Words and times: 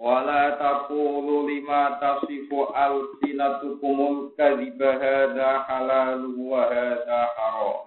Wala 0.00 0.56
taqulu 0.56 1.44
lima 1.44 2.00
tasifu 2.00 2.72
alsinatukumul 2.72 4.32
kadhiba 4.32 4.96
hadha 4.96 5.60
halal 5.68 6.24
wa 6.40 6.64
hadha 6.72 7.20
haram. 7.36 7.84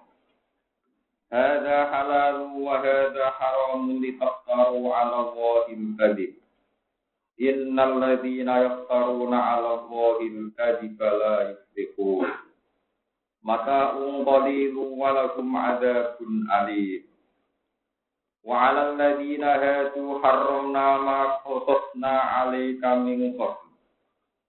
Hadha 1.34 1.90
halal 1.90 2.54
wa 2.54 2.78
hadha 2.78 3.34
haram 3.34 3.90
litaftaru 3.98 4.94
ala 4.94 5.26
Allahil 5.26 5.98
kadhib. 5.98 6.38
Innal 7.34 7.98
ladhina 7.98 8.62
yaftaruna 8.62 9.58
ala 9.58 9.82
Allahil 9.82 10.54
kadhiba 10.54 11.08
la 11.18 11.34
yuflihun. 11.50 12.30
Mata'un 13.42 14.22
qalilu 14.22 14.94
wa 14.94 15.10
lakum 15.18 15.50
adabun 15.50 16.46
alim. 16.46 17.10
وعلى 18.43 18.81
الذين 18.89 19.43
هادوا 19.43 20.09
حرمنا 20.23 20.97
ما 20.97 21.19
قصصنا 21.35 22.13
عليك 22.19 22.83
من 22.85 23.19
قبل 23.39 23.69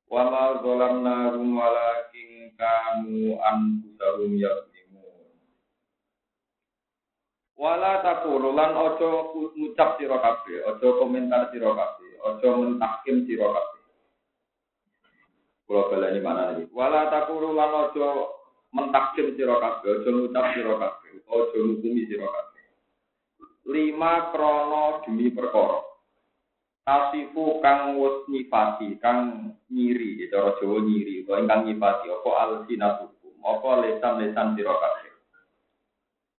وما 0.09 0.45
ظلمناهم 0.53 1.59
ولكن 1.59 2.29
كانوا 2.59 3.27
أنفسهم 3.53 4.31
يظلمون 4.37 4.69
Wala 7.61 8.01
takulu 8.01 8.57
lan 8.57 8.73
ojo 8.73 9.37
ngucap 9.53 10.01
sira 10.01 10.17
kabeh, 10.17 10.65
ojo 10.65 10.97
komentar 10.97 11.53
sira 11.53 11.69
kabeh, 11.77 12.13
ojo 12.25 12.49
mentahkim 12.57 13.29
sira 13.29 13.53
kabeh. 13.53 13.85
Kula 15.69 15.93
baleni 15.93 16.25
mana 16.25 16.57
iki? 16.57 16.73
Wala 16.73 17.13
takulu 17.13 17.53
lan 17.53 17.69
ojo 17.69 18.33
mentahkim 18.73 19.37
sira 19.37 19.61
kabeh, 19.61 19.93
ojo 19.93 20.09
ngucap 20.09 20.57
sira 20.57 20.73
kabeh, 20.73 21.21
ojo 21.29 21.57
ngukumi 21.61 22.09
sira 22.09 22.33
kabeh 22.33 22.54
Lima 23.66 24.30
krono 24.30 25.02
demi 25.06 25.34
perkara. 25.34 25.82
Tasifu 26.86 27.66
kang 27.66 27.98
wus 27.98 28.30
nyifati, 28.30 29.02
kang 29.02 29.50
nyiri, 29.74 30.30
cara 30.30 30.54
Jawa 30.62 30.86
nyiri, 30.86 31.26
utawa 31.26 31.42
ingkang 31.42 31.66
nyifati 31.66 32.06
apa 32.14 32.30
alsinatukum, 32.46 33.34
apa 33.42 33.70
lesan-lesan 33.82 34.54
sira 34.54 34.70
kabeh. 34.78 35.14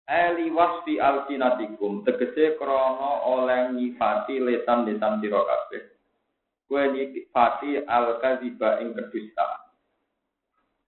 Eli 0.06 0.54
wasfi 0.54 1.02
alsinatikum, 1.02 2.06
tegese 2.06 2.54
krono 2.62 3.26
oleh 3.26 3.74
nyifati 3.74 4.38
lesan-lesan 4.38 5.18
sira 5.18 5.42
kabeh. 5.42 5.82
Kue 6.70 6.82
nyifati 6.94 7.82
al-kadziba 7.82 8.86
ing 8.86 8.94
kedustaan. 8.94 9.66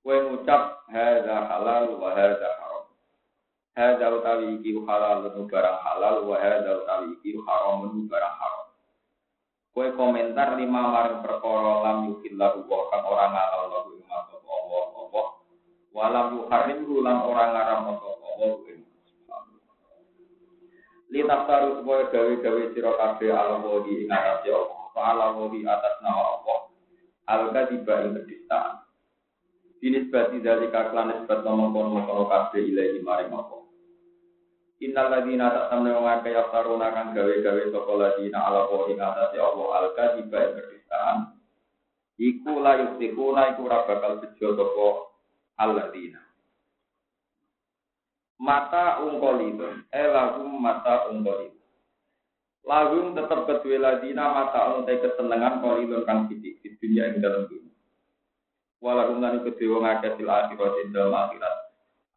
Kue 0.06 0.22
ngucap 0.22 0.86
hadza 0.86 1.50
halal 1.50 1.98
wa 1.98 2.14
hadza 2.14 2.67
haram. 3.78 3.94
Hadza 3.94 4.06
utawi 4.10 4.58
iki 4.58 4.74
halal 4.82 5.30
barang 5.30 5.78
halal 5.86 6.16
wa 6.26 6.36
hadza 6.42 6.82
utawi 6.82 7.14
iki 7.22 7.38
haram 7.46 7.86
barang 7.86 8.36
haram. 8.42 8.66
Kowe 9.70 9.94
komentar 9.94 10.58
lima 10.58 10.90
maring 10.90 11.22
perkara 11.22 11.72
lam 11.86 12.10
yukillahu 12.10 12.66
wa 12.66 12.90
kang 12.90 13.06
ora 13.06 13.26
ngalal 13.30 13.64
lahu 13.70 13.88
ing 13.94 14.10
Allah 14.10 14.86
Allah 14.98 15.26
walam 15.94 16.26
yuharrim 16.34 16.82
lan 16.98 17.16
ora 17.22 17.44
ngaram 17.54 17.94
Allah 17.94 18.52
ing 18.74 18.82
Li 21.08 21.24
taftaru 21.24 21.80
supaya 21.80 22.12
gawe-gawe 22.12 22.62
sira 22.76 22.92
kabeh 22.92 23.32
ala 23.32 23.64
wadi 23.64 24.04
ing 24.04 24.12
atas 24.12 24.44
Allah, 24.44 24.92
ala 24.92 25.26
wadi 25.40 25.64
atas 25.64 25.94
nama 26.04 26.36
Allah. 26.36 26.58
Al-kadiba 27.24 28.04
ing 28.04 28.12
kedistaan. 28.12 28.84
Dinisbati 29.80 30.44
dari 30.44 30.68
kaklan 30.68 31.08
nisbat 31.08 31.48
nomor-nomor 31.48 32.28
kabeh 32.28 32.60
ilahi 32.60 33.00
maring 33.00 33.32
Allah. 33.32 33.57
Innal 34.78 35.10
ladina 35.10 35.50
tak 35.50 35.74
tamne 35.74 35.90
wong 35.90 36.06
akeh 36.06 36.38
yaftaruna 36.38 36.94
kang 36.94 37.10
gawe-gawe 37.10 37.62
sapa 37.74 37.92
ladina 37.98 38.38
ala 38.46 38.70
wa 38.70 38.86
ing 38.86 39.02
atase 39.02 39.36
Allah 39.42 39.68
al 39.74 39.88
kadiba 39.98 40.54
kedistaan. 40.54 41.34
Iku 42.14 42.62
la 42.62 42.72
yustikuna 42.78 43.54
iku 43.54 43.66
ora 43.66 43.82
bakal 43.90 44.22
bejo 44.22 44.54
sapa 44.54 44.88
alladzina. 45.58 46.22
Mata 48.38 49.02
ungkolidun, 49.02 49.90
eh 49.90 50.06
lagum 50.14 50.62
mata 50.62 51.10
ungkolidun. 51.10 51.58
Lagum 52.62 53.18
tetap 53.18 53.50
kedua 53.50 53.82
ladina 53.82 54.30
mata 54.30 54.78
untai 54.78 55.02
kesenangan 55.02 55.58
kolidun 55.58 56.06
kang 56.06 56.30
sidik 56.30 56.62
di 56.62 56.78
dunia 56.78 57.10
ing 57.10 57.18
dalam 57.18 57.50
dunia. 57.50 57.74
Walakum 58.78 59.18
lan 59.18 59.42
kedua 59.42 59.82
ngakeh 59.82 60.22
sil 60.22 60.30
akhirat 60.30 60.94
dalam 60.94 61.10
akhirat 61.10 61.67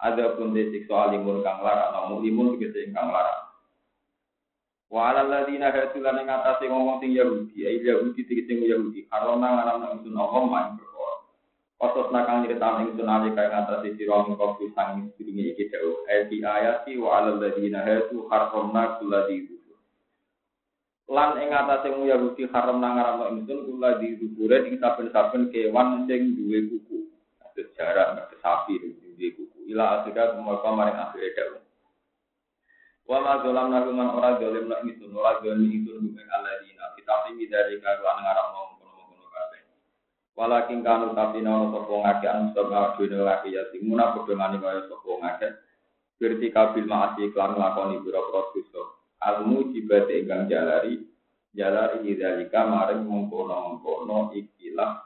ada 0.02 0.34
pun 0.34 0.58
disiksa 0.58 1.14
alimun 1.14 1.46
kang 1.46 1.62
larang 1.62 1.94
namun 1.94 2.26
limun 2.26 2.58
tegese 2.58 2.90
kang 2.90 3.14
larang. 3.14 3.54
Wa 4.90 5.14
ala 5.14 5.24
ladina 5.30 5.70
hasulan 5.70 6.26
ing 6.26 6.28
atase 6.28 6.66
ngomong 6.66 7.00
sing 7.00 7.14
Yahudi 7.14 7.64
ai 7.70 7.80
Yahudi 7.86 8.26
tegese 8.26 8.58
Yahudi 8.58 9.06
karena 9.08 9.38
ngaram 9.38 9.78
nang 9.78 9.94
sun 10.02 10.18
Allah 10.18 10.44
main 10.50 10.70
perkara 10.76 11.14
Otos 11.82 12.14
nakang 12.14 12.46
nyeritaan 12.46 12.90
ing 12.90 12.98
sun 12.98 13.08
ali 13.08 13.30
kang 13.38 13.54
atase 13.54 13.94
sira 13.94 14.26
ing 14.26 14.34
kopi 14.36 14.74
sang 14.74 15.14
sedurunge 15.14 15.54
iki 15.54 15.70
dawuh 15.70 16.02
ayati 16.10 16.38
ayati 16.42 16.92
wa 16.98 17.10
ala 17.22 17.38
ladina 17.38 17.86
hasu 17.86 18.26
harramna 18.28 18.98
kulladhi 18.98 19.62
lan 21.12 21.36
ing 21.44 21.52
atase 21.52 21.92
mu 21.92 22.10
Yahudi 22.10 22.50
haram 22.50 22.80
nang 22.80 22.96
ngaram 22.98 23.38
ingsun 23.38 23.68
kula 23.68 24.00
di 24.00 24.16
dubure 24.18 24.64
ing 24.66 24.80
saben-saben 24.80 25.52
kewan 25.52 26.08
sing 26.08 26.40
duwe 26.40 26.72
kuku. 26.72 27.06
Sejarah 27.52 28.32
sapi 28.40 28.80
duwe 28.80 29.28
kuku 29.36 29.51
ila 29.72 30.04
akhirnya 30.04 30.36
mereka 30.38 30.70
maring 30.70 31.00
akhirnya 31.00 31.36
daun. 31.40 31.64
Wa 33.08 33.18
ma 33.20 33.44
zalam 33.44 33.68
naruman 33.74 34.10
ora 34.14 34.40
zalim 34.40 34.72
nak 34.72 34.88
itu 34.88 35.10
ora 35.12 35.42
zalim 35.44 35.68
itu 35.68 35.92
bukan 36.00 36.28
alladzina 36.32 36.96
kita 36.96 37.16
ini 37.34 37.46
dari 37.50 37.76
karuan 37.82 38.24
ngarap 38.24 38.48
ngomong 38.56 38.78
kono-kono 38.80 39.26
kabeh. 39.28 39.62
Walakin 40.38 40.80
kanu 40.80 41.12
tapi 41.12 41.40
nono 41.44 41.76
sapa 41.76 41.92
ngake 41.92 42.28
anu 42.30 42.48
sapa 42.56 42.96
dene 43.00 43.20
laki 43.20 43.58
ya 43.58 43.68
timuna 43.74 44.16
padha 44.16 44.34
ngani 44.38 44.58
kaya 44.64 44.82
sapa 44.88 45.12
ngake. 45.12 45.48
Berarti 46.22 46.48
kabil 46.54 46.86
maasi 46.86 47.24
klan 47.34 47.58
lakoni 47.58 47.98
pira-pira 48.00 48.42
dosa. 48.54 48.84
Al 49.26 49.38
mujibate 49.44 50.22
ingkang 50.22 50.46
jalari 50.48 51.02
jalari 51.52 52.16
dzalika 52.16 52.64
maring 52.64 53.04
mengkono-mengkono 53.04 54.32
ikilah 54.38 55.04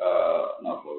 eh 0.00 0.46
napa 0.64 0.90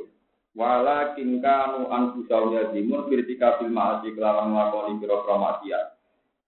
walakin 0.55 1.39
kanu 1.39 1.87
anfusahum 1.87 2.59
yazimun 2.59 3.07
birtika 3.07 3.59
bil 3.59 3.71
ma'asi 3.71 4.11
kelawan 4.11 4.51
nglakoni 4.51 4.99
pira-pira 4.99 5.35
maksiat 5.39 5.85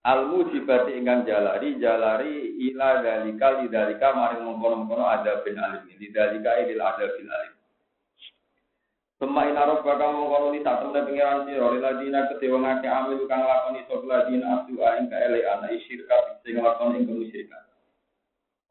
al 0.04 0.28
jalari 1.24 1.68
jalari 1.80 2.34
ila 2.68 3.00
dalika 3.00 3.64
lidalika 3.64 4.12
maring 4.12 4.44
mengkono-mengkono 4.44 5.04
ada 5.08 5.40
bin 5.40 5.56
alim 5.56 5.88
lidalika 5.96 6.60
ilil 6.60 6.84
ada 6.84 7.08
bin 7.16 7.24
alim. 7.24 7.54
Pemain 9.16 9.56
arab 9.56 9.80
bakal 9.80 10.12
mengkono 10.12 10.52
li 10.52 10.60
tak 10.60 10.84
temen 10.84 11.08
pengiran 11.08 11.48
siro 11.48 11.72
liladina 11.72 12.28
kedewa 12.28 12.60
ngake 12.60 12.84
amil 12.84 13.24
kang 13.24 13.48
lakoni 13.48 13.80
sok 13.88 14.04
ladina 14.04 14.60
abdu 14.60 14.76
aing 14.76 15.08
kaelean 15.08 15.64
isyirka 15.72 16.44
sing 16.44 16.60
lakoni 16.60 17.00
ing 17.00 17.48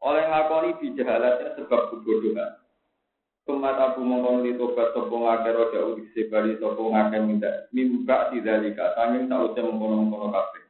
oleh 0.04 0.24
ngakoni 0.28 0.70
bijahalatin 0.84 1.56
sebab 1.58 1.82
kebodohan 1.90 2.63
Tumat 3.44 3.76
aku 3.76 4.00
mongkon 4.08 4.48
li 4.48 4.56
tobat 4.56 4.96
sopo 4.96 5.20
ngake 5.20 5.52
roja 5.52 5.84
udik 5.84 6.16
sebali 6.16 6.56
sopo 6.64 6.96
ngake 6.96 7.20
minta 7.28 7.68
mimba 7.76 8.32
tidalika 8.32 8.96
tanging 8.96 9.28
sausé 9.28 9.60
mengkono-mengkono 9.60 10.32
kabeh. 10.32 10.64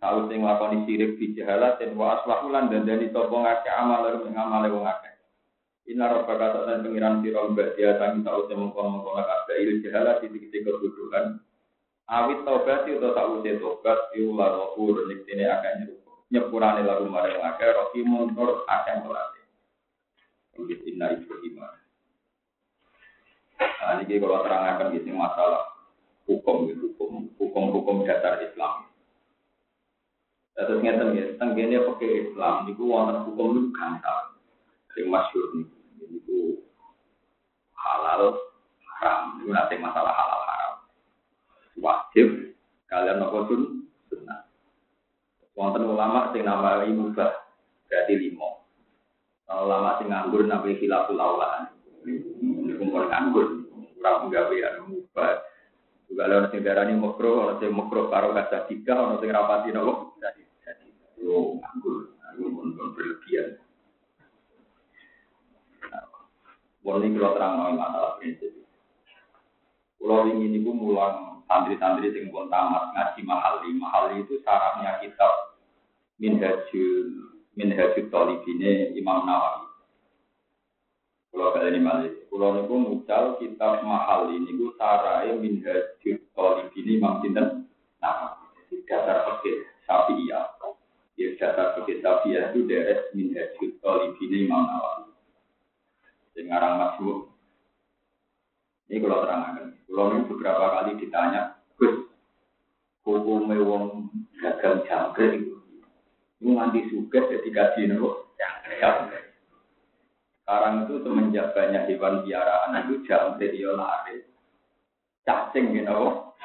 Sausé 0.00 0.40
nglakoni 0.40 0.88
sirik 0.88 1.20
fi 1.20 1.36
jahalat 1.36 1.76
dan 1.76 1.92
wa 2.00 2.16
aslahu 2.16 2.48
lan 2.48 2.72
dandani 2.72 3.12
sopo 3.12 3.44
ngake 3.44 3.68
amal 3.68 4.08
lalu 4.08 4.24
ngamale 4.32 4.72
wong 4.72 4.88
akeh. 4.88 5.20
Inna 5.92 6.16
rabbaka 6.16 6.56
ta'ala 6.56 6.80
pengiran 6.80 7.20
sira 7.20 7.44
mbak 7.44 7.76
dia 7.76 8.00
tanging 8.00 8.24
sausé 8.24 8.56
mengkono-mengkono 8.56 9.20
kabeh 9.20 9.56
il 9.60 9.84
jahalat 9.84 10.24
titik-titik 10.24 10.64
kebutuhan. 10.64 11.44
Awit 12.08 12.40
tobat 12.48 12.88
itu 12.88 13.04
sausé 13.04 13.60
tobat 13.60 14.16
iulah 14.16 14.48
rohur 14.48 15.04
niktine 15.12 15.44
akeh 15.44 15.92
nyepurane 16.32 16.88
lalu 16.88 17.12
marang 17.12 17.44
akeh 17.52 17.68
rohimun 17.68 18.32
tur 18.32 18.64
akeh 18.64 18.96
melatih. 19.04 19.35
Inggih 20.56 20.80
inna 20.88 21.12
Ibrahim. 21.12 21.60
Nah, 23.56 24.02
ini 24.02 24.20
kalau 24.20 24.44
terangkan 24.44 24.92
sini 24.92 25.12
masalah 25.14 25.76
hukum, 26.26 26.68
hukum, 26.68 27.30
hukum-hukum 27.38 28.04
dasar 28.04 28.42
Islam. 28.42 28.90
Terus 30.56 30.80
ngeten 30.80 31.16
ya, 31.16 31.24
tenggene 31.36 31.84
pakai 31.84 32.32
Islam 32.32 32.64
niku 32.64 32.88
wonten 32.88 33.28
hukum 33.28 33.54
niku 33.54 33.68
gampang. 33.76 34.40
Sing 34.96 35.06
masyhur 35.12 35.52
niku 35.52 35.76
niku 36.08 36.40
halal 37.76 38.40
haram. 38.98 39.36
Niku 39.38 39.52
nanti 39.52 39.76
masalah 39.76 40.12
halal 40.16 40.42
haram. 40.48 40.74
Wajib 41.76 42.56
kalian 42.88 43.20
nopo 43.20 43.38
sun 43.52 43.62
sunnah. 44.08 44.48
Wonten 45.52 45.84
ulama 45.84 46.32
sing 46.32 46.42
namai 46.42 46.88
mubah 46.90 47.36
berarti 47.86 48.14
limo. 48.16 48.65
Ulama 49.46 50.02
sing 50.02 50.10
nganggur 50.10 50.42
namai 50.50 50.74
khilaful 50.74 51.22
aula. 51.22 51.70
Niku 52.02 52.82
pun 52.90 53.06
nganggur. 53.06 53.46
Ora 54.02 54.26
nggawe 54.26 54.56
anu 54.66 54.82
mubah. 54.90 55.42
Juga 56.06 56.22
ada 56.30 56.50
sing 56.50 56.62
darani 56.62 56.94
makro, 56.94 57.50
ada 57.50 57.58
sing 57.62 57.74
makro 57.74 58.06
karo 58.10 58.30
kaca 58.34 58.66
tiga, 58.70 58.94
ada 58.94 59.18
sing 59.22 59.30
rapati 59.30 59.70
nopo. 59.70 60.18
Yo 61.18 61.58
nganggur, 61.62 62.14
nganggur 62.18 62.48
pun 62.54 62.66
berlebihan. 62.94 63.58
Wong 66.86 67.02
ini 67.02 67.18
kalau 67.18 67.34
terang 67.34 67.74
masalah 67.74 68.14
prinsip. 68.22 68.54
Pulau 69.98 70.30
ini 70.30 70.54
niku 70.54 70.70
mulang 70.70 71.42
santri-santri 71.50 72.14
sing 72.14 72.30
pun 72.30 72.46
tamat 72.46 72.94
ngaji 72.94 73.20
mahali. 73.26 73.74
Mahali 73.74 74.22
itu 74.22 74.38
syaratnya 74.46 75.02
kitab 75.02 75.58
Minhajul 76.22 77.35
Minhajul 77.56 78.12
Talibine 78.12 78.92
Imam 78.92 79.24
Nawawi. 79.24 79.66
Pulau 81.32 81.56
kali 81.56 81.72
ini 81.72 81.80
malih. 81.80 82.12
Pulau 82.28 82.52
niku 82.52 82.76
mucal 82.76 83.40
kitab 83.40 83.80
mahali 83.80 84.36
niku 84.44 84.76
sarai 84.76 85.32
Minhajul 85.40 86.20
Talibine 86.36 86.90
Imam 87.00 87.24
Sinten 87.24 87.64
Nawawi. 88.04 88.76
Dasar 88.84 89.24
fikih 89.24 89.64
Syafi'iyah. 89.88 90.46
Ya 91.16 91.28
dasar 91.40 91.80
fikih 91.80 92.04
Syafi'iyah 92.04 92.52
itu 92.52 92.68
deres 92.68 93.08
Minhajul 93.16 93.72
Talibine 93.80 94.36
Imam 94.44 94.68
Nawawi. 94.68 95.16
Sing 96.36 96.52
ngarang 96.52 96.76
masuk 96.76 97.32
ini 98.86 99.02
kalau 99.02 99.26
terangkan, 99.26 99.74
kalau 99.90 100.14
ini 100.14 100.30
beberapa 100.30 100.64
kali 100.78 100.90
ditanya, 101.02 101.58
Gus, 101.74 102.06
hukumnya 103.02 103.58
wong 103.58 104.14
gagal 104.38 104.86
jangkrik 104.86 105.55
itu, 106.36 106.44
itu 106.44 106.50
nanti 106.52 106.80
suka 106.92 107.18
jadi 107.32 107.48
gaji 107.48 107.80
nopo 107.88 108.36
jangkrik. 108.36 109.24
Sekarang 110.44 110.86
itu 110.86 110.94
semenjak 111.02 111.56
banyak 111.56 111.82
hewan 111.88 112.22
piaraan 112.22 112.76
itu 112.84 112.94
jangkrik 113.08 113.56
dia 113.56 113.72
lari, 113.72 114.20
cacing 115.24 115.72
gitu 115.72 115.88
nopo. 115.88 116.36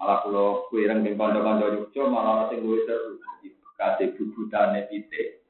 Malah 0.00 0.18
kalau 0.26 0.68
kue 0.68 0.84
rengking 0.84 1.16
konco-konco 1.16 1.66
yukco, 1.70 2.02
malah 2.10 2.44
masih 2.44 2.60
gue 2.60 2.78
seru, 2.84 3.12
kasih 3.78 4.12
bubutane 4.18 4.90
pitik. 4.90 5.40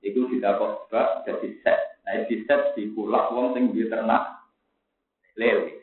Itu 0.00 0.24
tidak 0.32 0.56
kok 0.56 0.88
jadi 1.28 1.48
set. 1.60 1.78
Nah, 2.08 2.24
di 2.24 2.36
set 2.48 2.72
di 2.72 2.88
kulak 2.96 3.28
wong 3.36 3.52
sing 3.52 3.76
di 3.76 3.84
ternak 3.92 4.40
lele. 5.36 5.76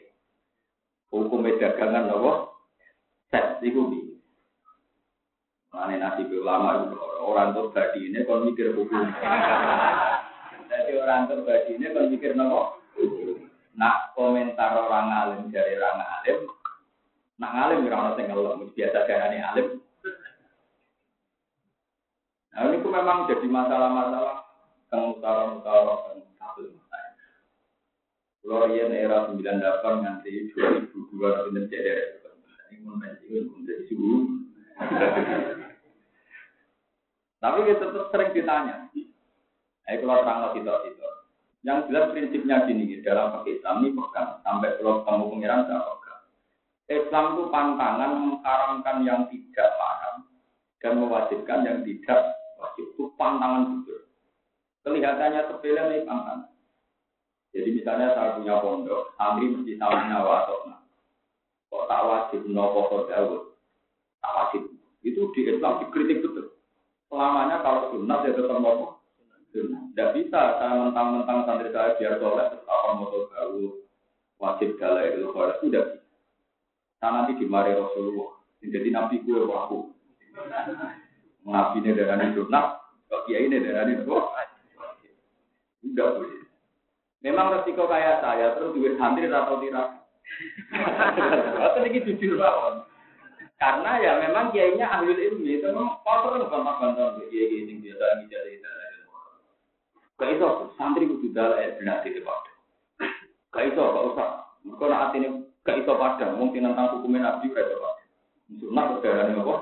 Hukum 1.13 1.46
dagangan 1.46 2.10
nopo 2.10 2.58
set 3.30 3.62
iku 3.62 3.94
bi. 3.94 4.17
Mane 5.75 5.96
nasi 6.00 6.24
ulama 6.31 6.88
orang 7.19 7.52
tuh 7.52 7.69
badi 7.75 8.08
ini 8.08 8.24
kalau 8.24 8.48
mikir 8.48 8.72
hukum. 8.72 9.04
Jadi 10.68 10.92
orang 10.96 11.28
tuh 11.28 11.44
badi 11.44 11.75
ini 11.75 11.92
kalau 11.92 12.10
mikir 12.12 12.31
nopo. 12.34 12.81
Nak 13.78 14.18
komentar 14.18 14.74
orang 14.74 15.14
alim 15.14 15.42
dari 15.54 15.78
orang 15.78 16.02
alim, 16.02 16.50
nak 17.38 17.54
alim 17.54 17.86
orang 17.86 18.18
orang 18.18 18.25
ngelom 18.25 18.74
biasa 18.74 19.06
darani 19.06 19.38
alim. 19.38 19.68
Nah 22.58 22.62
ini 22.74 22.81
tuh 22.81 22.90
memang 22.90 23.30
jadi 23.30 23.46
masalah-masalah 23.46 24.50
yang 24.90 25.13
utara-utara 25.13 26.18
kalau 28.48 28.72
yang 28.72 28.96
era 28.96 29.28
98 29.28 29.44
nganti 30.08 30.56
2002 30.56 31.52
pinter 31.52 31.63
cedera. 31.68 32.31
Ini 32.72 32.80
pensiun 32.84 33.44
menjadi 33.52 33.84
suhu. 33.92 34.47
Tapi 37.38 37.59
kita 37.69 37.85
tetap 37.89 38.07
sering 38.13 38.31
ditanya. 38.33 38.75
Ayo 39.88 40.03
kalau 40.03 40.19
terang 40.19 40.39
lagi 40.44 40.59
itu. 40.62 41.09
Yang 41.63 41.79
jelas 41.89 42.06
prinsipnya 42.12 42.63
gini, 42.68 43.00
dalam 43.03 43.39
pakai 43.39 43.59
Islam 43.59 43.83
ini 43.83 43.95
pegang 43.95 44.39
sampai 44.44 44.75
kalau 44.79 45.03
kamu 45.03 45.24
pengiran 45.35 45.68
tidak 45.68 45.83
pegang. 45.83 46.21
Islam 46.88 47.25
itu 47.35 47.44
pantangan 47.51 48.12
mengharamkan 48.15 48.97
yang 49.03 49.19
tidak 49.27 49.69
haram 49.75 50.15
dan 50.79 50.94
mewajibkan 51.00 51.59
yang 51.68 51.79
tidak 51.83 52.21
wajib. 52.59 52.85
Itu 52.95 53.12
pantangan 53.19 53.83
betul. 53.83 54.07
Kelihatannya 54.88 55.41
sepele 55.51 55.81
nih 55.91 56.06
pantangan. 56.07 56.51
Jadi 57.51 57.69
misalnya 57.74 58.13
saya 58.13 58.38
punya 58.38 58.56
pondok, 58.62 59.18
santri 59.18 59.50
mesti 59.50 59.74
tahu 59.81 59.91
nyawa 59.91 60.45
atau 60.45 60.57
Kok 61.68 61.83
tak 61.91 62.06
wajib 62.07 62.41
nopo 62.47 62.79
kodawut, 62.88 63.56
tak 64.22 64.34
wajib. 64.34 64.64
Itu 65.06 65.31
di 65.34 65.48
Islam 65.48 65.84
dikritik 65.86 66.25
betul. 66.25 66.58
Selamanya 67.08 67.64
kalau 67.64 67.96
sunat 67.96 68.28
ya 68.28 68.36
tetap 68.36 68.60
nopo. 68.60 68.98
Tidak 69.58 70.14
bisa 70.14 70.42
saya 70.62 70.86
mentang-mentang 70.86 71.48
santri 71.50 71.74
saya 71.74 71.98
biar 71.98 72.22
soleh, 72.22 72.46
apa 72.46 72.90
motor 72.94 73.25
gaul, 73.34 73.81
wajib 74.38 74.78
galak 74.78 75.18
itu 75.18 75.25
kalau 75.34 75.58
tidak 75.64 75.86
bisa. 75.98 77.08
Nanti 77.10 77.40
dimari 77.42 77.74
Rasulullah. 77.74 78.38
Jadi 78.62 78.90
nabi 78.94 79.24
gue 79.24 79.48
aku. 79.48 79.90
Nabi 81.48 81.78
ini 81.80 81.96
darah 81.96 82.20
sunat, 82.36 82.66
kok 83.08 83.24
kiai 83.25 83.48
ini 83.48 83.63
darah 83.63 83.88
ini 83.88 84.04
Tidak 85.88 86.10
boleh. 86.20 86.42
Memang 87.25 87.50
resiko 87.58 87.90
kayak 87.90 88.22
saya 88.22 88.54
terus 88.60 88.78
duit 88.78 89.00
santri 89.02 89.25
atau 89.25 89.58
tidak. 89.63 89.88
Atau 91.63 91.88
ini 91.88 92.04
jujur 92.04 92.36
banget. 92.36 92.84
Karena 93.57 93.92
ya 93.98 94.12
memang 94.21 94.54
kiainya 94.54 94.86
ahli 94.86 95.18
ilmu 95.18 95.42
itu 95.42 95.65
memang 95.65 95.98
kotor 96.06 96.38
kan 96.38 96.45
bantah-bantah 96.45 97.25
kiai 97.25 97.50
kiai 97.50 97.65
yang 97.65 97.81
biasa 97.81 98.04
yang 98.06 98.19
bicara 98.25 98.50
itu. 98.54 98.69
Gak 100.18 100.30
itu 100.33 100.48
santri 100.77 101.09
kudu 101.09 101.27
dalam 101.33 101.57
air 101.57 101.74
benar 101.81 102.06
di 102.06 102.13
depan. 102.13 102.38
Gak 103.50 103.65
itu 103.74 103.81
gak 103.81 104.06
usah. 104.13 104.30
Mereka 104.62 104.86
nak 104.86 105.13
ini 105.18 105.27
gak 105.65 105.77
itu 105.81 105.94
padang. 105.94 106.38
Mungkin 106.38 106.65
tentang 106.69 107.01
hukumnya 107.01 107.33
nabi 107.33 107.50
gak 107.50 107.65
itu 107.65 107.77
padang. 107.81 108.09
Sunat 108.62 108.86
berdarah 108.98 109.25
apa? 109.33 109.56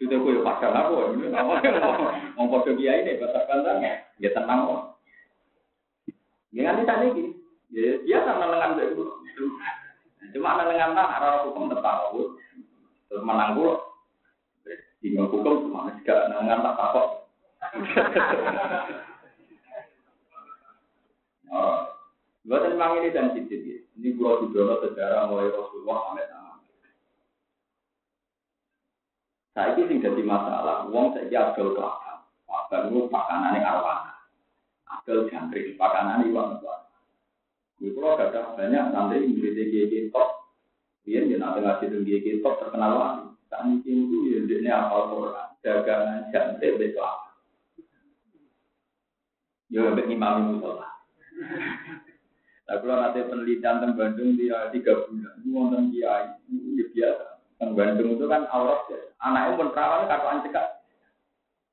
Sudah 0.00 0.18
kue 0.24 0.40
padang 0.40 0.72
aku. 0.72 0.92
Ini? 1.12 1.26
Ngomong 2.40 2.60
ke 2.64 2.72
kiai 2.80 3.04
ini 3.04 3.20
bantah-bantah. 3.20 3.76
Ya 4.16 4.32
tenang 4.32 4.64
kok. 4.64 4.80
Ya 6.48 6.72
nanti 6.72 6.88
tadi 6.88 7.12
gini, 7.12 7.30
ya 7.68 8.00
biasa 8.02 8.40
menengan 8.40 8.80
dari. 8.80 8.96
Cuma 10.32 10.56
menengan 10.56 10.96
tak 10.96 11.12
arah 11.20 11.44
hukum 11.44 11.68
tentang 11.68 12.08
aku, 12.08 12.40
terus 13.08 13.24
menang 13.24 13.56
dulu. 13.56 13.74
Tinggal 14.98 15.30
hukum 15.30 15.70
cuma 15.70 15.90
juga 15.96 16.28
menengan 16.30 16.64
tak 16.64 16.76
takut. 16.76 17.08
Oh, 21.48 21.96
buat 22.44 22.68
memang 22.68 23.00
ini 23.00 23.08
sensitif 23.08 23.60
ya. 23.64 23.78
Ini 23.96 24.20
gua 24.20 24.36
sudah 24.44 24.84
sejarah 24.84 25.32
mulai 25.32 25.48
Rasulullah 25.48 26.12
sampai 26.12 26.28
sama. 26.28 26.54
Saya 29.56 29.68
itu 29.72 29.82
sing 29.88 29.98
jadi 30.04 30.22
masalah. 30.28 30.84
Uang 30.92 31.16
saya 31.16 31.24
agak 31.24 31.56
kelakar. 31.56 32.26
Wabah 32.44 32.80
itu 32.92 33.08
pakanannya 33.08 33.64
arwana 33.64 34.18
adol 35.08 35.28
jangkrik 35.32 35.76
pakanan 35.80 36.28
iwan 36.28 36.60
iwan. 36.60 36.80
Ini 37.78 37.94
kalau 37.94 38.18
ada 38.18 38.58
banyak 38.58 38.84
nanti 38.90 39.24
murid 39.24 39.56
GG 39.56 40.10
top, 40.10 40.37
dia 41.08 41.24
dia 41.24 41.40
nanti 41.40 41.64
ngasih 41.64 42.04
GG 42.04 42.44
top 42.44 42.60
terkenal 42.60 42.92
lagi. 43.00 43.24
Mungkin 43.48 43.96
itu 44.12 44.16
ya 44.28 44.38
dia 44.44 44.76
apal 44.76 45.08
Quran, 45.08 45.48
dagangan 45.64 46.28
jangkrik 46.28 46.76
besok. 46.76 47.16
Ya 49.72 49.88
sampai 49.88 50.04
imam 50.04 50.60
musola. 50.60 50.88
Nah 52.68 52.76
kalau 52.84 52.96
nanti 53.00 53.24
penelitian 53.24 53.80
tentang 53.80 53.96
Bandung 53.96 54.36
dia 54.36 54.68
tiga 54.68 55.08
bulan, 55.08 55.40
ini 55.40 55.48
wonten 55.56 55.88
kiai, 55.88 56.28
ini 56.52 56.84
biasa. 56.92 57.40
Tentang 57.56 57.72
Bandung 57.72 58.10
itu 58.20 58.24
kan 58.28 58.44
aurat 58.52 58.84
ya. 58.92 59.00
Anaknya 59.24 59.56
pun 59.56 59.68
perawan 59.72 60.04
kata 60.04 60.44
cekak. 60.44 60.68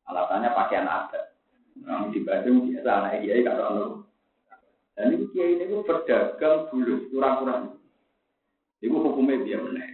Alasannya 0.08 0.56
pakaian 0.56 0.88
adat. 0.88 1.36
Nah, 1.84 2.08
di 2.08 2.24
Bandung 2.24 2.72
biasa 2.72 2.89
anak 2.89 3.20
kiai 3.20 3.44
kata 3.44 3.63
anu. 3.68 4.08
Dan 4.96 5.12
ini 5.12 5.27
kiai 5.36 5.60
ini 5.60 5.75
berdagang 5.84 6.72
dulu 6.72 7.12
kurang-kurang. 7.12 7.84
Itu 8.86 9.01
hukumnya 9.01 9.42
dia 9.42 9.58
benar. 9.58 9.89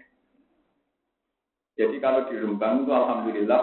Jadi 1.80 1.96
kalau 2.04 2.28
di 2.28 2.36
Rembang 2.36 2.84
itu 2.84 2.92
alhamdulillah 2.92 3.62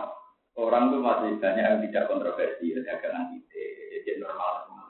orang 0.57 0.89
itu 0.89 0.99
masih 1.05 1.31
banyak 1.37 1.65
yang 1.69 1.79
tidak 1.85 2.09
kontroversi 2.09 2.73
ya, 2.73 2.81
dagangan 2.81 3.37
ide, 3.37 3.67
jadi 4.01 4.25
normal 4.25 4.65
semua. 4.65 4.85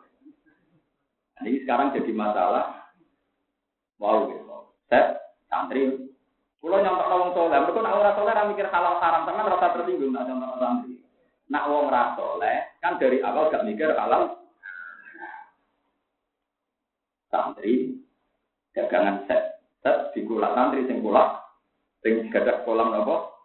Nah, 1.36 1.42
ini 1.44 1.58
sekarang 1.66 1.92
jadi 1.92 2.12
masalah. 2.14 2.64
Wow, 3.98 4.30
gitu. 4.30 4.46
Set, 4.86 5.18
santri, 5.50 6.08
Kulo 6.58 6.82
nyontok 6.82 7.06
wong 7.06 7.30
soleh, 7.38 7.58
mereka 7.62 7.80
nak 7.86 7.98
ora 8.02 8.10
soleh 8.18 8.34
mikir 8.50 8.66
halal 8.66 8.98
haram, 8.98 9.22
teman 9.22 9.46
rasa 9.46 9.78
tersinggung 9.78 10.10
nak 10.10 10.26
nyontok 10.26 10.58
santri. 10.58 10.94
Nak 11.50 11.66
wong 11.70 11.86
soleh, 12.18 12.58
kan 12.82 12.98
dari 12.98 13.18
awal 13.22 13.50
gak 13.50 13.66
mikir 13.66 13.94
halal. 13.94 14.42
Santri 17.30 17.98
dagangan 18.74 19.26
set, 19.26 19.57
set 19.82 20.10
dikulak 20.14 20.54
santri 20.54 20.86
sing 20.90 20.98
kulak, 21.00 21.38
sing 22.02 22.26
gadah 22.30 22.66
kolam 22.66 22.90
napa? 22.90 23.38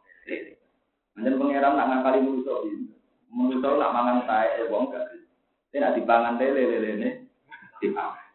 Anjen 1.14 1.38
pangeran 1.38 1.78
nak 1.78 1.88
ngakali 1.94 2.26
manusa 2.26 2.54
iki. 2.66 2.90
Manusa 3.30 3.70
nak 3.78 3.94
mangan 3.94 4.26
tae 4.26 4.66
wong 4.70 4.90
gak. 4.90 5.06
Nek 5.74 5.94
dipangan 5.98 6.38
lele 6.42 6.64
lele 6.70 6.92
ne 6.98 7.10
dipangan. 7.78 8.26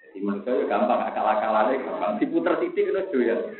Jadi 0.00 0.18
manusia 0.20 0.52
ya 0.52 0.64
gampang, 0.68 1.00
akal-akalannya 1.10 1.80
gampang. 1.80 2.12
Diputer 2.20 2.54
titik 2.60 2.92
itu 2.92 3.02
doyan. 3.08 3.40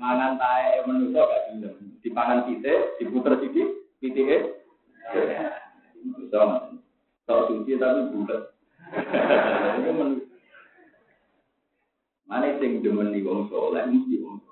Mangan 0.00 0.36
tae 0.36 0.84
manusia 0.84 1.24
gak 1.24 1.42
gelem. 1.56 1.74
Dipangan 2.04 2.44
titik, 2.44 3.00
diputer 3.00 3.34
titik, 3.40 3.68
titiknya. 4.04 4.44
Manusia 6.04 6.40
sok 7.26 7.40
suci 7.48 7.80
tapi 7.80 8.12
bulat. 8.12 8.55
Mana 12.26 12.58
sing 12.58 12.82
demen 12.82 13.14
di 13.14 13.22
wong 13.22 13.46
soleh 13.46 13.86
mesti 13.86 14.18
wong. 14.18 14.42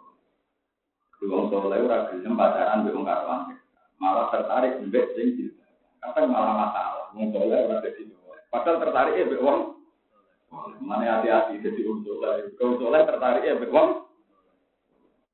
Di 1.19 1.26
wong 1.26 1.50
soleh 1.50 1.79
ora 1.83 2.11
gelem 2.11 2.38
pacaran 2.38 2.87
mbek 2.87 2.95
wong 2.95 3.07
karuan. 3.07 3.59
Malah 3.99 4.31
tertarik 4.31 4.79
mbek 4.83 5.14
sing 5.19 5.35
jilbab. 5.38 5.71
Kadang 6.03 6.31
malah 6.31 6.55
masalah. 6.67 7.07
Wong 7.19 7.35
soleh 7.35 7.59
ora 7.67 7.83
dadi 7.83 8.11
Padahal 8.50 8.79
tertarik 8.79 9.19
ya 9.19 9.26
wong. 9.43 9.61
Mana 10.79 11.19
hati-hati 11.19 11.59
jadi 11.62 11.81
wong 11.83 12.07
soleh. 12.07 12.55
Wong 12.59 12.73
soleh 12.79 13.03
tertarik 13.03 13.43
ya 13.43 13.59
wong. 13.59 14.07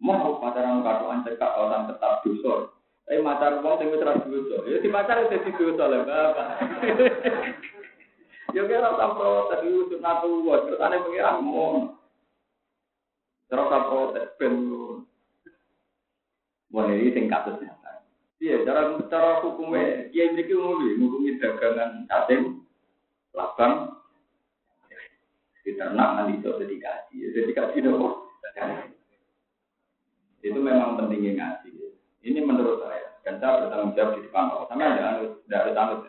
Mau 0.00 0.40
pacaran 0.40 0.80
karuan 0.80 1.24
cekak 1.28 1.56
orang 1.60 1.92
tetap 1.92 2.24
dusur. 2.24 2.72
Tapi 3.04 3.20
macar 3.20 3.60
wong 3.60 3.76
sing 3.76 3.92
wis 3.92 4.00
ra 4.00 4.16
dosa. 4.16 4.56
Ya 4.64 4.80
di 4.80 4.88
pacar 4.88 5.28
dadi 5.28 5.50
dosa 5.52 5.84
lah, 5.92 6.00
Bapak. 6.08 6.48
Ya 8.50 8.62
kira 8.66 8.90
ora 8.90 9.14
protes 9.14 9.62
iki 9.62 9.94
sunatu 9.94 10.42
wa 10.42 10.56
ceritane 10.66 10.96
pengiran 11.06 11.38
mon. 11.46 11.74
Terus 13.46 13.66
apa 13.70 13.86
protes 13.86 14.26
ben 14.38 14.54
Wah 16.70 16.86
ini 16.86 17.10
sing 17.10 17.26
kasus. 17.26 17.58
Iya, 18.40 18.64
cara 18.64 18.96
cara 19.12 19.44
hukumnya, 19.44 20.08
ya 20.16 20.32
ini 20.32 20.48
umum, 20.56 20.80
ngukumi 20.80 21.36
dagangan 21.36 22.08
cacing, 22.08 22.64
labang, 23.36 24.00
di 25.60 25.76
ternak 25.76 26.08
nanti 26.16 26.40
itu 26.40 26.48
dedikasi, 26.48 27.20
dedikasi 27.36 27.84
dong. 27.84 28.32
Itu 30.40 30.56
memang 30.56 30.96
pentingnya 30.96 31.36
ngaji. 31.36 32.00
Ini 32.24 32.40
menurut 32.40 32.80
saya, 32.80 33.12
dan 33.28 33.44
saya 33.44 33.68
bertanggung 33.68 33.92
jawab 33.92 34.16
di 34.16 34.24
depan 34.24 34.48
Allah. 34.48 34.66
Sama 34.72 34.88
tidak 35.44 35.60
ada 35.60 35.72
tanggung 35.76 36.00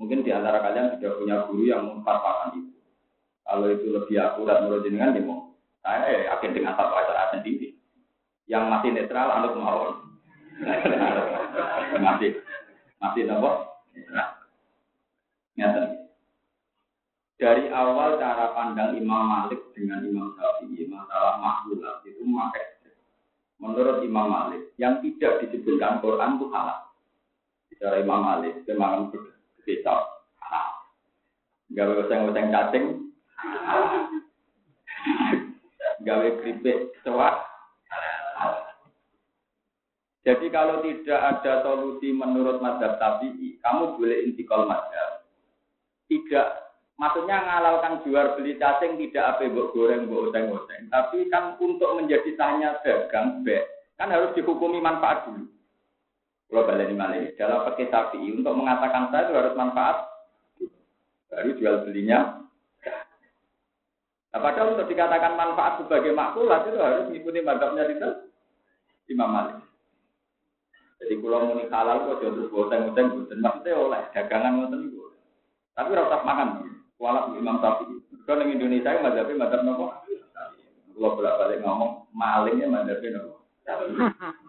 Mungkin 0.00 0.24
di 0.24 0.32
antara 0.32 0.64
kalian 0.64 0.96
sudah 0.96 1.12
punya 1.20 1.36
guru 1.44 1.68
yang 1.68 1.84
memfatwakan 1.84 2.56
itu. 2.56 2.72
Kalau 3.44 3.68
itu 3.68 3.86
lebih 3.92 4.16
akurat 4.16 4.64
menurut 4.64 4.88
jenengan, 4.88 5.12
ya 5.12 5.20
mau. 5.20 5.52
Saya 5.84 6.32
yakin 6.32 6.56
dengan 6.56 6.72
satu 6.72 6.96
acara 6.96 7.36
sendiri. 7.36 7.76
Yang 8.48 8.64
masih 8.72 8.90
netral, 8.96 9.28
anut 9.28 9.52
mawon. 9.60 9.92
masih, 12.04 12.40
masih 12.96 13.22
nopo. 13.28 13.76
Netral. 15.60 16.00
Dari 17.36 17.68
awal 17.72 18.16
cara 18.16 18.56
pandang 18.56 18.96
Imam 18.96 19.24
Malik 19.24 19.60
dengan 19.76 20.04
Imam 20.04 20.32
Syafi'i 20.36 20.84
masalah 20.88 21.40
makhluk 21.40 21.80
itu 22.04 22.20
memakai 22.20 22.80
menurut 23.60 24.04
Imam 24.04 24.28
Malik 24.28 24.72
yang 24.80 25.00
tidak 25.04 25.44
disebutkan 25.44 26.00
Quran 26.04 26.36
itu 26.40 26.46
halal. 26.52 26.92
Bicara 27.72 27.96
Imam 28.00 28.20
Malik, 28.20 28.60
memang 28.68 29.08
berbeda 29.08 29.39
halal. 29.64 30.68
Gawe 31.70 31.92
oseng-oseng 32.06 32.50
cacing, 32.50 32.86
gawe 36.02 36.28
keripik 36.42 36.90
cewek. 37.06 37.34
Jadi 40.20 40.46
kalau 40.52 40.84
tidak 40.84 41.16
ada 41.16 41.64
solusi 41.64 42.12
menurut 42.12 42.60
madhab 42.60 43.00
tabi'i, 43.00 43.56
kamu 43.64 43.96
boleh 43.96 44.18
intikal 44.28 44.68
madhab. 44.68 45.24
Tidak, 46.12 46.48
maksudnya 47.00 47.40
ngalalkan 47.40 48.04
jual 48.04 48.36
beli 48.36 48.60
cacing 48.60 49.00
tidak 49.00 49.38
apa 49.38 49.48
mbok 49.48 49.72
goreng, 49.72 50.04
mbok 50.04 50.28
oseng-oseng. 50.28 50.92
Tapi 50.92 51.24
kan 51.32 51.56
untuk 51.56 51.96
menjadi 51.96 52.36
tanya 52.36 52.76
dagang, 52.84 53.40
be, 53.40 53.64
kan 53.96 54.12
harus 54.12 54.36
dihukumi 54.36 54.76
manfaat 54.76 55.24
dulu. 55.24 55.48
Kalau 56.50 56.66
balik 56.66 56.90
ini 56.90 57.30
dalam 57.38 57.62
pakai 57.62 57.86
tabi'i 57.94 58.34
untuk 58.34 58.58
mengatakan 58.58 59.14
saya 59.14 59.30
itu 59.30 59.38
harus 59.38 59.54
manfaat, 59.54 59.96
baru 61.30 61.50
jual 61.54 61.76
belinya 61.86 62.40
Nah, 64.30 64.38
padahal 64.38 64.78
untuk 64.78 64.86
dikatakan 64.86 65.34
manfaat 65.34 65.82
sebagai 65.82 66.14
maklumat 66.14 66.62
itu 66.62 66.78
harus 66.78 67.02
mengikuti 67.10 67.42
madhabnya 67.42 67.82
itu 67.90 68.10
Imam 69.10 69.26
Malik. 69.26 69.58
Jadi 71.02 71.14
kalau 71.18 71.50
muni 71.50 71.66
halal 71.66 72.06
kok 72.06 72.22
jadi 72.22 72.46
boteng-boteng 72.46 73.06
boten 73.10 73.38
maksudnya 73.42 73.74
oleh 73.74 74.00
dagangan 74.14 74.52
ngoten 74.62 74.86
itu. 74.86 75.02
Tapi 75.74 75.90
rasa 75.98 76.22
makan 76.22 76.48
kualat 76.94 77.34
Imam 77.34 77.58
Syafi'i. 77.58 77.98
Kalau 78.22 78.46
di 78.46 78.54
Indonesia 78.54 79.02
madhabnya 79.02 79.34
madhab 79.34 79.60
nopo. 79.66 79.86
Kalau 80.94 81.10
bolak-balik 81.18 81.58
ngomong 81.66 82.06
malingnya 82.14 82.70
madhabnya 82.70 83.18
nopo. 83.18 83.42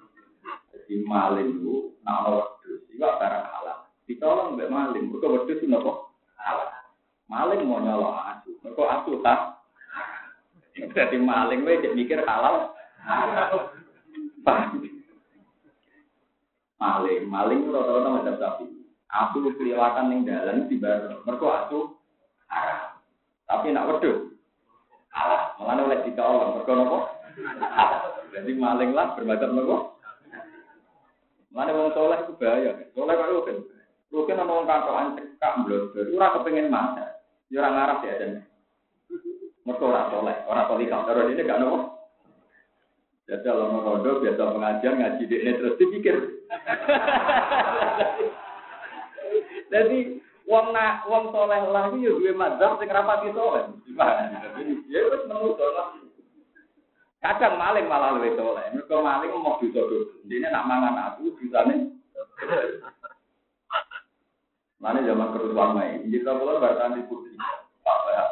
Jadi 0.91 1.07
maling 1.07 1.55
itu 1.55 1.95
nak 2.03 2.27
ono 2.27 2.29
wedhus 2.35 2.83
itu 2.91 2.99
barang 2.99 3.45
halal. 3.47 3.87
Ditolong 4.11 4.59
mbek 4.59 4.67
maling, 4.67 5.07
mergo 5.07 5.39
wedhus 5.39 5.63
itu 5.63 5.71
nopo 5.71 6.11
halal. 6.35 6.67
Maling 7.31 7.63
mau 7.63 7.79
nyolong 7.79 8.11
asu, 8.11 8.51
mergo 8.59 8.91
asu 8.91 9.23
tak 9.23 9.55
jadi 10.75 11.15
maling 11.15 11.63
wae 11.63 11.79
mikir 11.95 12.19
halal. 12.27 12.75
Maling, 16.75 17.23
maling 17.31 17.71
rata-rata 17.71 18.09
macam 18.11 18.35
sapi. 18.35 18.65
Aku 19.07 19.47
kelihatan 19.55 20.11
ning 20.11 20.27
dalan 20.27 20.67
di 20.67 20.75
bar, 20.75 21.23
mergo 21.23 21.47
aku. 21.55 21.79
Tapi 23.47 23.71
nak 23.71 23.95
wedhus 23.95 24.35
halal. 25.15 25.55
Malah 25.55 25.87
oleh 25.87 26.03
ditolong, 26.03 26.59
mergo 26.59 26.73
nopo? 26.75 26.99
Jadi 28.35 28.51
maling 28.59 28.91
lah 28.91 29.15
bermacam 29.15 29.55
nopo? 29.55 29.90
Mana 31.51 31.75
wong 31.75 31.91
soleh 31.91 32.19
itu 32.23 32.33
bahaya. 32.39 32.71
Soleh 32.95 33.13
kok 33.15 33.31
rugen. 33.31 33.57
Rugen 34.11 34.39
ana 34.39 34.51
wong 34.51 34.67
kantokan 34.67 35.15
cekak 35.19 35.53
blodor, 35.67 36.07
ora 36.15 36.35
kepengin 36.39 36.71
masak. 36.71 37.23
Ya 37.51 37.59
ora 37.63 37.69
ngarep 37.75 37.99
ya 38.07 38.19
jan. 38.19 38.31
Mereka 39.67 39.83
orang 39.83 40.09
soleh, 40.09 40.35
orang 40.49 40.65
kalau 40.67 41.05
terus 41.05 41.31
ini 41.31 41.45
gak 41.45 41.59
nopo. 41.61 41.79
Jadi 43.29 43.47
kalau 43.47 43.71
mau 43.71 43.85
rondo 43.85 44.19
biasa 44.19 44.43
pengajian 44.57 44.99
ngaji 44.99 45.23
di 45.29 45.37
ini 45.39 45.51
terus 45.55 45.77
dipikir. 45.79 46.17
Jadi 49.71 50.19
wong 50.49 50.75
nak 50.75 51.07
wong 51.07 51.31
soleh 51.31 51.61
lah 51.71 51.93
itu 51.95 52.19
gue 52.19 52.35
madzhab 52.35 52.75
sing 52.81 52.91
rapati 52.91 53.31
soleh. 53.31 53.71
Jadi 53.87 54.73
ya 54.91 54.99
wis 55.07 55.23
menurut 55.31 55.55
Kadang 57.21 57.55
maling 57.61 57.85
malah 57.85 58.17
lebih 58.17 58.33
soleh. 58.33 58.65
Mereka 58.73 58.97
maling 58.97 59.29
mau 59.37 59.61
disodok. 59.61 60.25
Ini 60.25 60.49
nak 60.49 60.65
mangan 60.65 61.13
aku 61.13 61.37
bisane. 61.37 61.93
Mana 64.81 65.05
zaman 65.05 65.29
kerusuhan 65.29 65.77
main. 65.77 66.09
Jika 66.09 66.33
kalau 66.33 66.57
bertahan 66.57 66.97
di 66.97 67.05
putri 67.05 67.37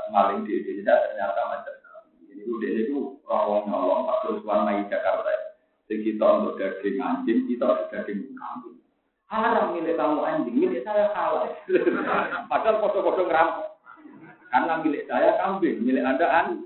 maling 0.10 0.46
di 0.46 0.54
Indonesia 0.58 0.94
ternyata 1.06 1.42
macam 1.48 1.74
ini 2.30 2.44
udah 2.50 2.72
itu 2.74 2.98
rawong 3.26 3.70
nyolong 3.70 4.02
pak 4.10 4.18
terus 4.26 4.42
warna 4.46 4.82
Jakarta 4.90 5.32
jadi 5.90 5.96
kita 6.06 6.26
untuk 6.42 6.58
daging 6.58 6.98
anjing 7.02 7.40
kita 7.46 7.66
untuk 7.66 7.88
daging 7.94 8.34
kambing 8.34 8.78
haram 9.30 9.78
milik 9.78 9.96
kamu 9.98 10.18
anjing 10.26 10.56
milik 10.58 10.82
saya 10.82 11.14
halal 11.14 11.54
padahal 12.50 12.82
foto-foto 12.82 13.22
ngerampok 13.30 13.68
karena 14.50 14.74
milik 14.82 15.04
saya 15.06 15.30
kambing 15.38 15.78
milik 15.86 16.04
anda 16.06 16.26
anjing 16.26 16.66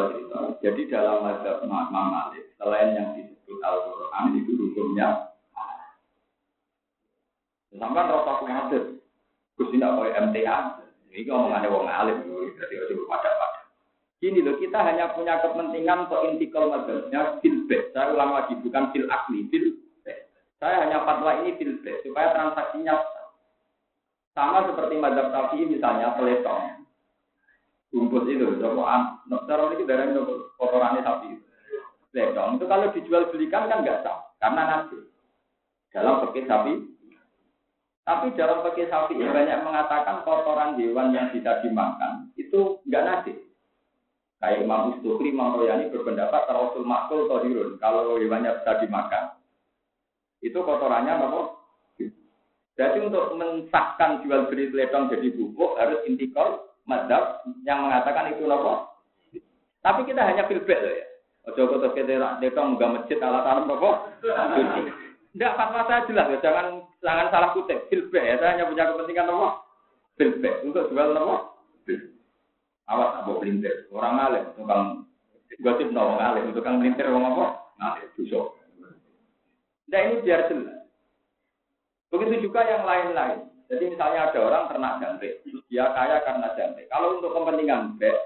Menurut 0.00 0.16
cerita. 0.16 0.38
Jadi 0.64 0.80
dalam 0.88 1.20
mazhab 1.20 1.60
Imam 1.60 1.92
Malik, 1.92 2.44
selain 2.56 2.96
yang 2.96 3.08
disebut 3.12 3.58
Al-Quran 3.60 4.24
itu 4.40 4.52
hukumnya 4.56 5.28
Sampai 7.70 8.02
rasa 8.02 8.32
kuatir, 8.42 8.82
Gus 9.54 9.70
tidak 9.72 9.94
boleh 9.94 10.12
MTA. 10.12 10.58
Ini 11.10 11.26
omongannya 11.30 11.70
wong 11.70 11.86
alim, 11.86 12.18
berarti 12.28 12.74
harus 12.76 13.08
pada-pada. 13.08 13.60
Gini 14.20 14.44
loh, 14.44 14.58
kita 14.58 14.78
hanya 14.84 15.14
punya 15.16 15.40
kepentingan 15.40 16.06
untuk 16.06 16.22
intikal 16.28 16.68
mazhabnya 16.68 17.40
fil 17.40 17.64
Saya 17.94 18.12
ulang 18.12 18.36
lagi, 18.36 18.58
bukan 18.58 18.90
fil 18.92 19.06
akli, 19.08 19.48
fil 19.48 19.80
Saya 20.60 20.84
hanya 20.84 21.02
fatwa 21.08 21.40
ini 21.40 21.56
fil 21.56 21.78
supaya 22.04 22.36
transaksinya 22.36 22.94
sama 24.34 24.66
seperti 24.66 24.94
mazhab 24.98 25.30
Syafi'i 25.30 25.64
misalnya 25.70 26.14
peletong. 26.18 26.79
Bungkus 27.90 28.26
itu, 28.30 28.46
coba 28.62 29.18
cara 29.26 29.62
ini 29.74 29.84
dari 29.84 30.14
kotorannya 30.56 31.02
sapi. 31.02 31.28
Ledong 32.10 32.58
itu 32.58 32.64
kalau 32.66 32.90
dijual 32.90 33.30
belikan 33.30 33.70
kan 33.70 33.86
nggak 33.86 34.02
sah, 34.02 34.34
karena 34.42 34.62
nanti 34.66 34.98
dalam 35.94 36.26
pakai 36.26 36.46
sapi. 36.46 36.72
Tapi 38.02 38.34
dalam 38.34 38.66
pakai 38.66 38.90
sapi 38.90 39.14
banyak 39.14 39.62
mengatakan 39.62 40.26
kotoran 40.26 40.74
hewan 40.74 41.14
yang 41.14 41.30
bisa 41.30 41.62
dimakan 41.62 42.34
itu 42.34 42.82
nggak 42.86 43.04
nasi. 43.06 43.32
Kayak 44.40 44.64
Imam 44.64 44.96
Ustukri, 44.96 45.36
Imam 45.36 45.52
Royani 45.52 45.92
berpendapat 45.92 46.48
Rasul 46.48 46.82
Makul 46.88 47.28
Todirun. 47.28 47.76
Kalau 47.76 48.16
hewannya 48.16 48.56
bisa 48.56 48.80
dimakan, 48.80 49.36
itu 50.40 50.56
kotorannya 50.56 51.12
apa? 51.12 51.60
Jadi 52.80 52.98
untuk 53.04 53.36
mensahkan 53.36 54.24
jual 54.24 54.48
beli 54.48 54.72
ledong 54.72 55.12
jadi 55.12 55.28
bubuk 55.36 55.76
harus 55.76 56.00
intikal 56.08 56.69
madhab 56.90 57.46
yang 57.62 57.86
mengatakan 57.86 58.34
itu 58.34 58.42
nopo. 58.50 58.90
Tapi 59.80 60.02
kita 60.10 60.26
hanya 60.26 60.42
filbek 60.50 60.82
loh 60.82 60.94
ya. 60.98 61.06
Ojo 61.48 61.62
kok 61.70 61.78
terus 61.80 61.94
kita 61.96 62.18
ledong 62.42 62.74
nggak 62.74 62.92
masjid 62.98 63.18
alat 63.22 63.46
alam 63.46 63.70
nopo. 63.70 64.10
Tidak 65.30 65.54
fatwa 65.54 65.86
saya 65.86 66.04
jelas 66.10 66.26
ya. 66.34 66.38
Jangan 66.42 66.66
jangan 66.98 67.26
salah 67.30 67.50
kutip 67.54 67.86
filbek 67.86 68.26
ya. 68.26 68.34
Saya 68.42 68.50
hanya 68.58 68.66
punya 68.66 68.90
kepentingan 68.90 69.26
nopo. 69.30 69.48
Filbek 70.18 70.54
untuk 70.66 70.90
jual 70.90 71.14
nopo. 71.14 71.36
Awas 72.90 73.22
apa 73.22 73.30
pelintir. 73.38 73.86
Orang 73.94 74.18
alim 74.18 74.44
tukang 74.58 75.06
gosip 75.62 75.88
nopo 75.94 76.18
alim 76.18 76.50
tukang 76.50 76.82
pelintir 76.82 77.06
orang 77.06 77.30
apa? 77.30 77.46
Ngalim 77.78 78.08
busuk. 78.18 78.46
Nah 79.90 80.00
ini 80.06 80.22
biar 80.22 80.46
jelas. 80.50 80.86
Begitu 82.10 82.50
juga 82.50 82.66
yang 82.66 82.82
lain-lain. 82.82 83.49
Jadi 83.70 83.84
misalnya 83.86 84.34
ada 84.34 84.40
orang 84.42 84.64
ternak 84.66 84.98
jangkrik, 84.98 85.46
dia 85.70 85.86
kaya 85.94 86.18
karena 86.26 86.50
jangkrik. 86.58 86.90
Kalau 86.90 87.22
untuk 87.22 87.30
kepentingan 87.38 88.02
bek 88.02 88.18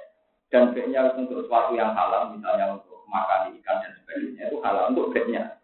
dan 0.49 0.73
beknya 0.73 1.13
untuk 1.13 1.45
sesuatu 1.45 1.77
yang 1.77 1.93
halal, 1.93 2.33
misalnya 2.33 2.81
untuk 2.81 3.05
makan 3.13 3.53
ikan 3.61 3.77
dan 3.85 3.93
sebagainya 4.01 4.49
itu 4.49 4.57
halal 4.65 4.89
untuk 4.97 5.13
beknya. 5.13 5.61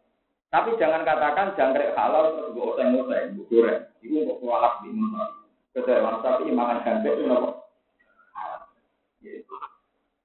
Tapi 0.52 0.76
jangan 0.76 1.00
katakan 1.08 1.56
jangkrik 1.56 1.96
halal 1.96 2.36
terus 2.36 2.52
gue 2.52 2.64
oseng-oseng, 2.76 3.40
gue 3.40 3.46
goreng. 3.48 3.80
Itu 4.04 4.20
untuk 4.20 4.38
kualat 4.44 4.84
di 4.84 4.92
mana. 4.92 5.32
Tapi 5.72 6.52
makan 6.52 6.84
jangkrik 6.84 7.16
itu 7.16 7.32
apa? 7.32 7.50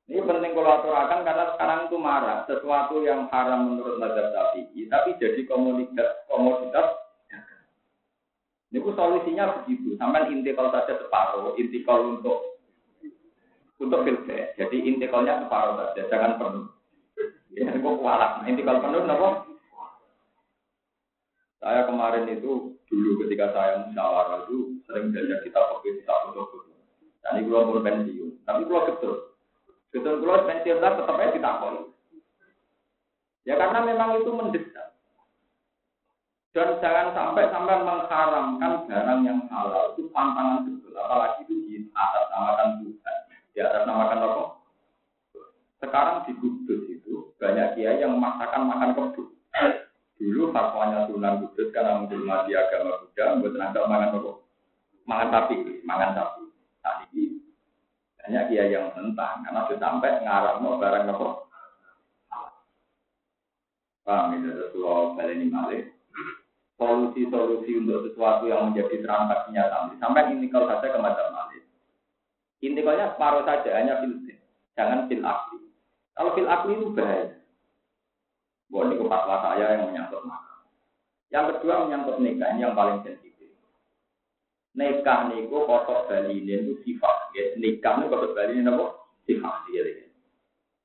Ini 0.05 0.21
penting 0.21 0.51
kalau 0.53 0.71
aturakan 0.79 1.25
karena 1.25 1.45
sekarang 1.55 1.79
itu 1.89 1.97
marah 1.97 2.45
sesuatu 2.45 3.01
yang 3.01 3.25
haram 3.33 3.73
menurut 3.73 3.97
mazhab 3.97 4.29
Syafi'i, 4.31 4.85
tapi 4.85 5.17
jadi 5.17 5.41
komoditas 5.49 6.94
itu 8.75 8.91
solusinya 8.91 9.63
begitu. 9.63 9.95
Sampai 9.95 10.27
intikal 10.27 10.67
saja 10.67 10.99
separuh, 10.99 11.55
intikal 11.55 12.03
untuk 12.03 12.59
untuk 13.79 14.03
filter. 14.03 14.51
Jadi 14.59 14.77
intikalnya 14.83 15.47
separuh 15.47 15.79
saja, 15.79 16.01
jangan 16.11 16.35
penuh. 16.35 16.67
Ya, 17.55 17.71
kok 17.71 17.99
kualat. 18.03 18.43
Nah, 18.43 18.47
intikal 18.51 18.83
penuh, 18.83 19.07
kenapa? 19.07 19.47
Saya 21.63 21.87
kemarin 21.87 22.27
itu 22.29 22.75
dulu 22.91 23.11
ketika 23.25 23.55
saya 23.55 23.87
musyawarah 23.87 24.45
itu 24.45 24.83
sering 24.85 25.09
belajar 25.09 25.39
kita 25.41 25.57
pakai 25.57 25.91
kita 25.97 26.13
foto-foto. 26.27 26.75
Dan 27.25 27.41
ini 27.41 27.49
belum 27.49 27.81
pensiun, 27.81 28.29
tapi 28.45 28.61
belum 28.69 28.83
betul. 28.91 29.33
Betul 29.89 30.21
belum 30.21 30.45
pensiun 30.45 30.77
tetap 30.77 31.15
aja 31.15 31.31
kita 31.33 31.51
Ya 33.45 33.53
karena 33.61 33.79
memang 33.85 34.19
itu 34.19 34.29
mendesak. 34.33 34.94
Dan 36.55 36.79
jangan 36.79 37.11
sampai 37.11 37.51
sampai 37.51 37.83
mengharamkan 37.83 38.87
barang 38.87 39.21
yang 39.27 39.43
halal 39.51 39.91
itu 39.91 40.07
pantangan 40.15 40.63
betul. 40.63 40.95
Apalagi 40.95 41.43
itu 41.43 41.55
di 41.67 41.75
atas 41.91 42.31
namakan 42.31 42.79
Tuhan. 42.79 43.17
Di 43.51 43.59
atas 43.59 43.83
namakan 43.83 44.23
apa? 44.23 44.43
Sekarang 45.83 46.23
di 46.23 46.31
Kudus 46.39 46.81
itu 46.87 47.35
banyak 47.35 47.75
kiai 47.75 47.99
yang 47.99 48.15
memaksakan 48.15 48.71
makan 48.71 48.95
kebun. 48.95 49.27
Dulu 50.15 50.55
fatwanya 50.55 51.11
Sunan 51.11 51.43
Kudus 51.43 51.75
karena 51.75 51.99
menghormati 51.99 52.55
agama 52.55 53.03
Buddha, 53.03 53.35
buat 53.35 53.51
tenaga 53.51 53.79
makan 53.91 54.15
apa? 54.15 54.31
Makan 55.11 55.27
sapi, 55.35 55.55
makan 55.83 56.09
sapi. 56.15 56.43
Tadi 56.79 57.05
ini 57.19 57.23
banyak 58.15 58.43
kiai 58.47 58.71
yang 58.71 58.95
mentang 58.95 59.43
karena 59.43 59.67
sudah 59.67 59.79
sampai 59.83 60.23
ngarang 60.23 60.63
barang 60.63 61.03
apa? 61.11 61.27
Paham 64.07 64.37
ini 64.39 64.55
Rasulullah 64.55 65.17
Baleni 65.19 65.49
Malik 65.51 65.94
solusi-solusi 66.75 67.71
untuk 67.79 68.11
sesuatu 68.11 68.51
yang 68.51 68.71
menjadi 68.71 68.99
transaksinya 68.99 69.63
sampai 69.71 69.95
sampai 69.99 70.23
intikal 70.35 70.67
saja 70.67 70.91
ke 70.91 70.99
macam 70.99 71.27
malik. 71.31 71.63
Intikalnya 72.59 73.15
separuh 73.15 73.43
saja 73.47 73.69
hanya 73.79 74.03
fil 74.03 74.13
jangan 74.75 75.07
fil 75.07 75.23
akli. 75.23 75.59
Kalau 76.15 76.31
fil 76.35 76.49
akli 76.51 76.73
itu 76.75 76.87
bahaya. 76.91 77.31
Buat 78.65 78.91
ini 78.91 79.05
fatwa 79.07 79.35
saya 79.45 79.77
yang 79.77 79.93
menyangkut 79.93 80.25
makam. 80.25 80.59
Yang 81.29 81.45
kedua 81.55 81.85
menyangkut 81.85 82.17
nikah 82.19 82.49
ini 82.51 82.65
yang 82.65 82.75
paling 82.75 82.99
sensitif. 83.05 83.53
Nikah 84.75 85.31
niku 85.31 85.63
kotok 85.63 86.11
bali 86.11 86.43
itu 86.43 86.75
sifat. 86.83 87.31
Ya, 87.37 87.55
nikah 87.55 88.01
niku 88.01 88.17
kotok 88.17 88.33
bali 88.35 88.59
ini 88.59 88.67
apa? 88.67 88.85
Sifat. 89.29 89.69
Ya, 89.71 89.83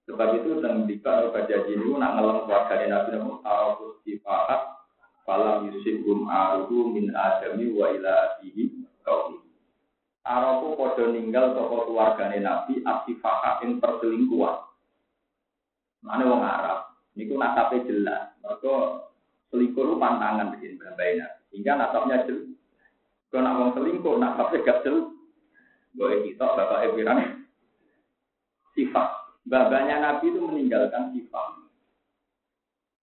Sebab 0.07 0.29
itu 0.43 0.59
tentang 0.59 0.87
nikah 0.87 1.15
atau 1.23 1.43
jadi 1.47 1.71
ini 1.71 1.95
nak 1.99 2.19
ngelang 2.19 2.47
keluarga 2.47 2.75
Nabi 2.83 3.09
Nabi 3.15 3.31
Tahu 3.43 4.03
sifat 4.03 4.80
Falam 5.29 5.71
yusibhum 5.71 6.27
aruhu 6.27 6.91
min 6.91 7.13
adami 7.13 7.71
wa 7.73 7.93
ila 7.93 8.13
abihi 8.35 8.83
kaumi. 9.05 9.41
Arabu 10.25 10.77
podo 10.77 11.11
ninggal 11.11 11.57
toko 11.57 11.89
keluargane 11.89 12.45
Nabi 12.45 12.85
asifaka 12.85 13.65
ing 13.65 13.81
perselingkuhan. 13.81 14.69
Mana 16.01 16.25
wong 16.25 16.43
Arab, 16.45 16.97
niku 17.17 17.37
nasabe 17.37 17.85
jelas. 17.85 18.33
Mergo 18.41 19.09
selingkuh 19.53 19.85
lu 19.85 19.95
pantangan 20.01 20.57
bikin 20.57 20.81
babaina. 20.81 21.29
Hingga 21.53 21.73
nasabnya 21.77 22.25
jelas. 22.25 22.53
Kalau 23.31 23.43
nak 23.47 23.57
wong 23.59 23.71
selingkuh, 23.79 24.15
nasabnya 24.19 24.65
gak 24.65 24.81
jelas. 24.83 25.07
Boleh 25.95 26.19
kita 26.23 26.47
bapak 26.47 26.87
Ebirane 26.91 27.25
sifat. 28.75 29.09
Babanya 29.49 29.97
Nabi 29.99 30.31
itu 30.31 30.39
meninggalkan 30.39 31.11
sifat. 31.17 31.47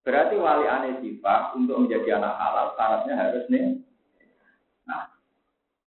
Berarti 0.06 0.34
wali 0.38 0.64
aneh 0.64 0.92
sifat 1.02 1.58
untuk 1.58 1.84
menjadi 1.84 2.16
anak 2.16 2.34
halal 2.38 2.66
syaratnya 2.78 3.14
harus 3.18 3.44
nih. 3.50 3.76
Nah, 4.88 5.10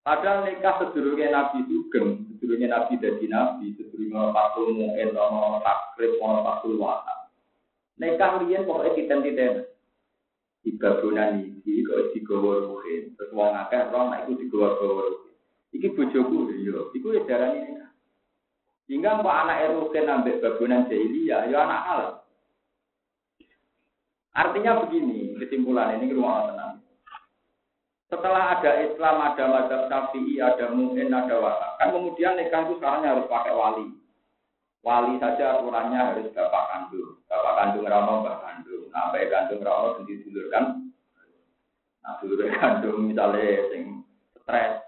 padahal 0.05 0.45
nikah 0.45 0.77
sedurungnya 0.77 1.33
Nabi 1.33 1.65
Sugeng, 1.65 2.29
sedurungnya 2.29 2.69
Nabi 2.69 3.01
jadi 3.01 3.25
Nabi, 3.31 3.73
sedurungnya 3.79 4.29
Fatul 4.29 4.77
Mu'en, 4.77 5.09
ono 5.15 5.63
takrib, 5.65 6.21
ono 6.21 6.39
Fatul 6.45 6.77
Wata. 6.77 7.33
Nikah 7.97 8.45
rian 8.45 8.65
pokoknya 8.65 8.97
kita 8.97 9.15
tidak 9.25 9.53
di 10.61 10.77
babunan 10.77 11.41
ini, 11.41 11.81
kok 11.81 12.13
di 12.13 12.19
gawa 12.21 12.53
ruhin, 12.61 13.17
terus 13.17 13.33
wong 13.33 13.57
akeh 13.57 13.89
nah 13.89 14.21
itu 14.25 14.37
di 14.37 14.45
gawa 14.53 14.77
gawa 14.77 15.01
ruhin. 15.09 15.33
Iki 15.71 15.97
bojoku, 15.97 16.51
yo, 16.61 16.93
iku 16.93 17.15
ya 17.15 17.25
darah 17.25 17.57
ini. 17.57 17.81
Hingga 18.85 19.23
kok 19.23 19.37
anak 19.47 19.71
erukin 19.71 20.05
ambek 20.05 20.43
babunan 20.43 20.85
jahiliyah, 20.85 21.49
ya 21.49 21.57
anak 21.65 21.81
halal. 21.89 22.20
Artinya 24.31 24.79
begini, 24.87 25.35
kesimpulan 25.43 25.99
ini 25.99 26.15
rumah 26.15 26.47
tenang. 26.47 26.73
Setelah 28.11 28.59
ada 28.59 28.71
Islam, 28.83 29.23
ada 29.23 29.43
mazhab 29.47 29.81
Syafi'i, 29.87 30.39
ada 30.39 30.71
Mu'in, 30.71 31.11
ada 31.11 31.35
Wata. 31.39 31.79
Kan 31.79 31.95
kemudian 31.95 32.35
nikah 32.35 32.67
itu 32.67 32.75
sekarang 32.79 33.07
harus 33.07 33.27
pakai 33.31 33.55
wali. 33.55 33.87
Wali 34.83 35.15
saja 35.19 35.59
aturannya 35.59 35.95
harus 35.95 36.27
bapak 36.35 36.63
kandung. 36.71 37.23
Bapak 37.31 37.53
kandung 37.55 37.87
rano, 37.87 38.23
bapak 38.23 38.43
kandung. 38.43 38.91
Nah, 38.91 39.15
bapak 39.15 39.31
kandung 39.31 39.63
rano 39.63 39.87
sendiri 39.99 40.27
dulur 40.27 40.47
kan. 40.51 40.65
Nah, 42.03 42.13
dulur 42.19 42.51
kandung 42.59 42.99
misalnya 43.07 43.67
sing 43.71 44.03
stres. 44.43 44.79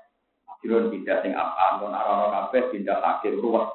Akhirnya 0.47 0.91
pindah 0.91 1.17
sing 1.23 1.31
apa, 1.35 1.79
non 1.79 1.95
rano 1.95 2.25
kafe 2.31 2.75
pindah 2.75 2.99
akhir 2.99 3.39
ruwet. 3.39 3.71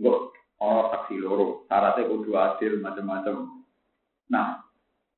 Enggak, 0.00 0.20
orang 0.60 0.90
saksi 0.92 1.14
loro. 1.20 1.64
Syaratnya 1.68 2.08
kudu 2.08 2.32
adil, 2.36 2.72
macam-macam. 2.82 3.64
Nah, 4.28 4.63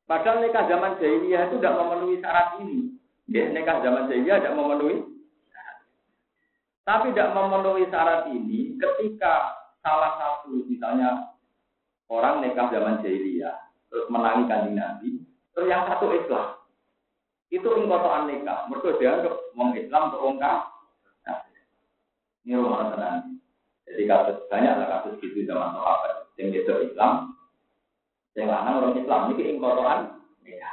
Padahal 0.06 0.38
nikah 0.38 0.70
zaman 0.70 1.02
jahiliyah 1.02 1.50
itu 1.50 1.58
tidak 1.58 1.76
memenuhi 1.82 2.22
syarat 2.22 2.48
ini. 2.62 2.94
Ya, 3.26 3.50
nikah 3.50 3.82
zaman 3.82 4.06
jahiliyah 4.06 4.38
tidak 4.38 4.54
memenuhi 4.54 5.02
Tapi 6.86 7.10
tidak 7.10 7.34
memenuhi 7.34 7.84
syarat 7.90 8.30
ini 8.30 8.78
ketika 8.78 9.58
salah 9.82 10.14
satu 10.14 10.62
misalnya 10.70 11.34
orang 12.06 12.38
nikah 12.38 12.70
zaman 12.70 13.02
jahiliyah 13.02 13.66
terus 13.90 14.06
menangi 14.10 14.46
kanjeng 14.50 14.78
Nabi, 14.78 15.22
terus 15.54 15.66
yang 15.66 15.86
satu 15.90 16.14
Islam. 16.14 16.58
Itu 17.50 17.78
ingkotoan 17.78 18.26
nikah. 18.26 18.66
Mereka 18.66 18.98
dianggap 18.98 19.34
wong 19.54 19.70
Islam 19.78 20.10
untuk 20.10 20.22
wong 20.22 20.38
Ini 22.46 22.54
rumah 22.62 22.94
tenang. 22.94 23.42
Jadi 23.86 24.02
kasus 24.06 24.38
banyak 24.46 24.74
lah 24.78 24.86
kasus 24.98 25.18
gitu 25.18 25.46
zaman 25.46 25.74
sahabat. 25.74 26.30
Yang 26.38 26.62
itu 26.62 26.74
Islam, 26.90 27.35
yang 28.36 28.52
lanang 28.52 28.74
orang 28.84 28.96
Islam 29.00 29.20
ini 29.32 29.42
ing 29.48 29.58
kotoran. 29.58 30.00
Ya. 30.44 30.72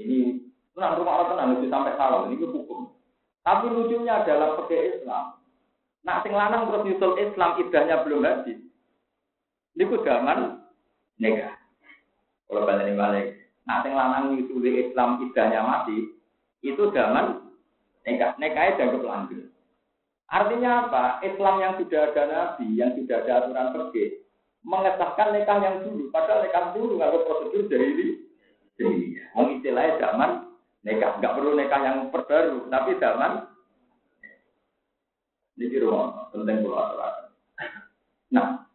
Ini 0.00 0.18
tenang 0.72 0.96
rumah 0.96 1.14
orang 1.20 1.28
tenang 1.36 1.48
itu 1.60 1.66
sampai 1.68 1.94
salah 2.00 2.24
ini 2.26 2.40
hukum. 2.40 2.88
Tapi 3.44 3.68
lucunya 3.68 4.24
dalam 4.24 4.54
pakai 4.54 4.96
Islam 4.96 5.42
Nak 6.02 6.26
sing 6.26 6.34
lanang 6.34 6.66
terus 6.66 6.82
nyusul 6.82 7.14
Islam 7.14 7.62
idahnya 7.62 8.02
belum 8.02 8.26
habis. 8.26 8.58
Niku 9.78 10.02
zaman 10.02 10.66
nikah. 11.22 11.54
Kalau 12.50 12.66
balik 12.66 12.98
balik, 12.98 13.26
nak 13.64 13.86
sing 13.86 13.94
lanang 13.94 14.34
nyusul 14.34 14.66
Islam 14.66 15.22
idahnya 15.22 15.62
mati, 15.62 16.10
itu 16.66 16.90
zaman 16.90 17.54
nikah. 18.02 18.34
Nikahnya 18.34 18.82
dianggap 18.82 19.02
lanjut. 19.06 19.46
Artinya 20.26 20.88
apa? 20.88 21.04
Islam 21.22 21.54
yang 21.62 21.72
sudah 21.78 22.08
ada 22.10 22.22
nabi, 22.24 22.66
yang 22.74 22.96
sudah 22.98 23.20
ada 23.22 23.32
aturan 23.44 23.68
pergi, 23.76 24.21
mengesahkan 24.62 25.34
nikah 25.34 25.58
yang 25.58 25.76
dulu. 25.82 26.08
Padahal 26.14 26.46
nikah 26.46 26.64
dulu 26.74 26.98
nggak 26.98 27.12
prosedur 27.26 27.62
dari 27.66 27.86
ini. 27.94 28.06
Mau 29.34 29.50
istilahnya 29.50 29.98
zaman 30.00 30.30
nikah, 30.82 31.18
nggak 31.18 31.34
perlu 31.38 31.52
nikah 31.54 31.80
yang 31.82 31.98
perbaru, 32.10 32.66
tapi 32.70 32.98
zaman 32.98 33.46
ini 35.60 35.78
rumah 35.78 36.32
penting 36.34 36.64
pulau. 36.64 36.98
Nah, 38.32 38.66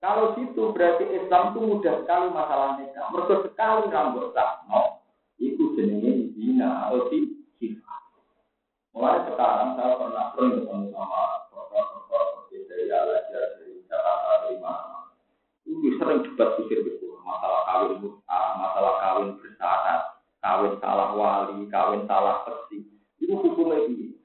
kalau 0.00 0.32
gitu 0.38 0.72
berarti 0.72 1.04
Islam 1.12 1.52
itu 1.52 1.60
mudah 1.60 1.94
sekali 2.00 2.26
masalah 2.32 2.78
nikah. 2.80 3.04
Mereka 3.12 3.34
sekali 3.50 3.90
rambut 3.92 4.32
mau, 4.70 5.04
itu 5.36 5.76
jenisnya 5.76 6.30
zina 6.32 6.70
atau 6.88 7.10
sifat. 7.10 8.02
Mulai 8.96 9.26
sekarang 9.28 9.76
saya 9.76 9.92
pernah 9.98 10.24
sering 10.32 10.52
ketemu 10.62 10.86
sama 10.94 11.20
profesor-profesor 11.52 12.78
dari. 12.88 13.19
Itu 15.70 15.94
sering 16.02 16.26
debat 16.26 16.58
kusir 16.58 16.82
betul. 16.82 17.14
Masalah 17.22 17.62
kawin 17.70 18.02
uh, 18.02 18.52
masalah 18.58 18.94
kawin 18.98 19.28
bersyarat, 19.38 20.02
kawin 20.42 20.74
salah 20.82 21.08
wali, 21.14 21.70
kawin 21.70 22.02
salah 22.10 22.42
peksi. 22.42 22.82
Itu 23.22 23.38
hukumnya 23.38 23.86
ini. 23.86 24.18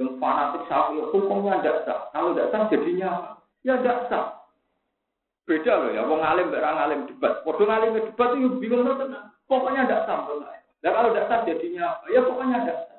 Yang 0.00 0.16
fanatik 0.16 0.64
sapi, 0.72 0.96
hukumnya 1.12 1.60
tidak 1.60 1.84
sah. 1.84 2.08
Kalau 2.16 2.32
tidak 2.32 2.50
sah 2.54 2.62
jadinya 2.72 3.36
Ya 3.66 3.76
tidak 3.84 4.08
sah. 4.08 4.48
Beda 5.44 5.72
loh 5.76 5.90
ya, 5.92 6.08
wong 6.08 6.24
alim 6.24 6.48
berang 6.48 6.78
alim 6.80 7.04
debat. 7.04 7.44
Podo 7.44 7.68
alim 7.68 8.00
debat 8.00 8.32
itu 8.32 8.56
bingung 8.56 8.86
tenang. 8.86 9.28
Pokoknya 9.44 9.84
tidak 9.84 10.08
sah. 10.08 10.24
Dan 10.80 10.90
kalau 10.94 11.12
tidak 11.12 11.28
sah 11.28 11.44
jadinya 11.44 12.00
Ya 12.08 12.24
pokoknya 12.24 12.64
tidak 12.64 12.78
sah. 12.88 12.98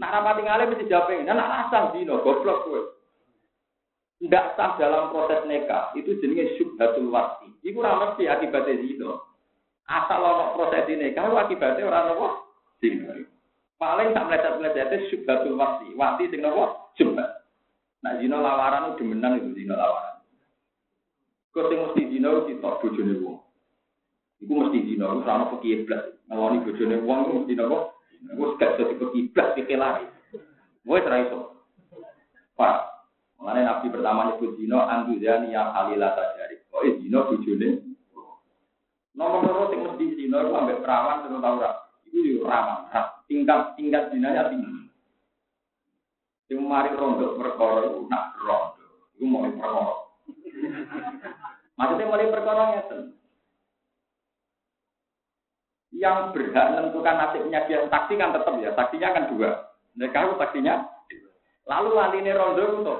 Nak 0.00 0.12
rapati 0.18 0.42
ngalim 0.42 0.68
mesti 0.72 0.90
jawab 0.90 1.14
ini. 1.14 1.28
Nak 1.28 1.68
asal 1.68 1.94
dino, 1.94 2.18
goblok 2.24 2.66
gue. 2.66 2.82
Tidak 4.22 4.54
sah 4.54 4.78
dalam 4.78 5.10
proses 5.10 5.42
nikah. 5.50 5.90
Itu 5.98 6.14
jenisnya 6.22 6.54
syubhatul 6.54 7.10
wasi. 7.10 7.50
Itu 7.66 7.82
ora 7.82 7.98
mesti 7.98 8.30
akibatnya 8.30 8.78
zino. 8.78 9.26
Asal 9.90 10.22
ono 10.22 10.54
proses 10.54 10.86
nikah, 10.86 11.26
itu 11.26 11.36
akibatnya 11.42 11.90
orang 11.90 12.14
nopo 12.14 12.26
zino. 12.78 13.26
Paling 13.82 14.14
tak 14.14 14.30
meleset-meleset 14.30 14.94
itu 14.94 15.06
syubhatul 15.10 15.58
wasi. 15.58 15.90
Wasi 15.98 16.30
sing 16.30 16.38
nopo 16.38 16.94
syubhat. 16.94 17.42
Nah 18.06 18.14
zino 18.22 18.38
lawaran 18.38 18.94
itu 18.94 19.02
demenan 19.02 19.42
itu 19.42 19.58
zino 19.58 19.74
lawaran. 19.74 20.22
Kau 21.50 21.66
sing 21.66 21.82
mesti 21.82 22.02
zino 22.14 22.46
kita 22.46 22.78
bojone 22.78 23.14
wong. 23.26 23.42
Iku 24.38 24.52
mesti 24.54 24.78
zino, 24.86 25.18
itu 25.18 25.22
sama 25.26 25.50
fakir 25.50 25.82
iblis. 25.82 26.02
Ngeloni 26.30 26.62
bojone 26.62 26.96
wong 27.02 27.18
itu 27.26 27.32
mesti 27.42 27.54
nopo 27.58 27.78
Gue 28.22 28.54
gak 28.54 28.78
jadi 28.78 28.94
kekiblat 29.02 29.48
dikelari. 29.58 30.06
Gue 30.86 30.98
serai 31.02 31.26
iso. 31.26 31.66
Pak, 32.54 33.01
mengenai 33.42 33.66
nabi 33.66 33.90
pertama 33.90 34.30
nyebut 34.30 34.54
Dino, 34.54 34.78
Anduzani 34.78 35.50
yang 35.50 35.74
halila 35.74 36.14
tajari. 36.14 36.62
Oh, 36.70 36.86
Dino 36.86 37.26
bujune. 37.26 37.68
Nomor 39.18 39.42
nomor 39.42 39.66
sing 39.74 39.82
mesti 39.82 40.14
Dino 40.14 40.38
itu 40.38 40.54
ambek 40.54 40.78
perawan 40.86 41.26
terus 41.26 41.42
tau 41.42 41.58
rak. 41.58 41.74
Itu 42.06 42.18
di 42.22 42.32
ramah, 42.38 42.86
tingkat 43.26 43.74
tingkat 43.74 44.14
dinanya 44.14 44.46
tinggi. 44.46 44.86
Sing 46.46 46.62
mari 46.62 46.94
rondo 46.94 47.34
perkara 47.34 47.82
itu 47.82 48.06
nak 48.06 48.38
rondo. 48.38 48.86
Iku 49.18 49.24
mau 49.26 49.42
perkara. 49.50 49.84
Maksudnya 51.74 52.06
mulai 52.06 52.30
perkara 52.30 52.62
ngeten 52.78 53.00
yang 55.92 56.30
berhak 56.34 56.66
menentukan 56.72 57.14
nasibnya 57.14 57.62
dia 57.68 57.86
saksi 57.90 58.14
kan 58.16 58.32
tetap 58.34 58.54
ya, 58.62 58.70
saksinya 58.78 59.08
kan 59.12 59.24
dua. 59.34 59.50
Mereka 59.98 60.18
itu 60.24 60.34
saksinya. 60.38 60.74
Lalu 61.66 61.90
ini 62.22 62.30
rondo 62.32 62.62
itu 62.62 62.94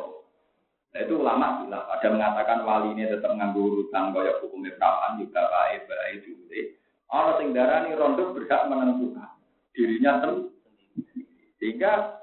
Nah, 0.92 1.00
itu 1.00 1.14
ulama 1.16 1.64
bilang, 1.64 1.88
ada 1.88 2.06
mengatakan 2.12 2.68
wali 2.68 2.92
ini 2.92 3.08
tetap 3.08 3.32
nganggur 3.32 3.80
urutan 3.80 4.12
koyok 4.12 4.44
hukum 4.44 4.60
perawan 4.76 5.16
juga 5.16 5.48
baik 5.48 5.88
baik 5.88 6.20
juga. 6.28 6.60
Orang 7.08 7.36
sing 7.40 7.48
ini 7.56 7.96
rondo 7.96 8.36
berhak 8.36 8.68
menentukan 8.68 9.32
dirinya 9.72 10.20
sendiri. 10.20 10.52
Sehingga 11.56 12.20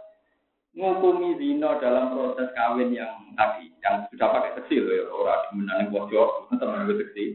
ngukumi 0.77 1.41
zino 1.41 1.81
dalam 1.81 2.13
proses 2.13 2.53
kawin 2.53 2.93
yang 2.93 3.33
tadi, 3.33 3.73
yang 3.81 4.05
sudah 4.13 4.27
pakai 4.37 4.61
kecil 4.61 4.85
ya, 4.85 5.01
orang 5.09 5.41
demenan 5.49 5.79
yang 5.85 5.93
pojok, 5.93 6.29
teman 6.53 6.85
gue 6.85 7.01
seksi, 7.01 7.25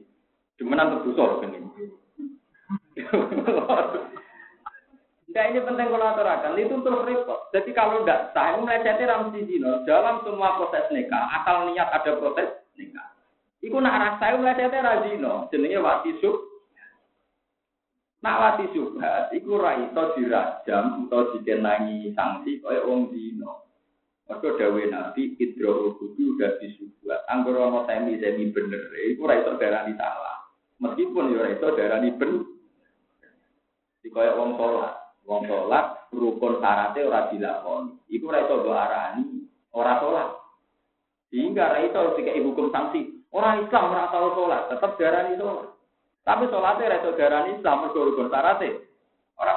demenan 0.59 0.99
terbusor 0.99 1.42
kan 1.42 1.51
ini. 1.51 1.90
Nah 5.35 5.51
ini 5.51 5.66
penting 5.66 5.90
kalau 5.90 6.14
aturakan, 6.14 6.55
itu 6.55 6.79
terus 6.79 7.07
repot. 7.11 7.51
Jadi 7.51 7.70
kalau 7.75 8.07
tidak 8.07 8.31
sah, 8.31 8.55
melecehnya 8.55 9.11
ram 9.11 9.35
zino 9.35 9.83
dalam 9.83 10.23
semua 10.23 10.55
proses 10.62 10.87
nikah, 10.94 11.27
asal 11.42 11.75
niat 11.75 11.90
ada 11.90 12.14
proses 12.14 12.55
nikah. 12.79 13.18
Iku 13.59 13.83
nak 13.83 13.99
rasa 13.99 14.38
melecehnya 14.38 14.79
razino, 14.79 15.51
jenenge 15.51 15.83
wati 15.83 16.14
sub. 16.23 16.38
Nak 18.23 18.38
wati 18.40 18.64
subhat, 18.79 19.35
iku 19.35 19.59
raito 19.59 20.14
dirajam 20.14 21.11
atau 21.11 21.35
dikenangi 21.35 22.14
sanksi 22.14 22.62
kaya 22.62 22.87
wong 22.87 23.11
zino. 23.11 23.66
Maka 24.31 24.55
dawe 24.55 24.83
nabi 24.87 25.35
idro 25.37 25.99
kudu 25.99 26.38
udah 26.38 26.62
disubuat. 26.62 27.27
Anggoro 27.27 27.75
ono 27.75 27.81
semi 27.90 28.23
semi 28.23 28.55
bener, 28.55 28.87
iku 29.11 29.27
raito 29.27 29.59
darah 29.59 29.83
salah. 29.99 30.47
Meskipun 30.79 31.35
ya 31.35 31.42
raito 31.42 31.75
darah 31.75 31.99
bener. 32.01 32.47
Dikoyak 34.01 34.38
wong 34.38 34.57
sholat. 34.57 35.04
Wong 35.25 35.49
sholat, 35.49 36.13
rukun 36.13 36.61
syaratnya 36.61 37.09
ora 37.09 37.21
dilakoni. 37.33 37.97
Iku 38.13 38.29
ora 38.29 38.45
iso 38.45 38.57
arani, 38.69 39.25
ora 39.73 39.97
sholat. 39.97 40.29
Sehingga 41.33 41.73
ora 41.73 41.81
iso 41.81 42.13
dikai 42.21 42.45
hukum 42.45 42.69
sanksi. 42.69 43.25
Orang 43.33 43.65
Islam 43.65 43.91
ora 43.97 44.13
tau 44.13 44.37
sholat, 44.37 44.69
tetap 44.69 45.01
darani 45.01 45.41
sholat. 45.41 45.73
Tapi 46.29 46.45
sholatnya 46.53 46.93
ora 46.93 47.01
iso 47.01 47.11
Islam, 47.57 47.77
mergo 47.89 48.01
rukun 48.05 48.29
syaratnya. 48.29 48.85
Ora. 49.41 49.55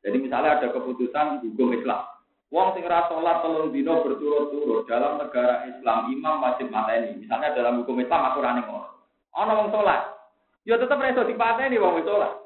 Jadi 0.00 0.16
misalnya 0.16 0.56
ada 0.56 0.72
keputusan 0.72 1.44
hukum 1.44 1.76
Islam. 1.76 2.02
Wong 2.48 2.72
sing 2.72 2.88
ora 2.88 3.04
sholat 3.12 3.44
telung 3.44 3.68
dino 3.76 4.00
berturut-turut 4.00 4.88
dalam 4.88 5.20
negara 5.20 5.68
Islam 5.68 6.08
imam 6.08 6.40
wajib 6.40 6.72
mateni. 6.72 7.20
Misalnya 7.20 7.52
dalam 7.52 7.84
hukum 7.84 8.00
Islam 8.00 8.32
aturan 8.32 8.64
ngono. 8.64 8.96
Ana 9.36 9.60
wong 9.60 9.68
sholat, 9.68 10.16
ya 10.64 10.80
tetep 10.80 10.96
ora 10.96 11.12
iso 11.12 11.28
dipateni 11.28 11.76
wong 11.76 12.00
sholat. 12.00 12.45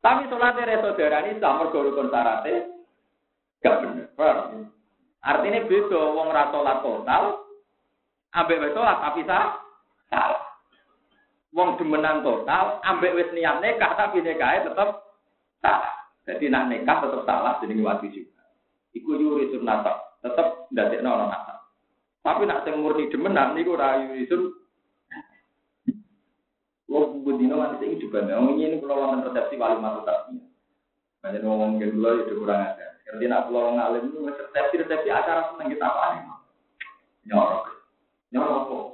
Tapi 0.00 0.32
sholatnya 0.32 0.64
reso 0.64 0.96
darani 0.96 1.36
Islam 1.36 1.60
mergo 1.60 1.84
rukun 1.84 2.08
syaratnya 2.08 2.72
gak 3.60 3.76
bener. 3.84 4.08
Artinya 5.20 5.68
beda 5.68 6.00
wong 6.16 6.28
ra 6.32 6.48
sholat 6.48 6.80
total 6.80 7.24
ambek 8.32 8.60
wis 8.64 8.72
sholat 8.72 8.96
tapi 9.04 9.20
sah 9.28 9.60
salah. 10.08 10.44
Wong 11.52 11.76
demenan 11.76 12.24
total 12.24 12.80
ambek 12.80 13.12
wis 13.12 13.28
niat 13.36 13.60
nikah 13.60 13.92
tapi 14.00 14.24
nikahnya 14.24 14.72
tetep 14.72 14.88
salah. 15.60 15.92
Jadi 16.24 16.48
nak 16.48 16.72
nikah 16.72 16.96
tetep 17.04 17.20
salah 17.28 17.60
jadi 17.60 17.76
wati 17.84 18.08
juga. 18.08 18.40
Iku 18.96 19.20
yuri 19.20 19.52
sunnata, 19.52 20.18
tetep 20.24 20.72
ndadekno 20.72 21.12
ana 21.12 21.26
nasab. 21.28 21.58
Tapi 22.24 22.42
nak 22.48 22.64
sing 22.64 22.80
murni 22.80 23.12
demenan 23.12 23.52
niku 23.52 23.76
ra 23.76 24.00
yuri 24.00 24.24
Lo 26.90 27.14
budino 27.22 27.54
nanti 27.54 27.86
saya 27.86 28.02
juga 28.02 28.26
nih, 28.26 28.34
ngomong 28.34 28.58
ini 28.58 28.76
kalau 28.82 28.98
wonten 28.98 29.22
resepsi 29.30 29.54
wali 29.54 29.78
masuk 29.78 30.02
tasnya. 30.02 30.42
Banyak 31.22 31.42
ngomong 31.46 31.78
gitu 31.78 31.94
lo 32.02 32.10
itu 32.18 32.34
kurang 32.34 32.66
aja. 32.66 32.98
Kerja 33.06 33.26
nak 33.30 33.46
pulau 33.46 33.78
ngalim 33.78 34.10
itu 34.10 34.18
resepsi 34.26 34.74
resepsi 34.82 35.06
acara 35.06 35.54
seneng 35.54 35.70
kita 35.70 35.86
apa 35.86 36.04
nih? 36.18 36.22
Nyorok, 37.30 37.66
nyorok 38.34 38.60
kok. 38.66 38.86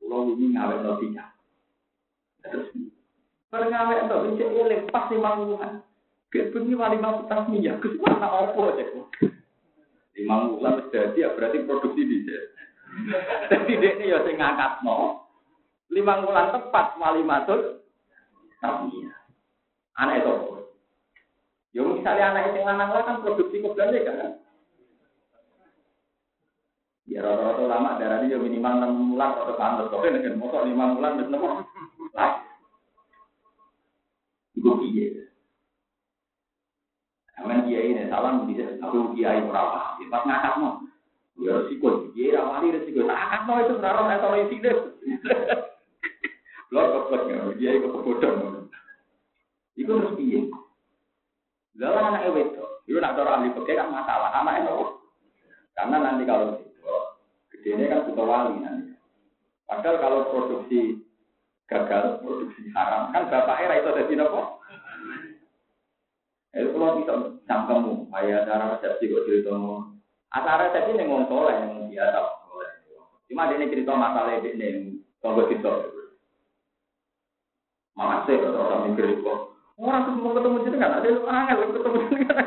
Pulau 0.00 0.32
ini 0.32 0.56
ngawet 0.56 0.80
notinya. 0.80 1.24
Terus 2.48 2.72
Perngawet 3.52 4.08
itu 4.08 4.16
bisa 4.32 4.44
eling 4.48 4.82
pas 4.88 5.12
di 5.12 5.20
manggungan. 5.20 5.84
Kebengi 6.32 6.72
wali 6.72 6.96
masuk 6.96 7.28
tasnya, 7.28 7.76
kesukaan 7.76 8.24
opo 8.48 8.72
aja 8.72 8.88
kok. 8.88 9.06
Di 10.16 10.24
manggungan 10.24 10.88
terjadi 10.88 11.28
ya 11.28 11.36
berarti 11.36 11.60
produksi 11.68 12.08
bisa. 12.08 12.32
Jadi 13.52 13.72
dia 13.76 14.16
ya 14.16 14.24
saya 14.24 14.32
ngangkat 14.32 14.72
no 14.88 15.21
lima 15.92 16.24
bulan 16.24 16.56
tepat 16.56 16.96
wali 16.96 17.22
masuk 17.22 17.84
tapi 18.64 19.06
anak 20.00 20.24
itu 20.24 20.52
Ya 21.72 21.80
misalnya 21.88 22.36
anak 22.36 22.52
itu 22.52 22.68
lanang 22.68 22.92
kan 22.92 23.24
produksi 23.24 23.64
kebelanjaan 23.64 24.12
kan. 24.12 24.30
Ya 27.08 27.24
rata-rata 27.24 27.64
lama 27.64 27.96
darah 27.96 28.28
dia 28.28 28.36
minimal 28.36 28.76
enam 28.76 29.16
bulan 29.16 29.40
atau 29.40 29.56
pantas. 29.56 29.88
Oke, 29.88 30.12
dengan 30.12 30.36
motor 30.36 30.68
lima 30.68 30.92
bulan 30.92 31.16
dan 31.16 31.32
enam 31.32 31.64
lah. 32.12 32.44
Ibu 34.52 34.70
kiai. 34.84 35.24
Aman 37.40 37.64
kiai 37.64 37.88
ini 37.88 38.12
salam 38.12 38.44
bisa 38.44 38.76
aku 38.84 39.16
kiai 39.16 39.40
berapa? 39.40 39.96
Pas 40.12 40.22
ngakak 40.28 40.60
mau. 40.60 40.84
Ya 41.40 41.56
resiko, 41.56 42.12
ya 42.12 42.36
rawani 42.36 42.76
resiko. 42.76 43.08
Akad 43.08 43.48
no 43.48 43.64
itu 43.64 43.80
berarti 43.80 44.02
saya 44.12 44.20
tahu 44.20 44.36
isi 44.44 44.56
deh. 44.60 44.76
Lo 46.72 46.80
keplek 46.88 47.22
ya, 47.28 47.40
dia 47.60 47.70
itu 47.76 47.88
kebodohan. 47.92 48.72
Itu 49.76 49.92
harus 49.92 50.16
piye? 50.16 50.48
Lalu 51.76 51.98
anak 52.00 52.24
ewet 52.32 52.48
itu 52.88 52.98
nak 52.98 53.14
cara 53.16 53.40
ahli 53.40 53.52
pekerja 53.52 53.84
kan 53.84 53.92
masalah 53.92 54.32
anak 54.32 54.64
itu. 54.64 54.76
Karena 55.76 55.96
nanti 56.00 56.24
kalau 56.24 56.60
gedenya 57.52 57.92
kan 57.92 58.04
butuh 58.08 58.24
wali 58.24 58.56
nanti. 58.60 58.92
Padahal 59.68 59.96
kalau 60.00 60.18
produksi 60.32 61.00
gagal, 61.68 62.20
produksi 62.20 62.68
haram, 62.76 63.12
kan 63.12 63.28
bapak 63.28 63.60
era 63.64 63.80
itu 63.80 63.88
ada 63.88 64.04
di 64.04 64.14
nopo. 64.16 64.60
Itu 66.52 66.68
kalau 66.76 67.00
bisa 67.00 67.14
cangkemmu, 67.48 68.12
kayak 68.12 68.44
cara 68.44 68.76
resepsi 68.76 69.08
kok 69.08 69.24
cerita 69.24 69.56
Acara 70.32 70.68
resepsi 70.68 70.96
nih 70.96 71.04
ngomong 71.08 71.28
soleh, 71.28 71.56
yang 71.56 71.72
biasa. 71.88 72.20
Cuma 73.32 73.48
dia 73.48 73.56
ini 73.56 73.72
cerita 73.72 73.96
masalah 73.96 74.40
ini, 74.44 75.00
kalau 75.24 75.48
gitu. 75.48 75.72
Kalau 78.26 78.60
orang 78.62 78.82
mikir 78.92 79.06
itu. 79.18 79.34
Orang 79.80 80.04
tuh 80.06 80.14
mau 80.20 80.36
ketemu 80.36 80.58
jenengan, 80.68 81.00
ada 81.00 81.08
yang 81.08 81.26
angel 81.26 81.58
ketemu 81.74 81.98
jenengan. 82.12 82.46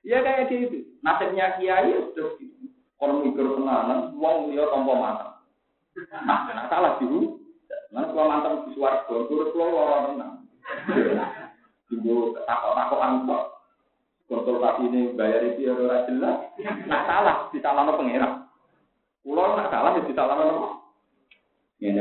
Ya 0.00 0.18
kayak 0.24 0.48
gitu. 0.50 0.76
Nasibnya 1.04 1.54
kiai 1.60 1.92
ya 1.92 2.00
sudah 2.10 2.34
gitu. 2.40 2.66
Orang 2.98 3.22
mikir 3.24 3.46
tenanan, 3.46 4.10
uang 4.16 4.50
dia 4.50 4.64
tanpa 4.68 4.92
mata. 4.96 5.26
Nah, 6.26 6.50
nah 6.50 6.66
salah 6.66 6.98
dulu. 6.98 7.38
Nah, 7.90 8.06
kalau 8.10 8.30
mantan 8.30 8.66
di 8.66 8.74
suarga, 8.74 9.14
turut 9.26 9.50
keluar 9.54 9.72
orang 9.86 10.04
tenang. 10.14 10.34
Tunggu 11.90 12.38
takut-takutan 12.46 13.26
kok. 13.26 13.44
Konsultasi 14.30 14.86
ini 14.86 15.00
bayar 15.18 15.42
itu 15.42 15.66
ya 15.66 15.74
ora 15.74 16.06
jelas. 16.06 16.54
Nah 16.86 17.00
salah, 17.02 17.36
disalahno 17.50 17.98
pangeran. 17.98 18.46
Pulau 19.26 19.58
nak 19.58 19.74
salah 19.74 19.98
ya 19.98 20.06
disalahno 20.06 20.86
Ini 21.82 21.98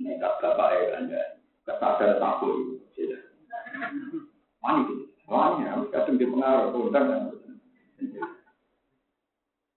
nekat 0.00 0.32
bapak 0.40 0.68
ya 0.76 0.86
anda. 1.00 1.22
Kesadar 1.66 2.20
takut. 2.22 2.80
Sudah 2.94 3.20
mani 4.62 4.86
gitu. 4.88 5.04
Mani 5.26 5.66
harus 5.66 5.90
kadang 5.90 6.16
di 6.16 6.26
pengaruh 6.28 6.70
kondang 6.70 7.06
kan 7.08 7.22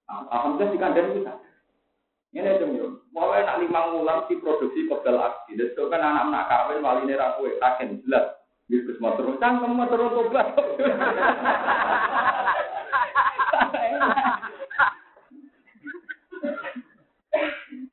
alhamdulillah 0.05 0.71
di 0.73 0.79
kandang 0.79 1.07
itu 1.11 1.21
ini 2.35 2.51
aja 2.51 2.67
yo 2.67 2.99
mau 3.15 3.31
nak 3.31 3.63
lima 3.63 3.95
bulan 3.95 4.27
si 4.27 4.35
produksi 4.43 4.91
kebal 4.91 5.23
aksi. 5.23 5.55
Dan 5.55 5.71
itu 5.71 5.87
kan 5.87 6.03
anak 6.03 6.27
anak 6.27 6.51
kawin 6.51 6.83
wali 6.83 7.07
ini 7.07 7.15
rapu 7.15 7.47
kaken 7.63 8.03
jelas. 8.03 8.35
Yesus 8.67 8.99
mau 8.99 9.15
turun 9.15 9.39
cangkem 9.39 9.71
mau 9.71 9.87
turun 9.87 10.11
tobat 10.11 10.51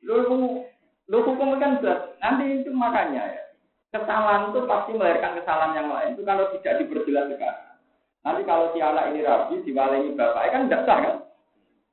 Lu 0.02 0.66
Lu 1.12 1.20
hukum 1.20 1.60
kan 1.60 1.76
jelas. 1.84 2.16
Nanti 2.24 2.64
itu 2.64 2.72
makanya 2.72 3.28
ya. 3.28 3.44
Kesalahan 3.92 4.48
itu 4.48 4.64
pasti 4.64 4.96
melahirkan 4.96 5.36
kesalahan 5.36 5.76
yang 5.76 5.88
lain. 5.92 6.16
Itu 6.16 6.24
kalau 6.24 6.48
tidak 6.56 6.80
diperjelas 6.80 7.28
sekarang. 7.28 7.76
Nanti 8.24 8.40
kalau 8.48 8.72
si 8.72 8.80
anak 8.80 9.12
ini 9.12 9.20
rabi, 9.20 9.60
diwalengi 9.60 10.16
bapak, 10.16 10.48
kan 10.48 10.64
tidak 10.64 10.88
sah 10.88 10.98
kan? 11.04 11.16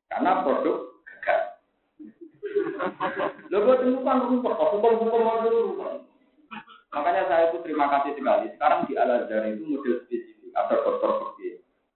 Karena 0.08 0.40
produk 0.48 1.04
gagal. 1.04 1.42
Lo 3.52 3.58
buat 3.68 3.84
kan 3.84 4.18
rumput, 4.24 4.54
hukum-hukum 4.56 5.22
rumput. 5.44 6.08
Makanya 6.96 7.28
saya 7.28 7.52
itu 7.52 7.60
terima 7.68 7.92
kasih 7.92 8.16
sekali. 8.16 8.48
Sekarang 8.56 8.88
di 8.88 8.96
Al 8.96 9.28
itu 9.28 9.68
model 9.68 9.96
spesifik. 10.08 10.56
Ada 10.56 10.76
dokter 10.80 11.12
pergi. 11.12 11.50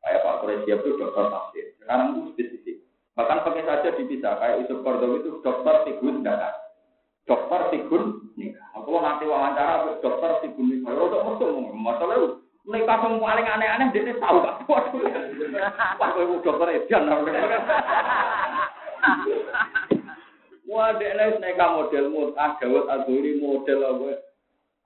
Kayak 0.03 0.21
Pak 0.27 0.35
Koresia 0.43 0.75
itu 0.75 0.89
dokter 0.99 1.25
tafsir. 1.31 1.65
Sekarang 1.79 2.07
itu 2.11 2.21
spesifik. 2.35 2.77
Bahkan 3.15 3.47
pakai 3.47 3.63
saja 3.63 3.89
dipisah. 3.95 4.33
Kayak 4.43 4.59
Yusuf 4.67 4.83
Kordowi 4.83 5.23
itu 5.23 5.29
dokter 5.39 5.75
figur 5.87 6.19
dadah 6.19 6.62
dokter 7.23 7.61
tigun 7.71 8.33
nikah. 8.35 8.67
Aku 8.75 8.99
nanti 8.99 9.23
wawancara 9.27 9.99
dokter 10.03 10.31
tigun 10.43 10.67
nikah. 10.71 10.91
Kalau 10.91 11.11
tak 11.11 11.23
masuk 11.27 11.49
masalah 11.75 12.15
nikah 12.67 12.97
yang 12.99 13.13
paling 13.19 13.47
aneh-aneh 13.47 13.87
dia 13.91 14.15
tahu 14.19 14.43
gak 14.43 14.63
Waduh. 14.67 15.03
Wah, 15.99 16.09
aku 16.11 16.43
dokter 16.43 16.67
Edian. 16.71 17.07
Wah, 20.63 20.89
dia 20.97 21.37
nikah 21.37 21.69
model 21.75 22.05
mutah, 22.09 22.57
gawat 22.57 22.85
azuri 22.89 23.37
model 23.37 23.79
apa? 23.83 24.09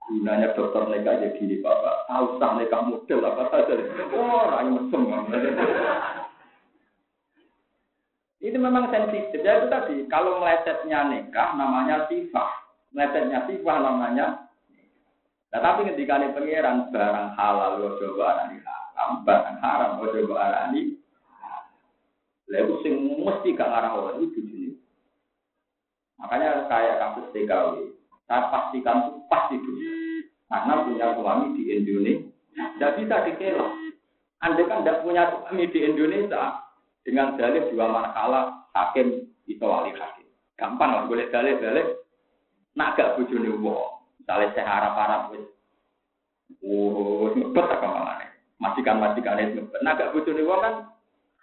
Gunanya 0.08 0.56
dokter 0.56 0.88
nikah 0.88 1.20
jadi 1.20 1.60
Bapak. 1.60 1.96
Tahu 2.08 2.26
sah 2.40 2.52
nikah 2.56 2.82
model 2.86 3.20
apa 3.24 3.42
saja. 3.52 3.74
Oh, 4.14 4.46
orang 4.46 4.74
mesem. 4.74 5.02
Itu 8.38 8.54
memang 8.54 8.90
sensitif. 8.94 9.42
Ya 9.42 9.58
itu 9.58 9.66
tadi, 9.66 10.06
kalau 10.06 10.38
melesetnya 10.38 11.10
nikah 11.10 11.58
namanya 11.58 12.06
sifat. 12.06 12.48
Melesetnya 12.94 13.44
sifat 13.50 13.76
namanya 13.82 14.48
Nah, 15.48 15.60
tapi 15.64 15.88
ketika 15.88 16.20
ini 16.20 16.36
pengiran 16.36 16.92
barang 16.92 17.32
halal 17.32 17.80
lo 17.80 17.96
coba 17.96 18.36
arani 18.36 18.60
haram, 18.60 19.24
barang 19.24 19.58
haram 19.64 19.90
lo 19.96 20.06
coba 20.12 20.34
arani 20.44 21.00
Lalu 22.48 22.74
sing 22.80 22.94
mesti 23.20 23.56
gak 23.56 23.68
ngarang 23.68 23.96
orang 23.96 24.24
itu 24.24 24.40
sini. 24.40 24.72
Makanya 26.16 26.64
kayak 26.64 26.96
kasus 26.96 27.28
TKW, 27.36 27.92
saya 28.24 28.48
pastikan 28.48 29.04
itu 29.04 29.20
pasti 29.28 29.56
dosa. 29.60 29.92
Karena 30.48 30.80
punya 30.80 31.06
suami 31.12 31.46
di 31.60 31.62
Indonesia, 31.76 32.64
tidak 32.80 32.92
bisa 32.96 33.16
dikelak. 33.28 33.72
Anda 34.40 34.62
kan 34.64 34.80
tidak 34.80 35.04
punya 35.04 35.22
suami 35.28 35.64
di 35.68 35.80
Indonesia, 35.84 36.67
dengan 37.08 37.40
dalih 37.40 37.72
dua 37.72 37.88
manakala 37.88 38.68
hakim 38.76 39.32
itu 39.48 39.64
wali 39.64 39.96
hakim. 39.96 40.28
Gampang 40.60 40.92
lah 40.92 41.04
boleh 41.08 41.32
dalih-dalih. 41.32 41.96
Nak 42.76 43.00
gak 43.00 43.16
bujuni 43.16 43.48
wong. 43.48 44.04
Misalnya 44.20 44.52
saya 44.52 44.68
harap-harap 44.68 45.32
wis. 45.32 45.48
Oh, 46.60 47.32
ngebet 47.32 47.64
apa? 47.64 48.28
Majikan-majikan 48.60 49.40
itu 49.40 49.64
ngebet. 49.64 49.80
Nak 49.80 49.96
gak 49.96 50.12
bujuni 50.12 50.44
wong 50.44 50.60
kan 50.60 50.74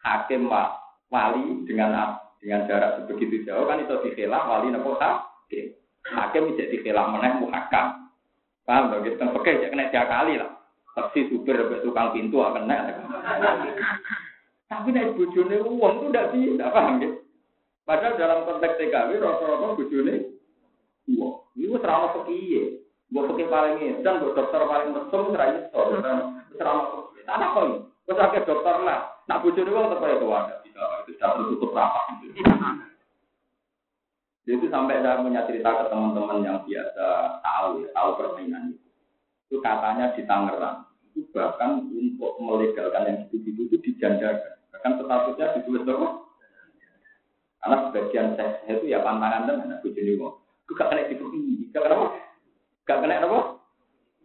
hakim 0.05 0.45
wali 1.09 1.65
dengan 1.65 2.21
dengan 2.37 2.69
jarak 2.69 3.01
sebegitu 3.01 3.41
jauh 3.49 3.65
kan 3.65 3.81
itu 3.81 3.97
dikhilah 4.05 4.45
wali 4.45 4.69
nopo 4.69 5.01
hakim. 5.01 5.73
Hakim 6.05 6.53
bisa 6.53 6.69
dikhilah 6.69 7.09
meneh 7.09 7.41
muhakam. 7.41 8.13
Paham 8.69 8.93
dong? 8.93 9.01
Kita 9.01 9.33
pakai 9.33 9.65
kena 9.65 9.89
tiap 9.89 10.05
kali 10.05 10.37
lah. 10.37 10.53
Taksi 10.93 11.33
supir 11.33 11.57
tukang 11.81 12.13
pintu 12.13 12.45
akan 12.45 12.69
naik. 12.69 13.01
Tapi 14.65 14.89
naik 14.89 15.13
bojone 15.13 15.57
uang 15.61 15.93
itu 16.01 16.05
tidak 16.09 16.29
bisa, 16.33 16.65
paham 16.73 16.97
ya? 16.97 17.09
Padahal 17.85 18.17
dalam 18.17 18.39
konteks 18.49 18.81
TKW, 18.81 19.09
rata-rata 19.21 19.77
bojone 19.77 20.15
uang. 21.13 21.35
Ini 21.53 21.77
serama 21.77 22.07
pekiye. 22.17 22.81
Gue 23.13 23.21
pakai 23.29 23.45
paling 23.45 24.01
dan 24.01 24.17
gue 24.25 24.33
dokter 24.33 24.61
paling 24.65 24.89
mesum, 24.89 25.29
serai 25.29 25.69
itu. 25.69 25.69
Serama 26.57 26.81
pekiye. 26.89 27.21
Anak 27.29 27.53
kok 27.53 27.63
ini? 27.69 27.77
Gue 28.09 28.15
sakit 28.17 28.43
dokter 28.49 28.75
lah. 28.81 28.99
Nak 29.29 29.41
bojone 29.45 29.69
uang 29.69 29.87
tetap 29.93 30.09
itu 30.17 30.27
ada. 30.33 30.55
Itu 30.65 31.11
sudah 31.13 31.29
tertutup 31.37 31.71
rapat. 31.77 32.05
Itu 34.45 34.69
sampai 34.69 35.01
saya 35.01 35.21
punya 35.21 35.41
cerita 35.49 35.69
ke 35.73 35.83
teman-teman 35.89 36.45
yang 36.45 36.61
biasa 36.65 37.05
tahu 37.41 37.81
ya, 37.81 37.89
tahu 37.97 38.09
permainan 38.17 38.77
itu. 38.77 38.89
Itu 39.49 39.57
katanya 39.61 40.13
di 40.13 40.21
Tangerang. 40.25 40.85
Itu 41.13 41.25
bahkan 41.33 41.85
untuk 41.89 42.33
melegalkan 42.41 43.09
yang 43.09 43.17
gitu-gitu 43.29 43.69
itu 43.69 43.77
dijanjakan. 43.81 44.54
Kan 44.85 45.01
statusnya 45.01 45.57
ditulis 45.57 45.81
apa? 45.89 46.07
Karena 47.57 47.77
sebagian 47.89 48.27
seks 48.37 48.61
itu 48.69 48.93
ya 48.93 49.01
pantangan 49.01 49.49
dan 49.49 49.65
anak 49.65 49.81
bujuni 49.81 50.13
wong. 50.21 50.37
Itu 50.61 50.77
gak 50.77 50.93
kena 50.93 51.09
dibuki. 51.09 51.65
Gak 51.73 51.89
kenapa? 51.89 52.13
Gak 52.85 53.01
kena 53.01 53.25
apa? 53.25 53.39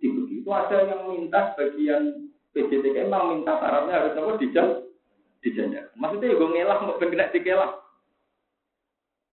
Dibuki. 0.05 0.45
Itu 0.45 0.53
ada 0.53 0.77
yang 0.85 1.09
minta 1.09 1.57
sebagian 1.57 2.29
PJTK 2.53 3.09
emang 3.09 3.41
minta 3.41 3.57
syaratnya 3.57 3.97
harus 3.97 4.21
apa? 4.21 4.31
Dijal. 4.37 4.69
Dijajah. 5.41 5.97
Maksudnya 5.97 6.29
ya 6.29 6.37
gue 6.37 6.53
ngelak, 6.53 6.79
mau 6.85 7.01
kena 7.01 7.33
dikelak. 7.33 7.73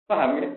Paham 0.06 0.38
ya? 0.38 0.48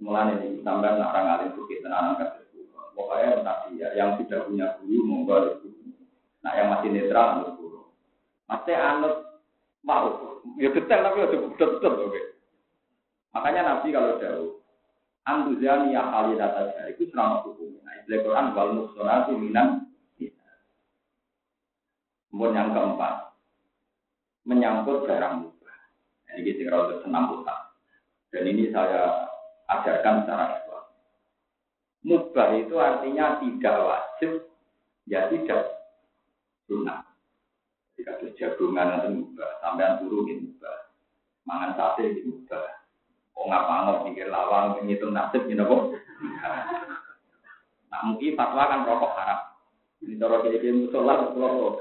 Mulai 0.00 0.32
ini 0.40 0.64
tambah 0.64 0.96
orang 0.96 1.28
alim 1.36 1.52
bukit 1.56 1.84
dan 1.84 1.92
anak 1.92 2.40
kasih 2.40 2.64
Pokoknya 2.96 3.44
tadi 3.44 3.80
ya, 3.80 3.92
yang 3.92 4.16
sudah 4.16 4.48
punya 4.48 4.80
guru 4.80 5.04
monggo 5.04 5.36
Nah 6.40 6.52
yang 6.56 6.72
masih 6.72 6.88
netral 6.88 7.36
anut 7.36 7.60
guru. 7.60 7.92
Masih 8.48 8.72
anut 8.72 9.25
mau. 9.86 10.42
Ya 10.58 10.74
detail 10.74 11.06
tapi 11.06 11.22
ya 11.22 11.28
cukup 11.30 11.50
detail 11.54 11.94
oke. 12.10 12.22
Makanya 13.32 13.62
Nabi 13.62 13.94
kalau 13.94 14.18
jauh 14.18 14.50
Anduzani 15.26 15.94
ya 15.94 16.02
kali 16.06 16.38
data 16.38 16.70
saya 16.74 16.90
itu 16.94 17.10
selama 17.10 17.42
hukum. 17.42 17.82
Nah, 17.82 17.94
istilah 17.98 18.22
Quran 18.22 18.46
wal 18.54 18.70
muhsanatu 18.78 19.32
minan 19.34 19.86
Kemudian 22.36 22.68
yang 22.68 22.76
keempat, 22.76 23.32
menyangkut 24.44 25.08
barang 25.08 25.40
mubah. 25.40 25.78
Nah, 26.28 26.34
ini 26.36 26.52
kita 26.52 26.68
untuk 26.68 27.00
senam 27.00 27.32
utang. 27.32 27.72
Dan 28.28 28.44
ini 28.44 28.68
saya 28.68 29.24
ajarkan 29.72 30.20
secara 30.20 30.44
ikhlas. 30.60 30.86
Mubah 32.04 32.48
itu 32.60 32.76
artinya 32.76 33.40
tidak 33.40 33.76
wajib, 33.88 34.32
ya 35.08 35.32
tidak 35.32 35.64
sunnah. 36.68 37.08
Jika 37.96 38.12
jagungan 38.36 38.92
nanti 38.92 39.08
mubah, 39.08 39.50
sampean 39.64 39.98
turu 40.04 40.28
gitu 40.28 40.52
mubah. 40.52 40.76
Mangan 41.48 41.72
sate 41.80 42.12
gitu 42.12 42.28
mubah. 42.36 42.68
Oh 43.36 43.48
nggak 43.48 43.64
mau 43.68 44.04
pikir 44.08 44.28
lawang 44.28 44.80
menghitung 44.80 45.16
nasib 45.16 45.44
gitu 45.48 45.64
kok. 45.64 45.82
Nah 47.92 48.00
mungkin 48.04 48.36
fatwa 48.36 48.62
kan 48.68 48.84
rokok 48.84 49.16
haram. 49.16 49.40
Ini 50.04 50.20
cara 50.20 50.44
kayak 50.44 50.76
musola 50.76 51.12
kalau 51.32 51.80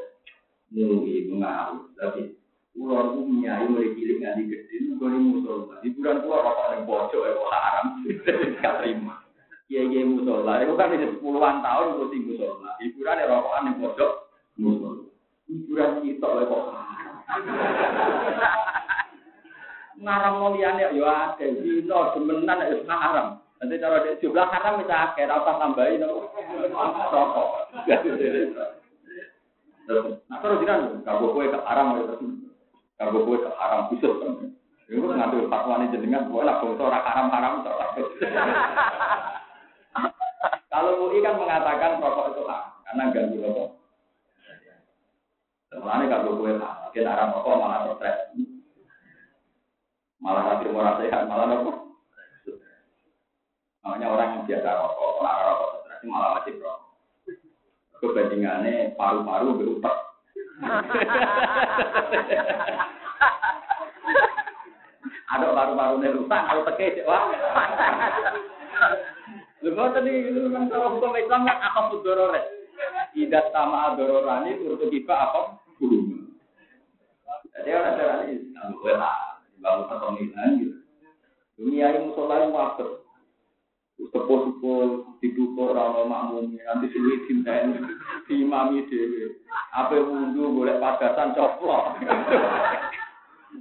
mungkin 0.71 1.23
mengaruh. 1.35 1.91
Tapi 1.99 2.35
Ular 2.75 3.15
umumnya 3.15 3.63
ini 3.63 3.71
mulai 3.71 3.95
cilik 3.95 4.19
nganti 4.19 4.51
gede, 4.51 4.75
gue 4.99 5.07
ini 5.07 5.19
musola. 5.31 5.79
Hiburan 5.79 6.19
keluar 6.19 6.43
rokok 6.43 6.67
yang 6.75 6.83
bocor, 6.83 7.23
ya 7.23 7.31
haram. 7.47 7.85
Gak 8.59 8.75
terima. 8.83 9.23
Iya 9.71 9.81
iya 9.87 10.01
musola. 10.03 10.59
Itu 10.59 10.75
kan 10.75 10.91
ini 10.91 11.07
puluhan 11.23 11.63
tahun 11.63 11.95
terus 11.95 12.11
di 12.11 12.19
musola. 12.19 12.75
Hiburan 12.83 13.21
ya 13.23 13.31
rokokan 13.31 13.67
yang 13.71 13.79
bocor, 13.79 14.11
musola. 14.59 15.04
Hiburan 15.55 16.03
kita 16.03 16.27
ya 16.27 16.43
kok. 16.51 16.63
Ngarang 19.95 20.35
mau 20.43 20.51
liane 20.51 20.91
ya 20.91 20.91
ada. 20.91 21.39
Dino, 21.39 21.99
demenan 22.11 22.59
ya 22.67 22.83
haram. 22.91 23.39
Nanti 23.63 23.79
cara 23.79 24.03
di 24.03 24.19
jumlah 24.19 24.51
haram 24.51 24.83
bisa 24.83 24.95
akhir 25.15 25.31
apa 25.31 25.51
tambahin 25.63 26.03
rokok. 26.03 26.27
Nah 30.27 30.37
terus 30.43 30.59
jiran, 30.59 30.99
gue 30.99 31.47
ke 31.47 31.59
haram 31.63 31.95
ya 31.95 32.03
terus. 32.03 32.19
Gue 32.99 33.39
ke 33.39 33.49
haram 33.55 33.87
khusus 33.87 34.11
kan. 34.19 34.51
Itu 34.91 35.07
ngambil 35.07 35.47
ini 35.47 35.93
jenengan, 35.95 36.27
gue 36.27 36.43
lah 36.43 36.59
bongso 36.59 36.83
orang 36.83 37.07
haram-haram. 37.07 37.63
Kalau 40.67 40.99
MUI 40.99 41.23
kan 41.23 41.39
mengatakan 41.39 42.03
rokok 42.03 42.35
itu 42.35 42.43
haram, 42.43 42.75
karena 42.83 43.03
ganggu 43.15 43.39
rokok. 43.39 43.74
Sebenarnya 45.85 46.17
kalau 46.17 46.41
gue 46.41 46.57
mungkin 46.57 47.05
haram 47.05 47.29
rokok 47.29 47.61
malah 47.61 47.93
stres. 47.93 48.17
Malah 50.17 50.41
nanti 50.57 50.65
mau 50.73 50.97
sehat, 50.97 51.29
malah 51.29 51.45
rokok. 51.45 51.77
Makanya 53.85 54.09
orang 54.09 54.29
yang 54.33 54.43
biasa 54.49 54.65
rokok, 54.81 55.21
malah 55.21 55.41
rokok 55.45 55.69
stres 55.85 56.01
malah 56.09 56.29
wajib 56.41 56.57
rokok. 56.57 56.89
Kebandingannya 58.01 58.97
paru-paru 58.97 59.61
berutak. 59.61 59.93
Ada 65.37 65.45
paru-paru 65.53 66.01
rusak, 66.01 66.41
kalau 66.49 66.65
teke 66.65 67.05
wah. 67.05 67.29
Lu 69.61 69.69
tadi 69.77 70.33
itu 70.33 70.49
kan 70.49 70.65
kalau 70.65 70.97
hukum 70.97 71.13
Islam 71.13 71.45
kan 71.45 71.61
apa 71.61 71.93
pudorore? 71.93 72.41
Tidak 73.13 73.53
sama 73.53 73.93
adororani 73.93 74.65
urut 74.65 74.81
kita 74.89 75.13
apa? 75.13 75.61
Jadi 77.55 77.69
orang 77.71 77.95
cara 77.97 78.15
ini 78.27 78.51
boleh 78.79 78.97
lah, 78.99 79.41
bangun 79.59 79.87
pemilihan 79.89 80.49
gitu. 80.61 80.77
Dunia 81.55 81.95
ini 81.95 82.11
musola 82.11 82.43
yang 82.43 82.51
wajar. 82.51 82.99
Sepuh-sepuh 83.95 85.07
dibuka 85.23 85.71
orang 85.71 86.11
makmum 86.11 86.51
nanti 86.51 86.91
sini 86.91 87.23
cintain 87.31 87.79
di 88.27 88.43
mami 88.43 88.83
dewi. 88.91 89.39
Apa 89.71 89.95
wudhu 89.95 90.51
boleh 90.51 90.75
padasan 90.83 91.31
coplok. 91.31 92.03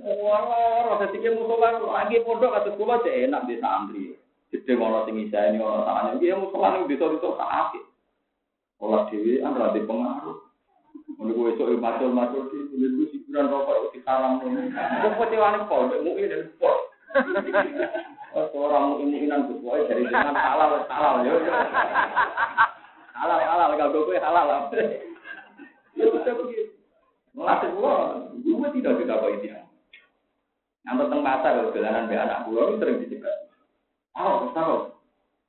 Wah, 0.02 0.90
rasa 0.90 1.06
tiga 1.14 1.38
musola 1.38 1.78
lagi 1.78 2.18
pondok 2.26 2.50
atau 2.50 2.74
sekolah 2.74 2.98
cek 3.06 3.30
enak 3.30 3.46
di 3.46 3.56
santri. 3.62 4.04
Jadi 4.50 4.74
ngono 4.74 5.06
sing 5.06 5.22
isa 5.22 5.54
ini 5.54 5.62
ngono 5.62 5.86
tangannya. 5.86 6.18
Iya 6.18 6.34
musola 6.34 6.66
nih 6.74 6.90
bisa 6.90 7.04
bisa 7.14 7.28
sakit. 7.38 7.84
Olah 8.82 9.06
dewi 9.14 9.38
kan 9.38 9.54
rada 9.54 9.80
pengaruh. 9.86 10.38
Menurut 11.14 11.34
gue 11.34 11.50
esok 11.56 11.80
macul 11.80 12.10
macul 12.12 12.42
di 12.50 12.58
menurut 12.74 12.92
gue 12.98 13.06
hiburan 13.16 13.50
rokok 13.50 13.92
di 13.94 13.98
haram 14.04 14.42
nih. 14.42 14.70
Kok 14.74 15.12
kecewa 15.18 15.46
nih 15.54 15.62
pol, 15.70 15.82
mui 16.02 16.24
dan 16.26 16.42
pol. 16.58 16.76
Orang 18.54 18.98
mu'inan 18.98 19.46
sesuai 19.46 19.86
dari 19.86 20.10
dengan 20.10 20.34
halal 20.34 20.82
halal 20.90 21.22
ya. 21.22 21.34
Halal 23.14 23.38
halal 23.38 23.70
kalau 23.78 24.06
gue 24.10 24.18
halal 24.18 24.46
lah. 24.46 24.60
Ya 25.94 26.04
bisa 26.10 26.30
begitu. 26.34 26.74
Ngelatih 27.34 27.70
gua, 27.74 27.94
gue 28.30 28.68
tidak 28.78 28.94
tidak 29.02 29.18
kok 29.22 29.32
itu. 29.38 29.46
Yang 30.84 30.96
tentang 31.00 31.22
pasar, 31.24 31.54
jalanan 31.72 32.06
be 32.06 32.14
anak 32.14 32.46
itu 32.46 32.74
sering 32.78 32.96
dicegat. 33.02 33.36
Tahu, 34.14 34.52
tahu. 34.54 34.74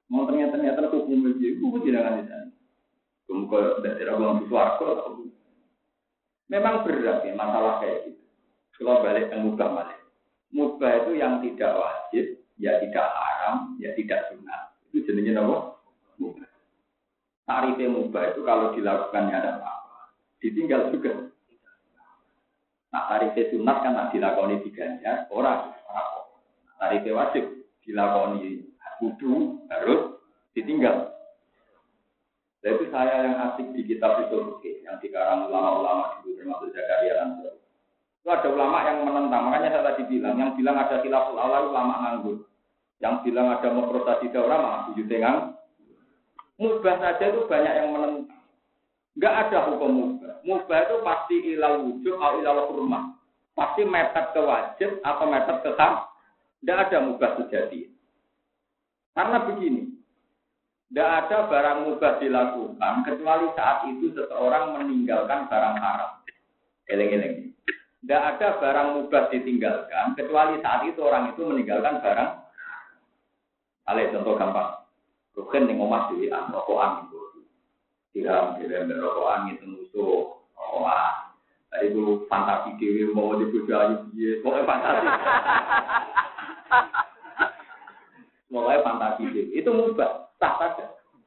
Mau 0.10 0.26
ternyata 0.30 0.58
ternyata 0.58 0.90
hukum 0.90 1.30
itu, 1.30 1.62
gue 1.62 1.82
tidak 1.86 2.02
akan 2.06 2.22
di 2.22 2.24
sana. 2.30 2.50
Kemudian 3.26 3.82
dari 3.82 4.06
orang 4.06 4.46
suarga, 4.48 4.90
memang 6.52 6.86
berat 6.86 7.26
ya 7.26 7.34
masalah 7.34 7.82
kayak 7.82 8.12
gitu. 8.12 8.24
Kalau 8.76 9.02
balik 9.02 9.32
ke 9.32 9.36
mubah 9.40 9.70
balik. 9.72 10.00
Mubah 10.52 10.92
itu 11.04 11.12
yang 11.20 11.40
tidak 11.40 11.72
wajib, 11.80 12.26
ya 12.60 12.80
tidak 12.84 13.08
haram, 13.08 13.76
ya 13.80 13.92
tidak 13.96 14.28
sunat. 14.32 14.62
Itu 14.92 15.08
jenisnya 15.08 15.44
apa? 15.44 15.80
Mubah. 16.20 16.50
Tarifnya 17.48 17.88
mubah 17.92 18.24
itu 18.36 18.42
kalau 18.44 18.76
dilakukannya 18.76 19.36
ada 19.36 19.52
apa-apa. 19.60 20.12
Ditinggal 20.44 20.92
juga. 20.92 21.32
Nah, 22.92 23.04
tarifnya 23.12 23.52
sunat 23.52 23.78
kan 23.84 23.96
tak 23.96 24.10
dilakoni 24.16 24.64
diganjar, 24.64 25.28
orang 25.32 25.72
orang. 25.88 26.10
Tarifnya 26.80 27.12
wajib 27.16 27.44
dilakoni 27.84 28.64
kudu 29.00 29.64
harus 29.72 30.20
ditinggal. 30.56 31.15
Itu 32.66 32.90
saya 32.90 33.30
yang 33.30 33.38
asik 33.38 33.78
di 33.78 33.86
kitab 33.86 34.26
itu 34.26 34.58
yang 34.82 34.98
dikarang 34.98 35.46
ulama-ulama 35.46 36.18
dulu 36.26 36.34
termasuk 36.34 36.74
Zakaria 36.74 37.22
Ansor. 37.22 37.62
Itu 38.26 38.28
ada 38.34 38.48
ulama 38.50 38.82
yang 38.90 39.06
menentang, 39.06 39.42
makanya 39.46 39.70
saya 39.70 39.84
tadi 39.94 40.10
bilang, 40.10 40.34
yang 40.42 40.58
bilang 40.58 40.82
ada 40.82 40.98
khilaful 41.06 41.38
awal 41.38 41.70
ulama 41.70 41.94
nganggur. 42.02 42.38
Yang 42.98 43.16
bilang 43.30 43.54
ada 43.54 43.70
memprosesi 43.70 44.34
daurah 44.34 44.58
malah 44.58 44.82
tujuh 44.90 45.06
tengang. 45.06 45.54
Mubah 46.58 46.96
saja 46.98 47.26
itu 47.30 47.46
banyak 47.46 47.74
yang 47.78 47.90
menentang. 47.94 48.42
Enggak 49.14 49.34
ada 49.46 49.58
hukum 49.70 49.92
mubah. 49.94 50.34
Mubah 50.42 50.80
itu 50.90 50.96
pasti 51.06 51.36
ilal 51.54 51.86
wujud 51.86 52.16
atau 52.18 52.36
ilal 52.42 52.66
kurma. 52.72 53.00
Pasti 53.54 53.86
mepet 53.86 54.26
ke 54.34 54.42
wajib 54.42 54.90
atau 55.06 55.26
mepet 55.30 55.58
ke 55.62 55.72
ham. 55.78 55.94
Enggak 56.66 56.78
ada 56.90 56.98
mubah 57.04 57.32
sejati. 57.40 57.94
Karena 59.16 59.38
begini, 59.48 59.95
tidak 60.96 61.28
ada 61.28 61.52
barang 61.52 61.80
mubah 61.92 62.24
dilakukan 62.24 63.04
kecuali 63.04 63.52
saat 63.60 63.84
itu 63.84 64.16
seseorang 64.16 64.80
meninggalkan 64.80 65.44
barang 65.52 65.76
haram. 65.76 66.24
Eleng-eleng. 66.88 67.52
Tidak 68.00 68.22
ada 68.24 68.56
barang 68.64 68.88
mubah 68.96 69.28
ditinggalkan 69.28 70.16
kecuali 70.16 70.56
saat 70.64 70.88
itu 70.88 71.04
orang 71.04 71.36
itu 71.36 71.44
meninggalkan 71.44 72.00
barang. 72.00 72.32
Ale 73.92 74.08
contoh 74.16 74.40
gampang. 74.40 74.88
Rukin 75.36 75.68
yang 75.68 75.84
omah 75.84 76.16
di 76.16 76.32
rokokan 76.32 77.12
itu. 77.12 77.20
Tiram, 78.16 78.56
tiram, 78.56 78.88
rokokan 78.88 79.52
itu 79.52 79.68
musuh. 79.68 80.48
Wah, 80.80 81.36
itu 81.84 82.24
fantasi 82.32 82.72
dewi 82.80 83.12
mau 83.12 83.36
dibujuk 83.36 83.68
ayu 83.68 84.00
dia. 84.16 84.40
Fantasi. 84.48 85.12
Pokoknya 88.50 88.86
fantasi 88.86 89.24
dewi. 89.34 89.58
Itu 89.58 89.74
mubah, 89.74 90.32
sah 90.38 90.54
saja. 90.62 90.86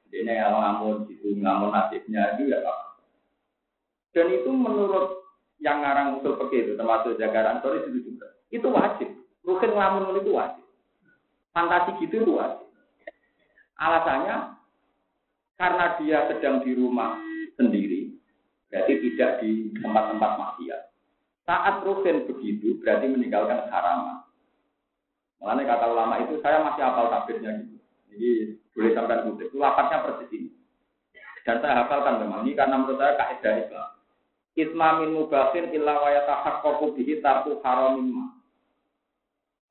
Ini 0.08 0.40
yang 0.40 0.56
ngamun 0.56 1.04
itu 1.12 1.36
ngamun 1.36 1.68
nasibnya 1.68 2.32
itu 2.36 2.48
ya 2.48 2.64
Pak. 2.64 2.78
Dan 4.16 4.32
itu 4.32 4.48
menurut 4.48 5.20
yang 5.60 5.84
ngarang 5.84 6.16
usul 6.16 6.38
pakai 6.40 6.64
itu 6.64 6.72
termasuk 6.78 7.20
jagaran 7.20 7.60
sorry 7.60 7.84
itu 7.84 8.14
juga. 8.14 8.26
Itu 8.48 8.72
wajib. 8.72 9.08
Rukin 9.44 9.76
ngamun 9.76 10.16
itu 10.16 10.32
wajib. 10.32 10.64
Fantasi 11.52 12.00
gitu 12.00 12.24
itu 12.24 12.32
wajib. 12.38 12.64
Alasannya 13.78 14.58
karena 15.58 15.98
dia 16.00 16.18
sedang 16.30 16.62
di 16.62 16.72
rumah 16.72 17.18
sendiri, 17.58 18.14
berarti 18.70 18.94
tidak 19.02 19.42
di 19.42 19.74
tempat-tempat 19.82 20.30
maksiat. 20.38 20.82
Saat 21.44 21.82
rukin 21.82 22.28
begitu, 22.30 22.78
berarti 22.78 23.10
meninggalkan 23.10 23.66
haram. 23.68 24.22
Makanya 25.38 25.62
kata 25.74 25.84
ulama 25.94 26.14
itu, 26.22 26.34
saya 26.42 26.62
masih 26.66 26.82
hafal 26.82 27.06
tabirnya 27.10 27.50
gitu. 27.62 27.76
Jadi 28.10 28.30
boleh 28.74 28.92
sampai 28.94 29.22
kutip. 29.22 29.46
Itu 29.50 29.56
lapatnya 29.62 30.02
persis 30.02 30.30
ini. 30.34 30.50
Dan 31.46 31.64
saya 31.64 31.86
hafalkan 31.86 32.20
memang 32.20 32.44
ini 32.44 32.58
karena 32.58 32.76
menurut 32.76 32.98
saya 33.00 33.16
kaidah 33.16 33.54
Islam. 33.62 33.88
Isma 34.58 34.88
min 35.00 35.14
mubahin 35.14 35.70
illa 35.70 35.94
wa 35.96 36.10
yatahaqqaqu 36.10 36.84
bihi 36.98 37.22
tarku 37.22 37.62
haramin 37.62 38.10
ma. 38.10 38.26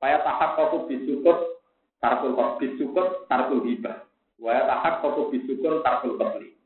Wa 0.00 0.16
yatahaqqaqu 0.16 0.88
bisukut 0.88 1.60
tarkul 2.00 2.32
bisukut 2.56 3.28
tarkul 3.28 3.62
hibah. 3.68 4.08
Wa 4.40 4.50
yatahaqqaqu 4.56 5.28
bisukun 5.30 5.84
tarkul 5.84 6.16
qatli. 6.16 6.56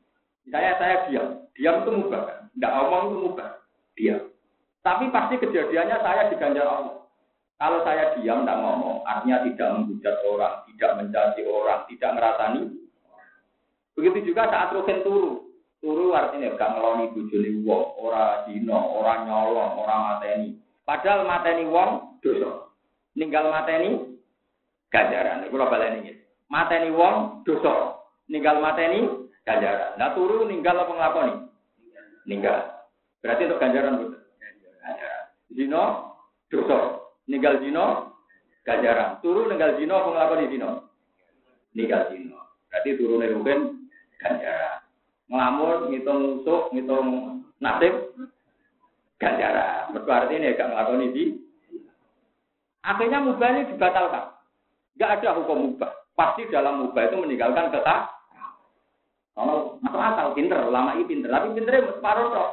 Misalnya 0.47 0.73
saya 0.79 0.95
diam, 1.07 1.27
diam 1.55 1.75
itu 1.83 1.91
mubah 1.93 2.21
kan? 2.27 2.39
Tidak 2.51 2.71
ngomong 2.75 3.03
itu 3.03 3.17
mubah, 3.27 3.49
diam. 3.95 4.21
Tapi 4.83 5.07
pasti 5.11 5.35
kejadiannya 5.39 5.97
saya 6.03 6.21
diganjar 6.27 6.67
Allah. 6.67 7.02
Kalau 7.61 7.79
saya 7.85 8.17
diam 8.17 8.43
tidak 8.43 8.59
ngomong, 8.59 9.05
artinya 9.07 9.45
tidak 9.45 9.69
menghujat 9.71 10.15
orang, 10.27 10.55
tidak 10.67 10.91
mencaci 10.99 11.41
orang, 11.47 11.79
tidak 11.87 12.09
ngerasani. 12.17 12.61
Begitu 13.93 14.33
juga 14.33 14.49
saat 14.49 14.73
rugen 14.73 15.05
turu. 15.05 15.53
Turu 15.83 16.15
artinya 16.15 16.55
gak 16.55 16.79
ngeloni 16.79 17.11
bujuni 17.11 17.59
wong, 17.67 17.99
ora 17.99 18.47
dino, 18.47 18.79
ora 18.99 19.27
nyolong, 19.27 19.83
ora 19.83 19.95
mateni. 20.15 20.55
Padahal 20.87 21.27
mateni 21.27 21.63
wong 21.67 22.19
dosa. 22.23 22.71
Ninggal 23.19 23.51
mateni 23.51 24.15
ganjaran. 24.87 25.43
Iku 25.43 25.55
lho 25.59 25.67
iki. 25.99 26.13
Mateni 26.47 26.87
wong 26.91 27.43
dosa. 27.43 27.99
Ninggal 28.31 28.63
mateni 28.63 29.27
ganjaran. 29.43 29.99
Nah 29.99 30.15
turu 30.15 30.47
ninggal 30.47 30.87
apa 30.87 30.91
nglakoni? 30.95 31.35
Ninggal. 32.31 32.87
Berarti 33.19 33.41
untuk 33.47 33.59
ganjaran 33.59 33.99
betul. 33.99 34.23
Ganjaran. 34.39 35.23
Zino 35.51 35.83
dosa. 36.47 37.02
Ninggal 37.27 37.63
zino 37.63 38.15
ganjaran. 38.67 39.19
Turu 39.23 39.47
ninggal 39.47 39.79
zino 39.79 39.93
apa 39.95 40.09
nglakoni? 40.11 40.59
Ninggal 41.73 42.01
zino. 42.11 42.39
Berarti 42.67 42.89
turune 42.99 43.31
rugen 43.31 43.59
ganjaran. 44.19 44.83
Ngelamun, 45.31 45.89
ngitung 45.89 46.19
musuh, 46.19 46.67
ngitung 46.75 47.07
nasib, 47.63 47.93
ganjaran. 49.17 49.95
Berarti 49.95 50.33
ini 50.35 50.57
gak 50.57 50.69
ngelakoni 50.69 51.07
di. 51.15 51.23
Akhirnya 52.83 53.23
mubah 53.23 53.49
ini 53.55 53.71
dibatalkan. 53.71 54.35
Gak 54.99 55.23
ada 55.23 55.39
hukum 55.39 55.71
mubah. 55.71 55.91
Pasti 56.13 56.45
dalam 56.51 56.83
mubah 56.83 57.07
itu 57.07 57.15
meninggalkan 57.17 57.71
kata. 57.71 58.11
Kalau 59.33 59.81
masuk 59.81 59.97
akal, 59.97 60.27
pinter, 60.37 60.61
ulama 60.61 60.93
ini 60.93 61.09
pinter. 61.09 61.31
Tapi 61.31 61.57
pinternya 61.57 61.89
separuh 61.89 62.27
toh. 62.29 62.51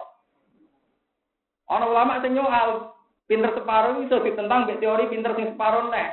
Orang 1.68 1.92
ulama 1.92 2.22
sing 2.24 2.32
nyoal, 2.32 2.96
pinter 3.30 3.54
separuh 3.54 4.02
itu 4.02 4.18
ditentang 4.26 4.66
teori 4.66 5.06
pinter 5.06 5.30
sing 5.38 5.54
separuh 5.54 5.86
nih. 5.86 6.10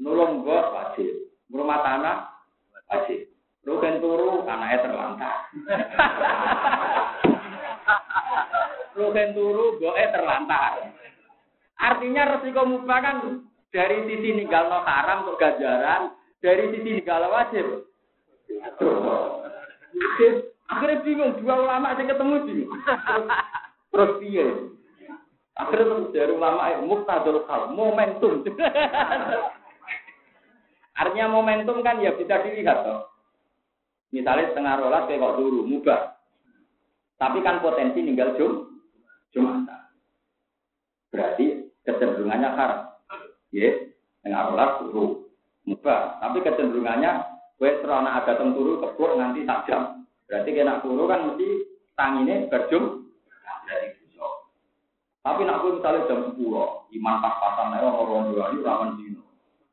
Nulung 0.00 0.40
gue 0.40 0.56
wajib. 0.56 1.12
Rumah 1.52 1.78
tanah 1.84 2.16
wajib. 2.88 3.28
Rugen 3.68 4.00
turu 4.00 4.44
anaknya 4.48 4.84
terlantar. 4.84 5.36
Rugen 8.96 9.28
turu 9.36 9.76
boe 9.76 10.04
terlantar. 10.08 10.88
Artinya 11.76 12.22
resiko 12.36 12.64
mubah 12.64 12.98
kan 13.04 13.16
dari 13.72 14.08
sisi 14.08 14.36
ninggal 14.36 14.72
no 14.72 14.80
haram 14.88 15.28
untuk 15.28 15.36
ganjaran, 15.40 16.16
dari 16.40 16.72
sisi 16.72 17.00
ninggal 17.00 17.28
wajib. 17.28 17.88
Akhirnya 20.64 21.04
bingung, 21.04 21.32
dua 21.44 21.54
ulama 21.60 21.92
yang 21.96 22.08
ketemu 22.08 22.34
bingung. 22.48 22.72
Terus 23.92 24.10
piye? 24.20 24.46
Akhirnya 25.54 25.86
terus 25.86 26.10
dari 26.10 26.32
ulama 26.34 26.66
muktadul 26.82 27.46
hal, 27.46 27.70
momentum. 27.70 28.42
Artinya 31.00 31.26
momentum 31.30 31.78
kan 31.82 32.02
ya 32.02 32.14
bisa 32.14 32.42
dilihat 32.42 32.82
toh. 32.82 33.06
Misalnya 34.10 34.50
setengah 34.50 34.74
rolas 34.78 35.06
kayak 35.10 35.22
kok 35.22 35.36
dulu, 35.38 35.66
mubah. 35.66 36.00
Tapi 37.18 37.38
kan 37.42 37.62
potensi 37.62 38.02
ninggal 38.02 38.34
jum, 38.38 38.82
jumatan. 39.34 39.90
Berarti 41.10 41.70
kecenderungannya 41.86 42.50
haram. 42.54 42.82
Ya, 43.54 43.70
setengah 44.22 44.42
rolas 44.50 44.70
turu, 44.82 45.30
mubah. 45.66 46.18
Tapi 46.18 46.42
kecenderungannya, 46.42 47.10
gue 47.58 47.70
serana 47.82 48.18
ada 48.18 48.34
turu 48.38 48.82
kebur 48.82 49.18
nanti 49.18 49.46
tak 49.46 49.70
jam. 49.70 50.02
Berarti 50.26 50.50
kena 50.50 50.82
turu 50.82 51.06
kan 51.06 51.30
mesti 51.30 51.46
tangine 51.94 52.50
berjum. 52.50 53.06
Berarti 53.66 53.93
Tapi 55.24 55.40
nak 55.48 55.64
gue 55.64 55.80
misalnya 55.80 56.04
jam 56.04 56.36
10, 56.36 56.36
iman 57.00 57.16
pas-pasan, 57.24 57.80
orang-orang 57.80 58.28
dua 58.36 58.44
ini 58.52 58.60
rawan 58.60 58.90
dino. 59.00 59.24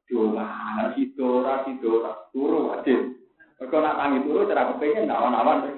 Dua, 0.07 0.47
sidora, 0.95 1.67
sidora, 1.67 2.11
turu 2.31 2.71
wajib. 2.71 3.19
Mereka 3.59 3.75
nak 3.83 3.99
tangi 3.99 4.23
turu 4.23 4.47
cara 4.47 4.71
kepengen 4.71 5.11
awan-awan. 5.11 5.75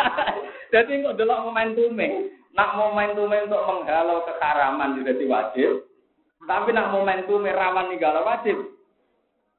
Jadi 0.72 1.04
kok 1.04 1.20
delok 1.20 1.44
momentume. 1.44 2.32
Nak 2.56 2.80
momentume 2.80 3.44
untuk 3.44 3.62
menghalau 3.68 4.24
kekaraman 4.24 4.96
juga 4.96 5.12
wajib. 5.28 5.84
Tapi 6.48 6.72
nak 6.72 6.96
momentume 6.96 7.52
rawan 7.52 7.92
ninggalo 7.92 8.24
wajib. 8.24 8.56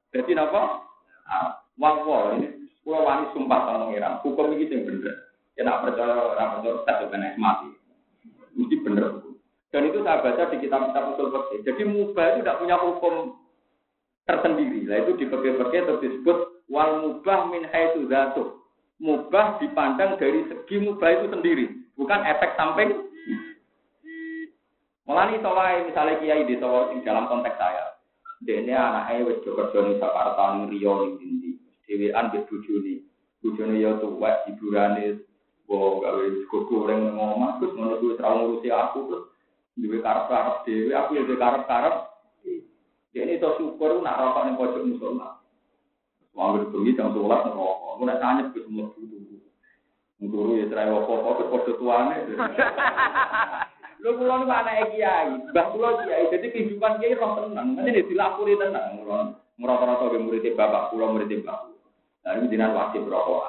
Jadi 0.10 0.34
napa? 0.34 0.82
Wah, 1.78 1.96
wah 2.02 2.34
ini 2.34 2.66
pulau 2.86 3.06
wani 3.06 3.30
sumpah 3.34 3.60
sama 3.66 3.90
pengiran. 3.90 4.22
Hukum 4.22 4.54
ini 4.54 4.70
yang 4.70 4.86
bener. 4.86 5.16
Ya 5.58 5.62
nak 5.66 5.82
percaya 5.84 6.14
orang 6.14 6.62
percaya 6.62 7.04
kena 7.10 7.34
mati. 7.38 7.74
Mesti 8.56 8.76
bener. 8.86 9.35
Dan 9.76 9.92
itu 9.92 10.00
saya 10.08 10.24
baca 10.24 10.48
di 10.56 10.64
kitab-kitab 10.64 11.04
usul 11.20 11.36
fikih. 11.36 11.60
Jadi 11.68 11.84
mubah 11.84 12.32
itu 12.32 12.48
tidak 12.48 12.64
punya 12.64 12.80
hukum 12.80 13.36
tersendiri. 14.24 14.88
Nah 14.88 15.04
itu 15.04 15.20
di 15.20 15.28
fikih-fikih 15.28 15.80
itu 15.84 15.94
disebut 16.00 16.64
wal 16.72 17.04
mubah 17.04 17.52
min 17.52 17.68
haitsu 17.68 18.08
zatuh. 18.08 18.56
Mubah 19.04 19.60
dipandang 19.60 20.16
dari 20.16 20.48
segi 20.48 20.80
mubah 20.80 21.20
itu 21.20 21.28
sendiri, 21.28 21.66
bukan 22.00 22.24
efek 22.24 22.56
samping. 22.56 23.04
Melani 25.04 25.44
soalnya 25.44 25.92
misalnya 25.92 26.24
kiai 26.24 26.48
di 26.48 26.56
Solo 26.56 26.96
dalam 27.04 27.28
konteks 27.28 27.60
saya, 27.60 28.00
dene 28.48 28.72
anaknya 28.72 29.28
wis 29.28 29.44
kerja 29.44 29.80
ning 29.84 30.00
Jakarta 30.00 30.66
Rio 30.72 30.94
ning 31.04 31.12
Dindi, 31.20 31.52
dhewean 31.84 32.32
mbek 32.32 32.48
bojone. 32.48 33.04
Bojone 33.44 33.76
ya 33.76 34.00
tuwek 34.00 34.48
hiburane 34.48 35.20
Wah, 35.66 35.98
gawe 35.98 36.22
kok 36.46 36.66
goreng 36.70 37.18
ngomong, 37.18 37.58
terus 37.58 37.74
ngono 37.74 37.98
kuwi 37.98 38.14
terlalu 38.22 38.62
ngurusi 38.62 38.70
aku 38.70 39.00
terus 39.10 39.26
duwe 39.76 40.00
karep-karep 40.00 40.64
dhewe, 40.64 40.92
aku 40.96 41.10
ya 41.20 41.24
duwe 41.28 41.38
karep-karep. 41.38 41.96
Ini 43.16 43.40
itu 43.40 43.48
syukur 43.56 44.04
nak 44.04 44.20
rokok 44.20 44.44
ning 44.44 44.56
pojok 44.60 44.84
musola. 44.84 45.40
Wong 46.36 46.68
bengi 46.68 47.00
jam 47.00 47.16
11 47.16 47.48
ngerokok. 47.48 47.92
Aku 47.96 48.04
nek 48.04 48.20
tanya 48.20 48.52
ke 48.52 48.60
semua 48.60 48.92
guru. 48.92 49.40
Guru 50.20 50.52
ya 50.60 50.68
cerai 50.68 50.92
apa-apa 50.92 51.30
ke 51.40 51.44
padha 51.48 51.72
tuane. 51.80 52.16
Lho 54.04 54.20
kula 54.20 54.44
niku 54.44 54.52
anake 54.52 54.84
kiai, 54.94 55.32
mbah 55.32 55.66
kula 55.72 55.90
kiai. 56.04 56.28
Jadi 56.28 56.48
kehidupan 56.52 57.00
kiai 57.00 57.16
roh 57.16 57.40
tenang. 57.40 57.80
Nanti 57.80 58.04
dilapuri 58.04 58.60
tenang. 58.60 59.00
Ngerata-rata 59.56 60.12
ke 60.12 60.20
murid 60.20 60.46
bapak 60.60 60.92
kula 60.92 61.16
murid 61.16 61.32
mbah. 61.40 61.72
Nah 62.28 62.32
ini 62.36 62.52
dinan 62.52 62.76
wajib 62.76 63.08
rokok. 63.08 63.48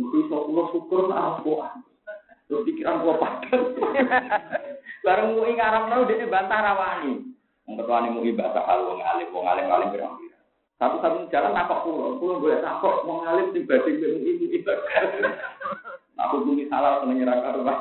Mungkin 0.00 0.32
iso 0.32 0.36
kula 0.48 0.62
syukur 0.72 1.12
nak 1.12 1.44
rokok. 1.44 1.60
Terus 2.48 2.64
pikiran 2.64 3.04
kula 3.04 3.14
padha. 3.20 3.56
Bareng 5.02 5.34
mui 5.34 5.54
ngaram 5.58 5.90
tau 5.90 6.06
dene 6.06 6.30
bantah 6.30 6.62
rawani. 6.62 7.26
Wong 7.66 7.74
ketuane 7.78 8.08
mui 8.10 8.34
bahasa 8.34 8.62
hal 8.66 8.86
wong 8.86 9.02
alim 9.02 9.28
wong 9.34 9.46
alim-alim 9.46 9.90
pirang 9.94 10.14
satu-satu 10.82 11.30
jalan 11.30 11.54
nakok 11.54 11.86
pulau, 11.86 12.18
pulau 12.18 12.42
boleh 12.42 12.58
nakok 12.58 13.06
mau 13.06 13.22
ngalim 13.22 13.54
di 13.54 13.62
dengan 13.62 14.18
ibu 14.18 14.44
ibadah. 14.50 15.30
Aku 16.26 16.42
bumi 16.42 16.66
halal 16.74 17.06
seneng 17.06 17.22
nyerah 17.22 17.54
rumah. 17.54 17.78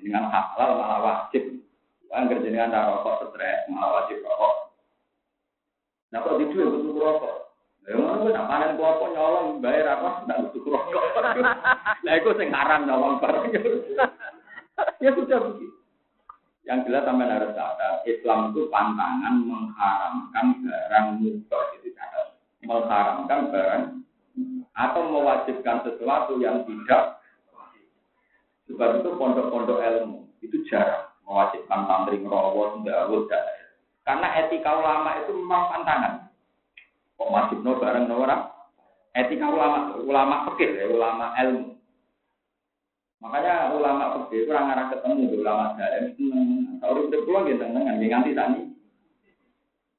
Dengan 0.00 0.32
halal 0.32 0.70
malah 0.80 0.98
wajib. 1.04 1.60
Angger 2.08 2.40
jenengan 2.40 2.72
tak 2.72 2.88
rokok 2.88 3.36
stres 3.36 3.68
malah 3.68 4.00
wajib 4.00 4.24
rokok. 4.24 4.72
Nah 6.08 6.24
kok 6.24 6.40
di 6.40 6.48
duit 6.48 6.72
butuh 6.72 7.04
rokok. 7.04 7.34
Ya 7.84 8.00
ngono 8.00 8.32
nak 8.32 8.48
panen 8.48 8.80
klopo 8.80 9.04
nyolong 9.12 9.60
bayar 9.60 10.00
apa 10.00 10.24
ndak 10.24 10.40
butuh 10.56 10.72
rokok. 10.72 11.20
Lah 12.00 12.14
iku 12.16 12.32
sing 12.40 12.48
haram 12.48 12.88
nyolong 12.88 13.20
bareng. 13.20 13.52
Ya 15.04 15.10
sudah 15.16 15.38
begitu. 15.40 15.76
Yang 16.66 16.90
jelas 16.90 17.06
sampai 17.06 17.30
harus 17.30 17.52
sadar, 17.54 18.02
Islam 18.04 18.50
itu 18.50 18.66
pantangan 18.68 19.34
mengharamkan 19.46 20.46
barang 20.66 21.06
mubah 21.22 21.64
itu 21.78 21.88
sadar. 21.94 22.26
Mengharamkan 22.66 23.40
barang 23.54 23.84
atau 24.76 25.02
mewajibkan 25.08 25.86
sesuatu 25.86 26.36
yang 26.42 26.66
tidak 26.68 27.16
Sebab 28.66 28.98
itu 28.98 29.10
pondok-pondok 29.14 29.78
ilmu 29.78 30.26
itu 30.42 30.66
jarang 30.66 31.06
mewajibkan 31.22 31.86
santri 31.86 32.18
ngerawat, 32.18 32.82
ndawut, 32.82 33.30
dan 33.30 33.46
karena 34.06 34.26
etika 34.38 34.70
ulama 34.70 35.18
itu 35.22 35.34
memang 35.34 35.66
pantangan. 35.70 36.30
Kok 37.18 37.30
wajib 37.30 37.58
no 37.66 37.78
bareng 37.78 38.06
no 38.06 38.22
orang? 38.22 38.42
Etika 39.16 39.50
ulama, 39.50 39.98
ulama 39.98 40.34
fikih, 40.52 40.70
ya, 40.78 40.86
ulama 40.92 41.34
ilmu. 41.42 41.75
Makanya 43.16 43.72
ulama 43.72 44.28
pergi 44.28 44.44
kurang 44.44 44.68
arah 44.76 44.92
ketemu 44.92 45.40
ulama 45.40 45.72
dalam 45.80 46.12
seneng. 46.20 46.76
Kalau 46.84 47.08
udah 47.08 47.20
pulang 47.24 47.48
gitu 47.48 47.64
dengan 47.64 47.96
dia 47.96 48.08
nganti 48.12 48.36
tani. 48.36 48.60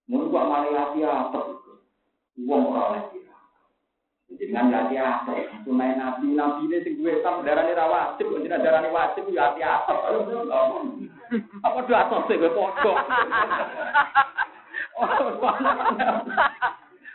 Mungkin 0.06 0.30
kok 0.30 0.46
malah 0.46 0.70
lati 0.70 1.00
apa? 1.02 1.40
Uang 2.38 2.64
orang 2.70 2.90
lagi. 2.94 3.18
Jangan 4.38 4.70
lati 4.70 4.96
apa? 5.02 5.34
Itu 5.34 5.74
main 5.74 5.98
nabi 5.98 6.38
nabi 6.38 6.70
ini 6.70 6.86
sing 6.86 7.02
gue 7.02 7.18
sam 7.26 7.42
darah 7.42 7.66
ini 7.66 7.74
rawatib, 7.74 8.30
jangan 8.46 8.62
darah 8.62 8.80
ini 8.86 8.94
wajib 8.94 9.26
ya 9.34 9.50
hati 9.50 9.62
apa? 9.66 9.94
Apa 11.66 11.80
dua 11.90 11.98
atas 12.06 12.22
sih 12.30 12.38
gue 12.38 12.54
pokok? 12.54 12.98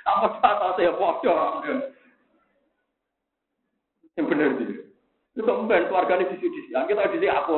Apa 0.02 0.26
dua 0.34 0.50
atas 0.50 0.70
sih 0.76 0.90
pokok? 0.98 1.62
Yang 4.18 4.26
benar 4.26 4.50
sih. 4.58 4.81
Itu 5.32 5.48
kemudian 5.48 5.88
keluarga 5.88 6.20
ini 6.20 6.36
di 6.36 6.44
sini, 6.44 6.68
kita 6.68 7.08
di 7.08 7.16
sini 7.16 7.28
aku. 7.32 7.52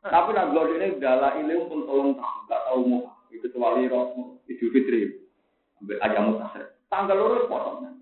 Tapi 0.00 0.28
nak 0.32 0.48
belum 0.54 0.78
ini 0.78 0.96
adalah 0.96 1.34
ilmu 1.36 1.66
pun 1.66 1.80
tolong 1.84 2.10
tahu, 2.16 2.36
nggak 2.46 2.62
tahu 2.70 2.80
mau 2.88 3.02
itu 3.28 3.46
kecuali 3.46 3.90
roh 3.90 4.38
idul 4.48 4.70
fitri, 4.72 5.28
ambil 5.82 5.98
ayam 6.02 6.22
mutasir. 6.34 6.72
Tanggal 6.88 7.20
lurus 7.20 7.46
potongnya. 7.50 7.94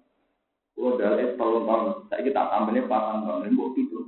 Kalau 0.79 0.95
dari 0.95 1.35
tolong 1.35 1.65
tahun, 1.67 2.07
saya 2.07 2.23
kita 2.23 2.43
tambahnya 2.55 2.87
pasang 2.87 3.27
ini 3.45 3.57
buat 3.57 3.75
itu. 3.75 3.99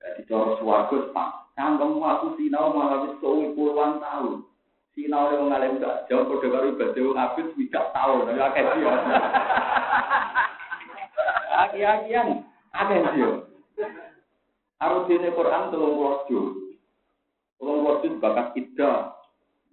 Jadi 0.00 0.24
cara 0.24 0.56
suwargo 0.56 1.12
pak. 1.12 1.52
Cangkem 1.54 2.00
aku 2.02 2.34
sinau 2.40 2.74
malah 2.74 3.06
wis 3.06 3.14
puluhan 3.20 4.00
tahun. 4.00 4.42
Sinau 4.94 5.30
yang 5.30 5.50
ngalim 5.50 5.82
gak 5.82 6.06
jauh 6.06 6.22
kode 6.26 6.50
karo 6.54 6.70
ibadah 6.70 7.02
wong 7.02 7.18
abis 7.18 7.46
widak 7.58 7.90
tahun. 7.90 8.30
Ya 8.30 8.46
akeh 8.46 8.62
dia. 8.62 8.94
Aki-akian 11.64 12.44
akeh 12.74 12.98
dia. 13.14 13.30
Harus 14.82 15.06
dene 15.06 15.30
Quran 15.32 15.70
telung 15.70 15.96
wajo. 15.96 16.40
Telung 17.56 17.80
wajo 17.86 18.06
bakat 18.18 18.58
ida. 18.58 19.14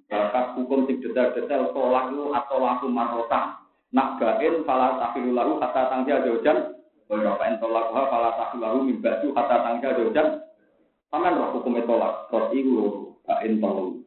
Bakat 0.07 0.59
hukum 0.59 0.85
sing 0.85 1.01
detail-detail 1.01 1.71
tolak 1.71 2.11
itu 2.11 2.23
atau 2.35 2.57
laku 2.61 2.87
marota. 2.91 3.63
Nak 3.91 4.19
gain 4.23 4.63
fala 4.63 4.99
tafilu 5.01 5.35
lahu 5.35 5.59
hatta 5.59 5.91
tangja 5.91 6.23
jojan. 6.23 6.79
Berapa 7.11 7.43
entolak 7.47 7.91
fala 7.91 8.29
tafilu 8.39 8.61
lahu 8.61 8.77
mimbaju 8.87 9.27
hatta 9.35 9.57
tangja 9.65 9.89
jojan. 9.97 10.27
Paman 11.11 11.35
roh 11.35 11.59
hukum 11.59 11.75
tolak. 11.83 12.29
Terus 12.29 12.47
itu 12.55 12.75
gain 13.27 13.59
tolong. 13.59 14.05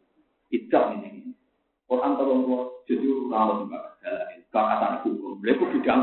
Tidak 0.49 0.85
ini. 1.01 1.35
Quran 1.85 2.17
telung 2.17 2.49
wajo 2.49 2.85
jadi 2.85 3.09
rawat 3.29 3.59
bakat 3.69 3.93
bakatan 4.53 4.93
hukum. 5.03 5.41
Mereka 5.41 5.65
bidang 5.73 6.01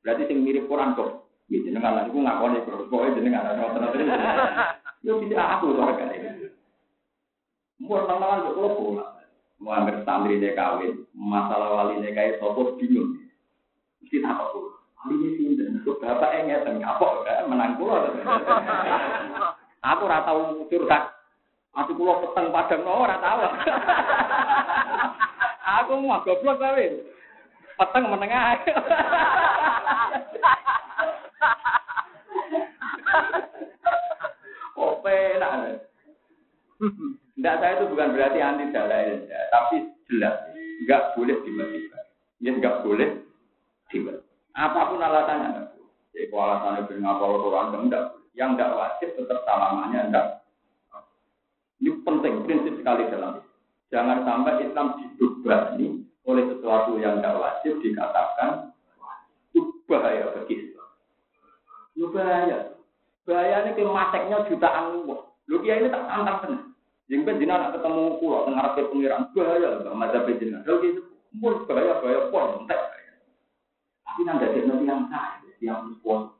Berarti 0.00 0.28
sing 0.28 0.40
mirip 0.44 0.64
Quran 0.66 0.96
kok. 0.96 1.28
Ya 1.50 1.58
jenengan 1.66 1.98
lah 1.98 2.06
iku 2.06 2.22
ngakoni 2.22 2.62
terus 2.62 2.86
pokoke 2.86 3.18
jenengan 3.18 3.42
ana 3.42 3.58
ngoten 3.58 4.06
Yo 5.02 5.18
bisa 5.18 5.58
aku 5.58 5.74
to 5.74 5.82
kan. 5.82 6.14
Mun 7.80 8.06
nang-nang 8.06 8.46
yo 8.46 8.50
kok 8.54 9.18
Mau 9.60 9.76
ambil 9.76 10.00
santri 10.08 10.40
dia 10.40 10.56
kawin, 10.56 11.04
masalah 11.12 11.68
wali 11.76 12.00
dia 12.00 12.16
kayak 12.16 12.40
sopo 12.40 12.80
bingung. 12.80 13.12
Mesti 14.00 14.24
apa 14.24 14.48
Wali 15.04 15.14
ini 15.20 15.28
sinten, 15.36 15.84
kok 15.84 16.00
bapak 16.00 16.32
enggak 16.32 16.64
dan 16.64 16.80
kapok 16.80 17.28
kan 17.28 17.44
menang 17.44 17.76
pulau. 17.76 18.08
Aku 19.84 20.02
rata 20.08 20.32
ucur 20.32 20.88
kan. 20.88 21.12
Aku 21.76 21.92
pulau 21.92 22.24
peteng 22.24 22.48
padang 22.48 22.80
no 22.88 23.04
rata 23.04 23.20
tahu. 23.20 23.40
Aku 25.80 25.92
mau 26.00 26.24
goblok 26.24 26.56
kawin. 26.56 27.04
Peteng 27.76 28.04
menengah. 28.08 28.64
Oh, 34.80 34.96
penak. 35.04 35.84
Tidak 36.80 37.56
saya 37.60 37.72
itu 37.76 37.84
bukan 37.92 38.16
berarti 38.16 38.40
anti 38.40 38.72
dalil, 38.72 39.28
ya, 39.28 39.40
tapi 39.52 39.92
jelas 40.08 40.40
nggak 40.88 41.02
boleh 41.16 41.36
dimasukkan. 41.44 42.04
Ya 42.40 42.50
nggak 42.56 42.80
boleh 42.84 43.08
dimasukkan. 43.92 44.28
Apa 44.56 44.80
pun 44.88 45.04
alasannya. 45.04 45.68
Jadi 46.16 46.26
kalau 46.32 46.42
alasannya 46.48 46.88
bernapol 46.88 47.44
Quran 47.44 47.88
enggak, 47.88 48.04
yang 48.32 48.56
nggak 48.56 48.72
wajib 48.72 49.08
tetap 49.16 49.44
salamannya 49.44 50.00
enggak. 50.08 50.26
Ini 51.80 51.96
penting 52.04 52.44
prinsip 52.44 52.76
sekali 52.76 53.08
dalam 53.08 53.40
Jangan 53.90 54.22
sampai 54.22 54.62
Islam 54.62 54.94
dibebani 55.02 56.06
oleh 56.22 56.44
sesuatu 56.46 56.94
yang 57.02 57.18
tidak 57.18 57.42
wajib 57.42 57.82
dikatakan 57.82 58.69
bahaya 59.90 60.30
bagi 60.30 60.54
Islam. 60.54 60.88
Itu 61.98 62.06
bahaya. 62.14 62.58
Bahayanya 63.26 63.74
ke 63.74 63.82
mateknya 63.82 64.46
jutaan 64.46 65.02
uang. 65.02 65.26
Lu 65.50 65.58
kia 65.66 65.82
ini 65.82 65.90
tak 65.90 66.06
tantang 66.06 66.38
tenang. 66.46 66.66
Yang 67.10 67.42
jinak 67.42 67.58
nak 67.58 67.72
ketemu 67.74 68.22
kulo 68.22 68.46
tengah 68.46 68.66
ke 68.78 68.86
pengiran 68.86 69.26
bahaya 69.34 69.82
lah 69.82 69.94
mazhab 69.98 70.30
jinak. 70.30 70.62
Kalau 70.62 70.78
gitu 70.86 71.02
pun 71.42 71.54
bahaya 71.66 71.98
bahaya 71.98 72.20
pun 72.30 72.62
entek. 72.62 72.80
Tapi 74.06 74.20
nanti 74.22 74.46
ada 74.46 74.60
nanti 74.62 74.84
yang 74.86 75.02
sah, 75.10 75.26
yang 75.58 75.98
pun. 76.06 76.30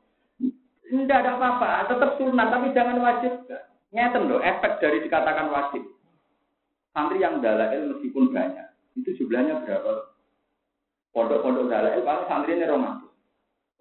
Tidak 0.91 1.07
ada 1.23 1.39
apa-apa, 1.39 1.87
tetap 1.87 2.19
sunat 2.19 2.51
tapi 2.51 2.75
jangan 2.75 2.99
wajib. 2.99 3.31
Nyeten 3.95 4.27
loh, 4.27 4.43
efek 4.43 4.83
dari 4.83 4.99
dikatakan 5.07 5.47
wajib. 5.47 5.87
Santri 6.91 7.23
yang 7.23 7.39
dalail 7.39 7.95
meskipun 7.95 8.35
banyak, 8.35 8.67
itu 8.99 9.15
jumlahnya 9.15 9.63
berapa? 9.63 10.11
Pondok-pondok 11.15 11.71
dalail 11.71 12.03
paling 12.03 12.27
santri 12.27 12.59
ini 12.59 12.67
romantis. 12.67 13.00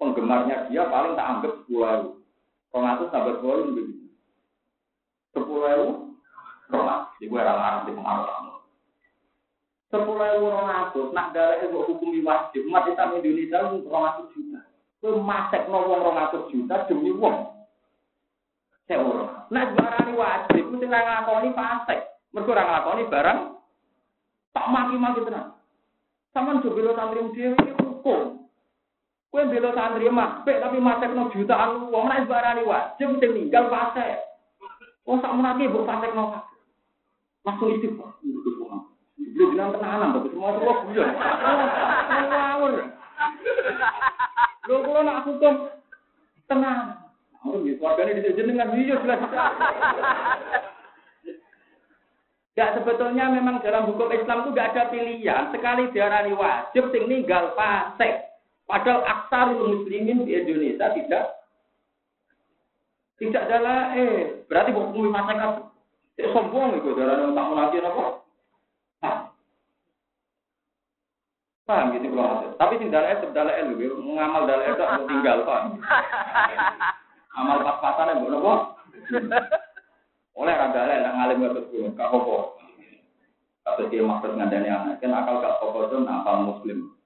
Penggemarnya 0.00 0.72
dia 0.72 0.88
paling 0.88 1.12
tak 1.12 1.28
anggap 1.28 1.52
sepuluh 1.60 1.84
ribu. 1.84 2.08
Romantis 2.72 3.12
tambah 3.12 3.36
sepuluh 3.36 3.68
ribu. 3.68 3.82
Sepuluh 5.36 5.64
ribu, 5.68 5.88
romantis. 6.72 7.12
Jadi 7.20 7.28
gue 7.28 7.40
larang 7.44 7.84
di 7.84 7.92
pengaruh 7.92 8.24
kamu. 8.24 8.54
Sepuluh 9.92 10.24
ribu 10.24 10.46
romantis, 10.48 11.06
nak 11.12 11.36
dalail 11.36 11.68
gue 11.68 11.82
hukumi 11.84 12.24
wajib. 12.24 12.64
Umat 12.64 12.88
Islam 12.88 13.20
Indonesia 13.20 13.58
itu 13.60 13.78
romantis 13.92 14.26
juta. 14.32 14.60
Gue 15.04 15.12
masek 15.20 15.68
wong 15.68 15.84
romantis 15.84 16.48
juta 16.48 16.76
demi 16.88 17.12
wong. 17.12 17.52
Saya 18.88 19.04
orang. 19.04 19.46
Nah, 19.52 19.64
barang 19.76 20.16
wajib, 20.16 20.64
mesti 20.72 20.86
ngakoni 20.88 21.52
fasek. 21.52 22.00
Mereka 22.32 22.50
orang 22.56 22.72
lakoni 22.72 23.04
barang 23.06 23.38
tak 24.56 24.66
maki-maki 24.66 25.28
tenang. 25.28 25.60
Sama 26.32 26.56
santri 26.62 26.80
dia 27.36 27.52
ini 27.52 27.70
hukum. 27.84 28.39
Kue 29.30 29.46
bela 29.46 29.70
santri 29.78 30.10
makbek 30.10 30.58
tapi 30.58 30.82
masek 30.82 31.14
no 31.14 31.30
jutaan 31.30 31.86
uang 31.86 32.06
naik 32.10 32.26
barani 32.26 32.66
wajib 32.66 33.14
sing 33.22 33.30
ninggal 33.30 33.70
fase. 33.70 34.18
Oh 35.06 35.22
sak 35.22 35.30
menaki 35.38 35.70
bu 35.70 35.86
fasek 35.86 36.10
no 36.18 36.34
langsung 37.46 37.70
istighfar. 37.78 38.18
Belum 39.30 39.54
bilang 39.54 39.70
tenanan 39.70 40.18
tapi 40.18 40.34
semua 40.34 40.58
semua 40.58 40.82
guyon. 40.82 41.08
Ngawur. 42.26 42.72
Lho 44.66 44.76
kula 44.82 45.00
nak 45.06 45.22
hukum 45.30 45.54
tenang. 46.50 46.98
Warganya 47.80 48.20
di 48.20 48.36
jenengan 48.36 48.74
iya 48.76 48.98
jelas. 48.98 49.20
Ya 52.58 52.76
sebetulnya 52.76 53.30
memang 53.30 53.62
dalam 53.62 53.88
hukum 53.88 54.10
Islam 54.12 54.44
itu 54.44 54.58
gak 54.58 54.74
ada 54.74 54.90
pilihan. 54.92 55.48
Sekali 55.54 55.88
diarani 55.94 56.34
wajib, 56.36 56.90
sing 56.92 57.08
ninggal 57.08 57.56
fasek. 57.56 58.29
Padahal 58.70 59.02
aksarul 59.02 59.82
muslimin 59.82 60.22
di 60.22 60.38
Indonesia 60.38 60.94
tidak 60.94 61.24
tidak 63.18 63.42
adalah 63.50 63.98
eh 63.98 64.46
berarti 64.46 64.70
bukan 64.70 65.10
fasek 65.10 65.42
apa? 65.42 65.60
Sombong 66.30 66.78
itu 66.78 66.94
darah 66.94 67.34
tak 67.34 67.48
lagi 67.50 67.76
apa? 67.82 68.04
Paham 71.70 71.94
gitu 71.94 72.10
kalau 72.14 72.50
Tapi 72.58 72.82
sing 72.82 72.90
dalil 72.90 73.14
sebdalil 73.22 73.78
lho, 73.78 73.94
ngamal 74.18 74.42
dalil 74.46 74.74
itu 74.74 74.84
tinggal 75.06 75.46
paham. 75.46 75.78
Amal 77.38 77.62
pas-pasan 77.62 78.18
ya, 78.18 78.26
apa? 78.26 78.54
Oleh 80.34 80.54
rada 80.54 80.80
lah 80.82 80.94
yang 80.98 81.14
ngalim 81.14 81.36
nggak 81.46 81.54
betul, 81.62 81.94
kak 81.94 82.10
koko. 82.10 82.58
Tapi 83.62 83.86
dia 83.86 84.02
maksud 84.02 84.34
ngandani 84.34 84.66
anak, 84.66 84.98
kan 84.98 85.14
akal 85.14 85.38
kak 85.38 85.58
koko 85.62 85.78
itu 85.86 85.96
nakal 86.02 86.36
muslim. 86.42 86.99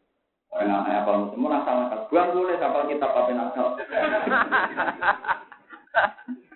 Orang 0.54 0.86
anak 0.86 1.02
akal 1.02 1.14
muslim, 1.18 1.42
mau 1.42 1.50
nakal 1.50 1.74
nakal. 1.82 2.06
Buang 2.14 2.30
boleh 2.30 2.54
kapal 2.62 2.86
kitab 2.86 3.10
apa 3.10 3.30
nakal. 3.34 3.66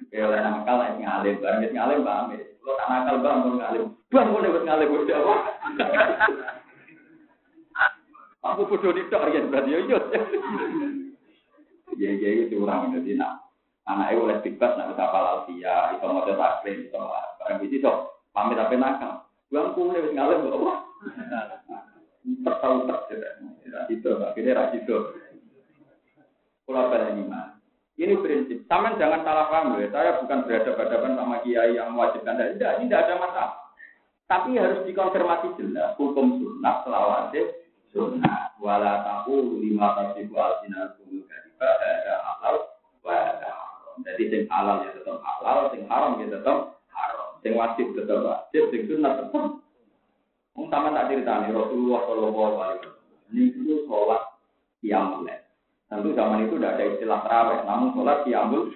Ya 0.09 0.25
oleh 0.25 0.41
nakal 0.41 0.83
yang 0.83 1.05
ngalim, 1.05 1.37
barang 1.43 1.63
itu 1.63 1.75
ngalim 1.75 2.01
ya. 2.07 2.47
Lo 2.63 2.71
tak 2.79 2.89
nakal 2.91 3.17
bang, 3.21 3.37
mau 3.43 3.59
ngalim. 3.59 3.83
Buang 4.07 4.29
boleh 4.31 4.49
buat 4.55 4.65
ngalim, 4.65 4.89
buat 4.89 5.11
apa? 5.11 5.35
Aku 8.55 8.71
bodoh 8.71 8.95
di 8.95 9.03
tok 9.11 9.35
ya 9.35 9.43
berarti 9.51 9.75
ya 9.75 9.79
iya. 9.83 9.99
Ya 11.99 12.11
ya 12.15 12.29
itu 12.47 12.63
orang 12.63 12.95
jadi 12.95 13.19
nak 13.19 13.51
Anaknya 13.83 14.21
oleh 14.21 14.37
bebas 14.45 14.79
nak 14.79 14.95
bisa 14.95 15.05
halal 15.11 15.49
dia, 15.51 15.97
itu 15.97 16.07
mau 16.07 16.23
taklim, 16.23 16.87
itu 16.87 16.99
barang 17.43 17.59
itu 17.67 17.77
so 17.83 18.15
pamit 18.31 18.63
apa 18.63 18.79
nakal. 18.79 19.27
Buang 19.51 19.75
wis 19.91 20.15
ngalem 20.15 20.47
kok 20.47 20.55
apa? 20.55 20.75
Tertahu 22.47 22.87
tak 22.87 23.01
itu, 23.89 24.11
akhirnya 24.25 24.71
itu. 24.75 24.97
Pulau 26.69 26.93
mah. 27.29 27.59
Ini 27.99 28.15
prinsip. 28.23 28.69
Taman 28.71 28.95
jangan 28.95 29.27
salah 29.27 29.51
paham 29.51 29.81
ya. 29.83 29.91
Saya 29.91 30.23
bukan 30.23 30.47
berhadapan-hadapan 30.47 31.13
sama 31.19 31.37
kiai 31.43 31.75
yang 31.75 31.91
mewajibkan. 31.91 32.39
Tidak, 32.39 32.73
ini 32.79 32.87
tidak 32.87 33.01
ada 33.11 33.15
masalah. 33.19 33.53
Tapi 34.31 34.55
harus 34.55 34.87
dikonfirmasi 34.87 35.59
jelas. 35.59 35.99
Hukum 35.99 36.39
sunnah 36.39 36.87
selawase 36.87 37.43
sunnah. 37.91 38.55
Wala 38.63 39.03
tahu 39.03 39.59
lima 39.59 40.15
sinar 40.15 40.95
kumul 41.01 41.27
kadiba 41.27 41.67
ada 41.67 42.15
halal 42.23 42.57
wala 43.07 43.39
jadi 44.07 44.23
sing 44.31 44.43
halal 44.47 44.87
ya 44.87 44.95
tetap 44.95 45.19
halal, 45.23 45.75
sing 45.75 45.83
haram 45.91 46.23
ya 46.23 46.27
tetap 46.31 46.79
haram. 46.91 47.29
Sing 47.43 47.53
wajib 47.59 47.87
tetap 47.99 48.23
wajib, 48.23 48.63
sing 48.71 48.83
sunat 48.87 49.27
tetap. 49.27 49.59
Wong 50.55 50.67
sama 50.71 50.91
tak 50.95 51.15
ceritani 51.15 51.55
Rasulullah 51.55 52.01
Shallallahu 52.07 52.57
Alaihi 52.59 52.79
Wasallam. 52.83 52.98
Ini 53.29 53.53
itu 53.53 53.85
sholat 53.85 54.23
qiyamul 54.81 55.29
Tentu 55.89 56.13
zaman 56.13 56.45
itu 56.45 56.61
tidak 56.61 56.77
ada 56.77 56.85
istilah 56.85 57.21
terawih, 57.25 57.59
namun 57.65 57.89
sholat 57.97 58.19
qiyamul 58.25 58.73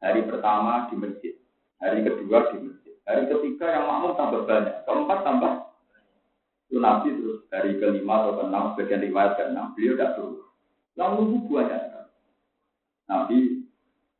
hari 0.00 0.20
pertama 0.24 0.88
di 0.88 0.94
masjid, 1.00 1.34
hari 1.80 2.04
kedua 2.04 2.52
di 2.52 2.56
masjid, 2.60 2.94
hari 3.08 3.24
ketiga 3.28 3.66
yang 3.72 3.88
makmum 3.88 4.12
tambah 4.16 4.44
banyak, 4.44 4.76
keempat 4.84 5.18
tambah 5.24 5.52
itu 6.68 6.80
nabi 6.80 7.08
terus 7.12 7.40
hari 7.52 7.76
kelima 7.76 8.24
atau 8.24 8.40
keenam 8.40 8.64
sebagian 8.74 9.04
riwayat 9.04 9.32
keenam 9.36 9.72
beliau 9.76 9.94
tidak 9.96 10.10
turun. 10.16 10.44
Lalu 10.94 11.14
nunggu 11.22 11.50
banyak 11.50 11.82
Nabi 13.04 13.64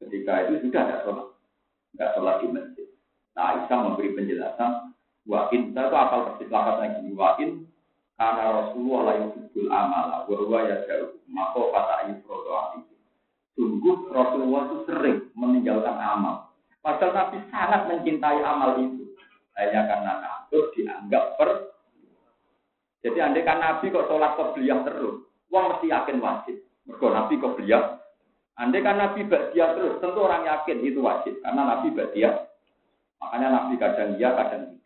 Ketika 0.04 0.32
itu 0.44 0.68
sudah 0.68 0.82
ada 0.84 0.96
sholat. 1.08 1.28
nggak 1.96 2.12
sholat 2.12 2.36
di 2.42 2.46
masjid. 2.52 2.88
Nah, 3.32 3.44
Aisyah 3.54 3.78
memberi 3.80 4.14
penjelasan, 4.14 4.92
wakin, 5.24 5.72
saya 5.72 5.88
itu 5.88 5.96
apal 5.96 6.20
persis 6.28 6.50
gini, 6.50 7.10
wakin, 7.16 7.50
karena 8.14 8.44
Rasulullah 8.46 9.00
la 9.10 9.14
yuhibbul 9.26 9.70
amala, 9.74 10.16
wa 10.30 10.36
huwa 10.38 10.58
yada'u, 10.70 11.18
maka 11.26 11.60
kata 11.74 11.94
yufrodo 12.14 12.52
Sungguh 13.54 14.10
Rasulullah 14.10 14.62
itu 14.66 14.76
sering 14.90 15.18
meninggalkan 15.38 15.94
amal. 15.98 16.54
Padahal 16.82 17.14
Nabi 17.14 17.38
sangat 17.54 17.86
mencintai 17.86 18.42
amal 18.42 18.82
itu. 18.82 19.14
Hanya 19.54 19.86
karena 19.86 20.12
takut 20.18 20.74
dianggap 20.74 21.38
per. 21.38 21.50
Jadi 23.06 23.18
andai 23.22 23.46
kan 23.46 23.62
Nabi 23.62 23.94
kok 23.94 24.10
sholat 24.10 24.34
beliau 24.34 24.82
terus, 24.82 25.22
uang 25.54 25.64
mesti 25.70 25.86
yakin 25.86 26.18
wajib. 26.18 26.56
Mergo 26.82 27.06
Nabi 27.14 27.38
beliau. 27.38 28.02
Andai 28.58 28.82
kan 28.82 28.98
Nabi 28.98 29.26
dia 29.54 29.70
terus, 29.78 30.02
tentu 30.02 30.18
orang 30.18 30.50
yakin 30.50 30.82
itu 30.82 30.98
wajib. 30.98 31.38
Karena 31.46 31.62
Nabi 31.62 31.94
dia. 32.10 32.50
Makanya 33.22 33.48
Nabi 33.54 33.74
kadang 33.78 34.18
iya, 34.18 34.34
kadang. 34.34 34.82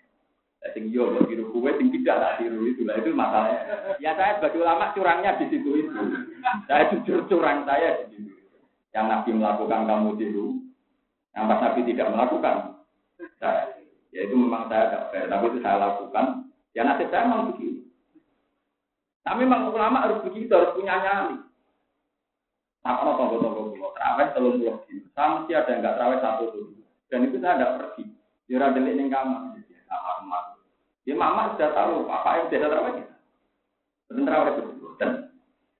Sing 0.75 0.91
iya 0.91 1.07
buat 1.07 1.31
tiru 1.31 1.55
kue, 1.55 1.71
sing 1.79 1.89
tidak 1.95 2.19
tak 2.19 2.35
tiru 2.43 2.67
itu 2.67 2.83
lah 2.83 2.99
itu 2.99 3.15
masalahnya. 3.15 3.95
Ya 4.03 4.13
saya 4.19 4.43
sebagai 4.43 4.59
ulama 4.59 4.91
curangnya 4.91 5.39
di 5.39 5.47
situ 5.55 5.71
itu. 5.87 6.03
Saya 6.67 6.91
jujur 6.91 7.31
curang 7.31 7.63
saya 7.63 8.03
di 8.11 8.19
situ. 8.19 8.35
Yang 8.91 9.07
Nabi 9.07 9.31
melakukan 9.39 9.87
kamu 9.87 10.11
tiru, 10.19 10.59
yang 11.39 11.47
pas 11.47 11.63
Nabi 11.63 11.81
tidak 11.87 12.11
melakukan, 12.11 12.57
saya, 13.39 13.71
ya 14.11 14.21
itu 14.27 14.35
memang 14.35 14.67
saya 14.67 14.91
tidak 14.91 15.05
fair, 15.15 15.27
tapi 15.31 15.45
itu 15.47 15.59
saya 15.63 15.77
lakukan. 15.79 16.27
Ya 16.75 16.83
nasib 16.83 17.09
saya 17.11 17.23
memang 17.31 17.55
begitu. 17.55 17.87
Tapi 19.23 19.45
memang 19.47 19.71
ulama 19.71 20.09
harus 20.09 20.25
begitu, 20.27 20.51
harus 20.51 20.75
punya 20.75 20.99
nyali. 20.99 21.39
Apa 22.83 23.05
no 23.05 23.13
tonggo-tonggo 23.19 23.75
pulau 23.75 23.93
terawih 23.93 24.29
telur 24.33 24.55
pulau 24.57 24.79
Sama 25.13 25.43
mesti 25.43 25.53
ada 25.53 25.71
yang 25.75 25.81
nggak 25.83 25.97
terawih 25.99 26.21
satu 26.23 26.45
dulu. 26.55 26.73
Dan 27.11 27.27
itu 27.27 27.37
saya 27.43 27.55
tidak 27.59 27.75
pergi. 27.79 28.05
Ya 28.49 28.55
ada 28.63 28.75
delik 28.75 28.95
ning 28.97 29.11
kamar. 29.13 29.58
Ya 31.09 31.17
mama 31.17 31.57
sudah 31.57 31.73
tahu 31.73 32.05
apa 32.05 32.31
yang 32.37 32.47
biasa 32.53 32.67
terawih. 32.69 33.05
Dan 34.13 34.29
terawih 34.29 34.53
itu. 34.61 34.89
Dan 35.01 35.11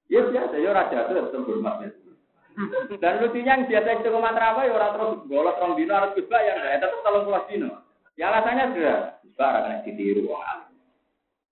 ya 0.09 0.21
biasa, 0.25 0.55
ya 0.57 0.71
raja 0.73 0.99
itu 1.05 1.13
tetap 1.21 1.45
hormat. 1.45 1.77
Dan 2.97 3.13
lucunya 3.21 3.53
yang 3.61 3.69
biasa 3.69 3.89
itu 4.01 4.09
rumah 4.09 4.33
terawih 4.33 4.73
ya 4.73 4.73
orang 4.73 4.93
terus 4.97 5.13
bolos 5.29 5.61
orang 5.61 5.77
dino 5.77 5.93
harus 5.93 6.17
yang 6.17 6.57
enggak 6.57 6.81
tetap 6.81 7.01
tolong 7.05 7.25
pulau 7.29 7.45
dino. 7.45 7.71
Ya 8.17 8.33
alasannya 8.33 8.65
sudah 8.73 8.99
juga 9.23 9.45
akan 9.47 9.85
ditiru 9.87 10.27
orang 10.33 10.67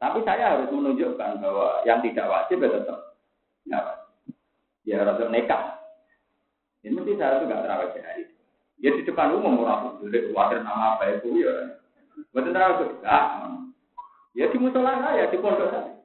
Tapi 0.03 0.19
saya 0.27 0.57
harus 0.57 0.73
menunjukkan 0.73 1.31
bahwa 1.39 1.69
yang 1.87 2.01
tidak 2.03 2.27
wajib 2.27 2.59
ya 2.59 2.69
tetap 2.81 2.99
ya, 3.69 3.81
ya 4.89 4.95
harus 5.05 5.21
nekat. 5.29 5.63
Ini 6.81 6.97
mesti 6.97 7.13
saya 7.21 7.45
juga 7.45 7.61
terawih 7.61 7.93
sehari. 7.93 8.25
Ya 8.81 8.89
di 8.97 9.05
depan 9.05 9.37
umum 9.37 9.69
orang 9.69 10.01
boleh 10.01 10.33
khawatir 10.33 10.65
nama 10.65 10.97
apa 10.97 11.21
itu 11.21 11.45
ya. 11.45 11.77
Bukan 12.17 12.53
terawih 12.53 12.97
juga. 12.97 13.17
Ya 14.37 14.53
di 14.53 14.57
musola 14.61 15.01
saya, 15.01 15.29
di 15.33 15.37
pondok 15.41 15.69
saya. 15.73 15.97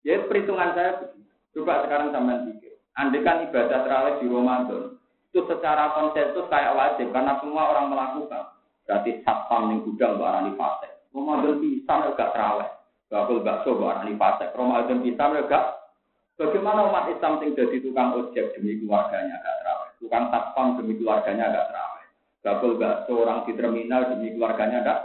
Ya 0.00 0.20
perhitungan 0.24 0.72
saya 0.72 1.12
coba 1.52 1.84
sekarang 1.84 2.12
sampai 2.12 2.40
pikir. 2.48 2.72
Andai 2.96 3.20
kan 3.24 3.44
ibadah 3.44 3.84
terawih 3.84 4.14
di 4.20 4.26
Ramadan, 4.28 4.96
itu 5.30 5.40
secara 5.46 5.92
konsensus 5.92 6.48
kayak 6.48 6.74
wajib 6.74 7.12
karena 7.12 7.36
semua 7.38 7.70
orang 7.70 7.92
melakukan. 7.92 8.50
Berarti 8.88 9.22
satpam 9.22 9.70
yang 9.70 9.86
gudang 9.86 10.18
barang 10.18 10.44
di 10.50 10.52
fase. 10.58 10.88
Ramadan 11.14 11.54
bisa 11.62 11.92
enggak 12.00 12.32
terawih. 12.34 12.70
Bakul 13.12 13.38
bakso 13.44 13.70
barang 13.76 14.04
di 14.08 14.14
fase. 14.16 14.44
Ramadan 14.56 14.98
bisa 15.04 15.22
enggak. 15.30 15.64
Bagaimana 16.40 16.88
umat 16.88 17.12
Islam 17.12 17.44
yang 17.44 17.52
jadi 17.52 17.76
tukang 17.84 18.16
ojek 18.16 18.56
demi 18.56 18.80
keluarganya 18.80 19.36
agak 19.38 19.54
terawih. 19.60 19.90
Tukang 20.00 20.24
satpam 20.32 20.66
demi 20.80 20.92
keluarganya 20.96 21.44
agak 21.52 21.64
terawih. 21.70 22.06
Bakul 22.40 22.72
bakso 22.80 23.12
orang 23.20 23.44
di 23.44 23.52
terminal 23.52 24.02
demi 24.10 24.32
keluarganya 24.32 24.78
agak 24.82 24.98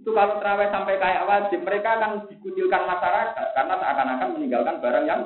itu 0.00 0.10
kalau 0.16 0.40
terawih 0.40 0.72
sampai 0.72 0.96
kayak 0.96 1.28
wajib, 1.28 1.60
mereka 1.60 2.00
akan 2.00 2.24
dikucilkan 2.32 2.88
masyarakat 2.88 3.46
karena 3.52 3.74
seakan-akan 3.76 4.28
meninggalkan 4.32 4.80
barang 4.80 5.04
yang 5.04 5.20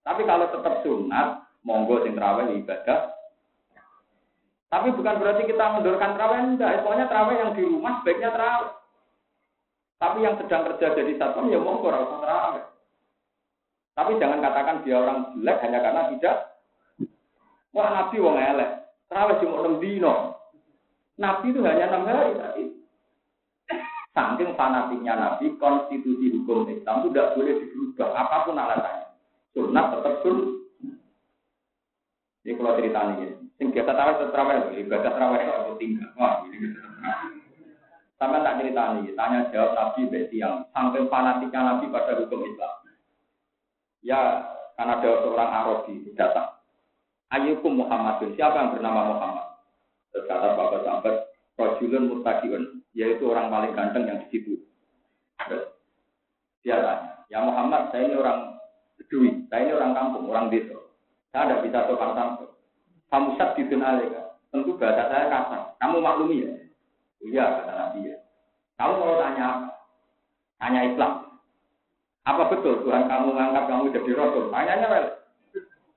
tapi 0.00 0.24
kalau 0.24 0.48
tetap 0.48 0.80
sunat, 0.82 1.44
monggo 1.62 2.02
sing 2.02 2.16
terawih 2.16 2.56
ibadah. 2.56 3.14
Tapi 4.70 4.88
bukan 4.94 5.18
berarti 5.18 5.42
kita 5.50 5.64
mendorkan 5.76 6.14
terawih 6.14 6.40
enggak. 6.50 6.82
Pokoknya 6.86 7.06
terawih 7.10 7.36
yang 7.36 7.50
di 7.54 7.62
rumah 7.66 8.00
sebaiknya 8.00 8.30
terawih. 8.32 8.72
Tapi 10.00 10.18
yang 10.24 10.34
sedang 10.40 10.62
kerja 10.72 10.96
jadi 10.96 11.12
satpam 11.20 11.52
ya 11.52 11.60
monggo 11.60 11.90
ora 11.92 12.00
terawih. 12.06 12.64
Tapi 13.94 14.16
jangan 14.16 14.40
katakan 14.40 14.80
dia 14.86 14.96
orang 14.96 15.18
jelek 15.36 15.60
hanya 15.62 15.78
karena 15.84 16.02
tidak. 16.16 16.36
Wah 17.76 17.88
Nabi 17.92 18.16
wong 18.18 18.36
elek. 18.38 18.70
Terawih 19.10 19.36
cuma 19.42 19.56
6 19.66 19.82
dino. 19.82 20.14
Nabi 21.18 21.46
itu 21.50 21.60
hanya 21.66 21.86
6 21.86 22.08
hari. 22.08 22.30
Saking 24.10 24.58
fanatiknya 24.58 25.14
Nabi, 25.14 25.54
konstitusi 25.56 26.34
hukum 26.34 26.66
Islam 26.66 27.06
itu 27.06 27.08
tidak 27.14 27.30
boleh 27.38 27.54
dirubah 27.62 28.10
apa 28.10 28.36
pun 28.42 28.58
alasannya 28.58 29.10
sunat 29.54 29.86
tetap 29.98 30.14
sun. 30.22 30.38
Ini 32.40 32.56
kalau 32.56 32.78
cerita 32.80 33.00
ini, 33.14 33.36
sing 33.60 33.68
biasa 33.68 33.92
tahu 33.92 34.10
tetap 34.16 34.32
terawih, 34.32 34.80
ibadah 34.80 35.12
terawih 35.12 35.40
itu 35.44 35.72
tinggal. 35.76 36.08
Wah, 36.16 36.40
ini 36.48 36.72
Sama 38.16 38.44
tak 38.44 38.60
cerita 38.60 38.82
ini, 38.96 39.12
tanya 39.16 39.48
jawab 39.52 39.72
Nabi 39.76 40.00
beti 40.08 40.40
yang 40.40 40.64
sampai 40.72 41.08
fanatiknya 41.08 41.60
Nabi 41.60 41.88
pada 41.92 42.16
hukum 42.16 42.44
Islam. 42.44 42.72
Ya, 44.00 44.20
karena 44.76 44.96
ada 44.96 45.10
seorang 45.20 45.50
Arabi 45.52 46.08
datang. 46.16 46.56
Ayyukum 47.30 47.84
Muhammadun, 47.84 48.32
siapa 48.34 48.56
yang 48.56 48.72
bernama 48.76 49.12
Muhammad? 49.12 49.46
Terus 50.10 50.26
kata 50.26 50.56
Bapak 50.56 50.80
Sahabat, 50.82 51.16
Rajulun 51.54 52.08
Mutakiun, 52.10 52.79
yaitu 52.94 53.24
orang 53.30 53.50
paling 53.50 53.72
ganteng 53.74 54.04
yang 54.06 54.18
di 54.24 54.26
situ. 54.34 54.54
Terus 55.46 55.70
dia 56.66 56.76
tanya, 56.82 57.24
ya 57.32 57.38
Muhammad, 57.40 57.88
saya 57.94 58.10
ini 58.10 58.16
orang 58.18 58.60
Dwi, 59.10 59.42
saya 59.50 59.66
ini 59.66 59.72
orang 59.74 59.92
kampung, 59.96 60.30
orang 60.30 60.52
desa. 60.54 60.78
Saya 61.34 61.50
tidak 61.50 61.62
bisa 61.66 61.78
sopan 61.90 62.14
santun. 62.14 62.50
Sat 63.10 63.58
di 63.58 63.64
alika. 63.66 64.22
Tentu 64.50 64.74
bahasa 64.78 65.06
saya 65.10 65.26
kasar. 65.30 65.62
Kamu 65.78 66.02
maklumi 66.02 66.46
ya? 66.46 66.52
Iya, 67.22 67.44
kata 67.62 67.72
Nabi 67.74 68.10
ya. 68.10 68.16
Kamu 68.78 68.94
mau 68.98 69.18
tanya? 69.18 69.48
Tanya 70.58 70.80
Islam. 70.90 71.12
Apa 72.26 72.42
betul 72.50 72.82
Tuhan 72.86 73.06
kamu 73.06 73.34
mengangkat 73.34 73.64
kamu 73.66 73.94
jadi 73.94 74.10
Rasul? 74.14 74.44
Tanyanya 74.50 74.86
well. 74.90 75.06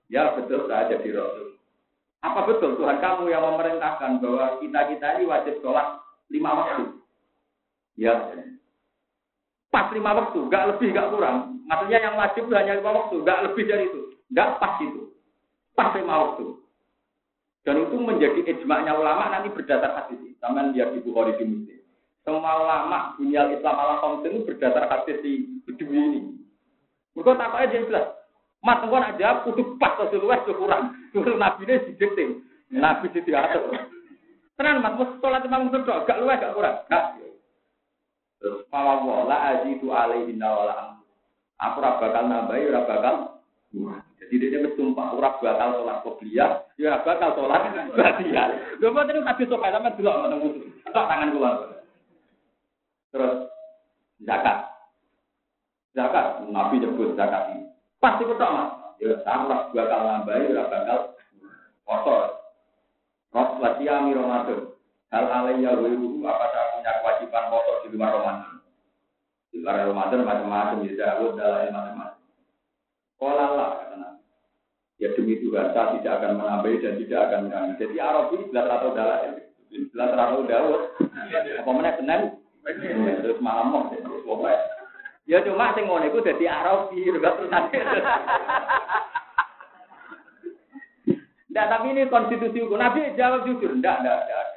Ya 0.10 0.34
betul, 0.38 0.70
saya 0.70 0.90
jadi 0.94 1.10
Rasul. 1.18 1.58
Apa 2.22 2.40
betul 2.48 2.78
Tuhan 2.78 2.98
kamu 3.02 3.30
yang 3.30 3.44
memerintahkan 3.44 4.22
bahwa 4.22 4.62
kita-kita 4.62 5.08
ini 5.20 5.26
wajib 5.28 5.60
sholat 5.60 6.03
lima 6.34 6.52
waktu? 6.58 6.84
Ya. 7.94 8.14
Pas 9.70 9.90
lima 9.94 10.18
waktu, 10.18 10.40
gak 10.50 10.76
lebih, 10.76 10.94
gak 10.94 11.14
kurang. 11.14 11.62
Maksudnya 11.70 12.00
yang 12.04 12.16
wajib 12.20 12.50
hanya 12.52 12.78
lima 12.78 12.92
waktu, 12.92 13.16
nggak 13.24 13.42
lebih 13.50 13.64
dari 13.66 13.86
itu. 13.88 14.02
Nggak 14.34 14.50
pas 14.60 14.76
itu. 14.84 15.02
Pas 15.74 15.94
lima 15.96 16.16
waktu. 16.28 16.46
Dan 17.64 17.80
itu 17.80 17.96
menjadi 17.96 18.40
ijma'nya 18.44 18.92
ulama 19.00 19.32
nanti 19.32 19.48
berdasar 19.56 19.96
hadis. 19.96 20.36
Sama 20.44 20.76
dia 20.76 20.92
di 20.92 21.00
Bukhari 21.00 21.40
di 21.40 21.48
Muslim. 21.48 21.80
Semua 22.28 22.60
ulama 22.60 23.16
dunia 23.16 23.48
Islam 23.56 23.76
ala 23.80 24.20
itu 24.20 24.44
berdasar 24.44 24.92
hadis 24.92 25.18
di 25.24 25.64
Bedui 25.64 25.96
ini. 25.96 26.22
Mereka 27.16 27.40
tak 27.40 27.56
aja 27.56 27.78
jelas. 27.80 28.08
Mat, 28.64 28.80
engkau 28.84 29.00
nak 29.00 29.20
kudu 29.44 29.76
pas 29.76 29.96
atau 30.00 30.20
luwes 30.24 30.44
kurang. 30.48 30.96
Terus 31.12 31.36
nabi 31.36 31.68
ini 31.68 31.84
didikting. 31.88 32.30
Nabi 32.72 33.12
diatur. 33.12 33.76
Tenang, 34.54 34.86
mat, 34.86 34.94
mau 35.02 35.10
sholat 35.18 35.42
imam 35.50 35.74
berdua, 35.74 36.06
gak 36.06 36.22
luwes, 36.22 36.38
gak 36.38 36.54
kurang. 36.54 36.78
Gak. 36.86 37.18
Terus, 38.38 38.62
Fawawala 38.70 39.38
ajidu 39.56 39.90
alaihi 39.90 40.36
nawala 40.36 41.00
Aku 41.58 41.80
ora 41.80 41.96
bakal 41.96 42.28
nambahi, 42.28 42.70
ora 42.70 42.84
bakal 42.84 43.16
Jadi 44.20 44.36
dia 44.38 44.62
bersumpah, 44.62 45.18
ora 45.18 45.42
bakal 45.42 45.82
sholat 45.82 45.98
qobliyah, 46.06 46.52
ya 46.78 46.94
ora 46.94 47.00
bakal 47.02 47.30
sholat 47.34 47.62
ba'diyah. 47.98 48.78
Lho 48.78 48.94
kok 48.94 49.06
terus 49.10 49.26
kabeh 49.26 49.46
sok 49.50 49.64
sama 49.64 49.90
delok 49.98 50.16
ngono 50.22 50.36
musuh. 50.38 50.66
Tok 50.94 51.08
tangan 51.10 51.34
kula. 51.34 51.52
Terus 53.10 53.34
zakat. 54.22 54.58
Zakat, 55.98 56.26
Nabi 56.52 56.82
nyebut 56.84 57.18
zakat 57.18 57.58
ini. 57.58 57.66
Pasti 57.98 58.28
kok 58.28 58.38
Mas. 58.38 58.70
Ya 59.02 59.18
ora 59.18 59.72
bakal 59.72 60.02
nambahi, 60.04 60.52
ora 60.54 60.64
bakal 60.70 61.00
kotor. 61.88 62.43
Ros 63.34 63.50
wasiami 63.58 64.14
Ramadan. 64.14 64.70
Hal 65.10 65.26
wa 65.30 65.46
apa 65.46 66.46
saya 66.54 66.66
punya 66.74 66.92
kewajiban 67.02 67.44
kotor 67.50 67.76
di 67.86 67.88
luar 67.94 68.14
Ramadan? 68.14 68.54
Di 69.50 69.58
luar 69.62 69.76
Ramadan 69.90 70.26
macam-macam, 70.26 70.86
ya 70.86 70.94
Dawud, 70.98 71.38
dalam 71.38 71.70
macam-macam. 71.70 72.22
Kalau 73.18 73.50
lah, 73.58 73.70
kata 73.78 73.96
Nabi. 73.98 74.22
Ya 75.02 75.08
demi 75.18 75.38
Tuhan, 75.42 75.74
saya 75.74 75.98
tidak 75.98 76.14
akan 76.22 76.32
menambahi 76.42 76.82
dan 76.82 76.94
tidak 77.02 77.20
akan 77.30 77.40
mengurangi. 77.50 77.80
Jadi 77.82 77.96
Arab 77.98 78.26
ini 78.34 78.44
jelas 78.54 78.68
atau 78.70 78.90
dalam, 78.94 79.20
jelas 79.70 80.12
atau 80.14 80.42
Dawud. 80.46 80.82
Apa 81.62 81.70
mana 81.74 81.98
Senin? 81.98 82.22
Terus 83.22 83.40
malam 83.42 83.74
mau, 83.74 83.90
terus. 83.90 84.22
Ya 85.24 85.40
cuma 85.40 85.72
sing 85.72 85.88
ngono 85.88 86.04
iku 86.04 86.20
dadi 86.20 86.46
Arabi, 86.46 87.00
terus 87.08 87.50
nanti. 87.54 87.80
Tidak, 91.54 91.70
tapi 91.70 91.94
ini 91.94 92.10
konstitusi 92.10 92.66
hukum. 92.66 92.82
Nabi 92.82 93.14
jawab 93.14 93.46
jujur, 93.46 93.78
tidak, 93.78 94.02
tidak, 94.02 94.26
tidak. 94.26 94.48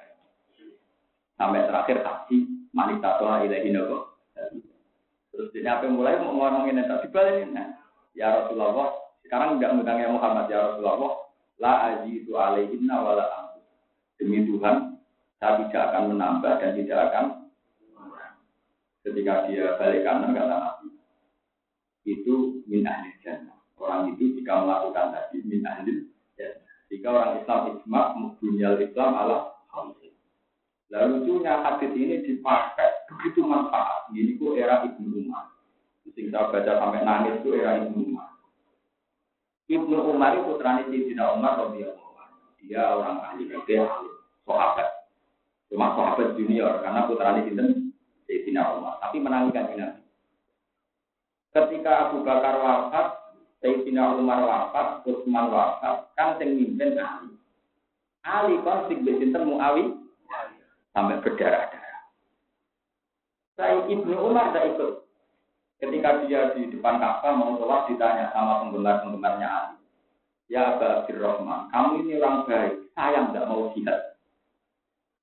Sampai 1.36 1.68
terakhir 1.68 2.00
haji 2.00 2.38
manita 2.72 3.20
toa 3.20 3.44
ilahi 3.44 3.68
nopo. 3.68 4.16
Terus 5.28 5.52
ini 5.52 5.68
apa 5.68 5.84
mulai 5.92 6.16
mau 6.16 6.32
ngomongin 6.32 6.80
yang 6.80 6.88
tadi 6.88 7.12
balik 7.12 7.52
nah, 7.52 7.76
ya 8.16 8.32
Rasulullah 8.32 8.96
sekarang 9.20 9.60
nggak 9.60 9.76
ngundangnya 9.76 10.08
Muhammad 10.08 10.48
ya 10.48 10.72
Rasulullah 10.72 11.28
la 11.60 11.72
azidu 11.92 12.32
alaihinna 12.32 12.96
wala 12.96 13.28
amtu. 13.28 13.60
Demi 14.16 14.48
Tuhan 14.48 14.96
saya 15.36 15.60
tidak 15.68 15.92
akan 15.92 16.16
menambah 16.16 16.52
dan 16.56 16.72
tidak 16.80 16.98
akan 17.12 17.24
ketika 19.04 19.44
dia 19.52 19.76
balik 19.76 20.00
kanan 20.00 20.32
kata 20.32 20.56
Nabi 20.56 20.88
itu 22.08 22.64
min 22.64 22.88
ahli 22.88 23.12
jannah. 23.20 23.60
Orang 23.76 24.16
itu 24.16 24.40
jika 24.40 24.64
melakukan 24.64 25.12
tadi 25.12 25.44
min 25.44 25.60
ahli 25.68 26.15
Jika 27.06 27.22
orang 27.22 27.38
Islam 27.38 27.60
ijma 27.70 28.02
dunia 28.42 28.74
Islam 28.82 29.14
ala 29.14 29.54
Lalu 30.90 31.22
lucunya 31.22 31.54
hadis 31.62 31.94
ini 31.94 32.18
dipakai 32.26 33.06
begitu 33.06 33.46
manfaat. 33.46 34.10
Ini 34.10 34.34
kok 34.34 34.58
era 34.58 34.82
Ibnu 34.82 35.22
Umar. 35.22 35.54
Sing 36.18 36.34
saya 36.34 36.50
baca 36.50 36.66
sampai 36.66 37.06
nangis 37.06 37.38
itu 37.38 37.54
era 37.62 37.78
Ibnu 37.78 38.10
Umar. 38.10 38.34
Ibnu 39.70 40.02
Umar 40.02 40.34
itu 40.34 40.50
putranya 40.50 40.82
Sayyidina 40.90 41.24
Umar 41.38 41.70
radhiyallahu 41.70 42.66
Dia 42.66 42.82
orang 42.98 43.22
ahli 43.22 43.54
fikih, 43.54 43.86
ahli 43.86 44.10
sahabat. 44.42 45.06
Cuma 45.70 45.94
sahabat 45.94 46.34
junior 46.34 46.82
karena 46.82 47.06
putranya 47.06 47.46
sinten 47.46 47.94
Sayyidina 48.26 48.82
Umar. 48.82 48.98
Tapi 48.98 49.22
menangkan 49.22 49.78
ini. 49.78 49.94
Ketika 51.54 52.10
Abu 52.10 52.26
Bakar 52.26 52.58
wafat, 52.58 53.25
Sayyidina 53.64 54.20
Umar 54.20 54.44
wafat, 54.44 55.06
Utsman 55.08 55.48
wafat, 55.48 56.12
kan 56.12 56.36
sing 56.36 56.60
mimpin 56.60 57.00
Ali. 57.00 57.32
Ali 58.26 58.54
konflik 58.60 59.06
sinten 59.06 59.48
Muawiyah 59.48 60.06
sampai 60.96 61.20
berdarah-darah. 61.20 62.02
Saya 63.56 63.84
Ibnu 63.88 64.16
Umar 64.16 64.52
tidak 64.52 64.76
ikut. 64.76 64.92
Ketika 65.76 66.24
dia 66.24 66.56
di 66.56 66.72
depan 66.72 66.96
Ka'bah 66.96 67.36
mau 67.36 67.60
sholat 67.60 67.84
ditanya 67.92 68.32
sama 68.32 68.64
penggemar-penggemarnya 68.64 69.48
Ali. 69.48 69.76
Ya 70.48 70.72
Aba 70.72 71.04
Abdurrahman, 71.04 71.68
kamu 71.68 72.06
ini 72.06 72.22
orang 72.22 72.46
baik, 72.48 72.74
saya 72.96 73.28
tidak 73.28 73.48
mau 73.50 73.68
jihad. 73.76 74.16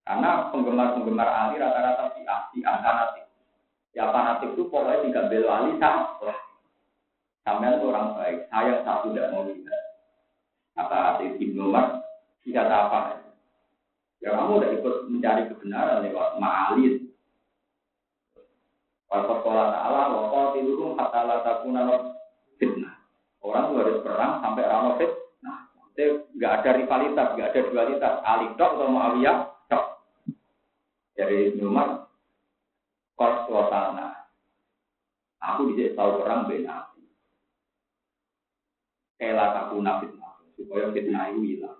Karena 0.06 0.52
penggemar-penggemar 0.54 1.26
Ali 1.26 1.58
rata-rata 1.58 2.14
si 2.14 2.22
si 2.54 2.60
fanatik. 2.62 3.26
Ya 3.98 4.14
fanatik 4.14 4.54
itu 4.54 4.70
pokoknya 4.70 5.10
tidak 5.10 5.26
bela 5.34 5.50
Ali 5.58 5.72
sama. 5.82 6.22
Sampai 7.44 7.76
itu 7.76 7.92
orang 7.92 8.16
baik, 8.16 8.48
saya 8.48 8.80
satu 8.88 9.12
tidak 9.12 9.36
mau 9.36 9.44
jihad. 9.44 9.84
Kata 10.80 11.20
Ibnu 11.20 11.70
Umar, 11.70 12.00
tidak 12.44 12.72
apa 12.72 13.24
Ya 14.24 14.32
kamu 14.32 14.56
udah 14.56 14.72
ikut 14.80 14.96
mencari 15.12 15.52
kebenaran 15.52 16.08
lewat 16.08 16.40
ma'alin. 16.40 17.12
Kalau 19.12 19.24
sekolah 19.28 19.66
ta'ala, 19.76 20.02
wakil 20.16 20.46
tilurum 20.56 20.96
kata 20.96 21.28
la 21.28 21.38
takuna 21.44 21.84
fitnah. 22.56 22.96
Orang 23.44 23.76
tuh 23.76 23.84
harus 23.84 24.00
perang 24.00 24.40
sampai 24.40 24.64
rano 24.64 24.96
fitnah. 24.96 25.68
Itu 25.92 26.32
nggak 26.40 26.54
ada 26.64 26.70
rivalitas, 26.80 27.28
nggak 27.36 27.50
ada 27.52 27.60
dualitas. 27.68 28.14
Ali 28.24 28.48
dok 28.56 28.72
atau 28.80 28.88
Muawiyah 28.88 29.38
dok. 29.68 29.86
Dari 31.20 31.60
Umar, 31.60 32.08
kos 33.20 33.44
suasana. 33.52 34.32
Aku 35.44 35.68
bisa 35.76 35.92
tahu 36.00 36.24
perang 36.24 36.48
benar. 36.48 36.93
Kela 39.18 39.46
takuna 39.54 40.02
fitnah. 40.02 40.34
Supaya 40.58 40.90
fitnah 40.94 41.24
itu 41.34 41.42
hilang. 41.46 41.80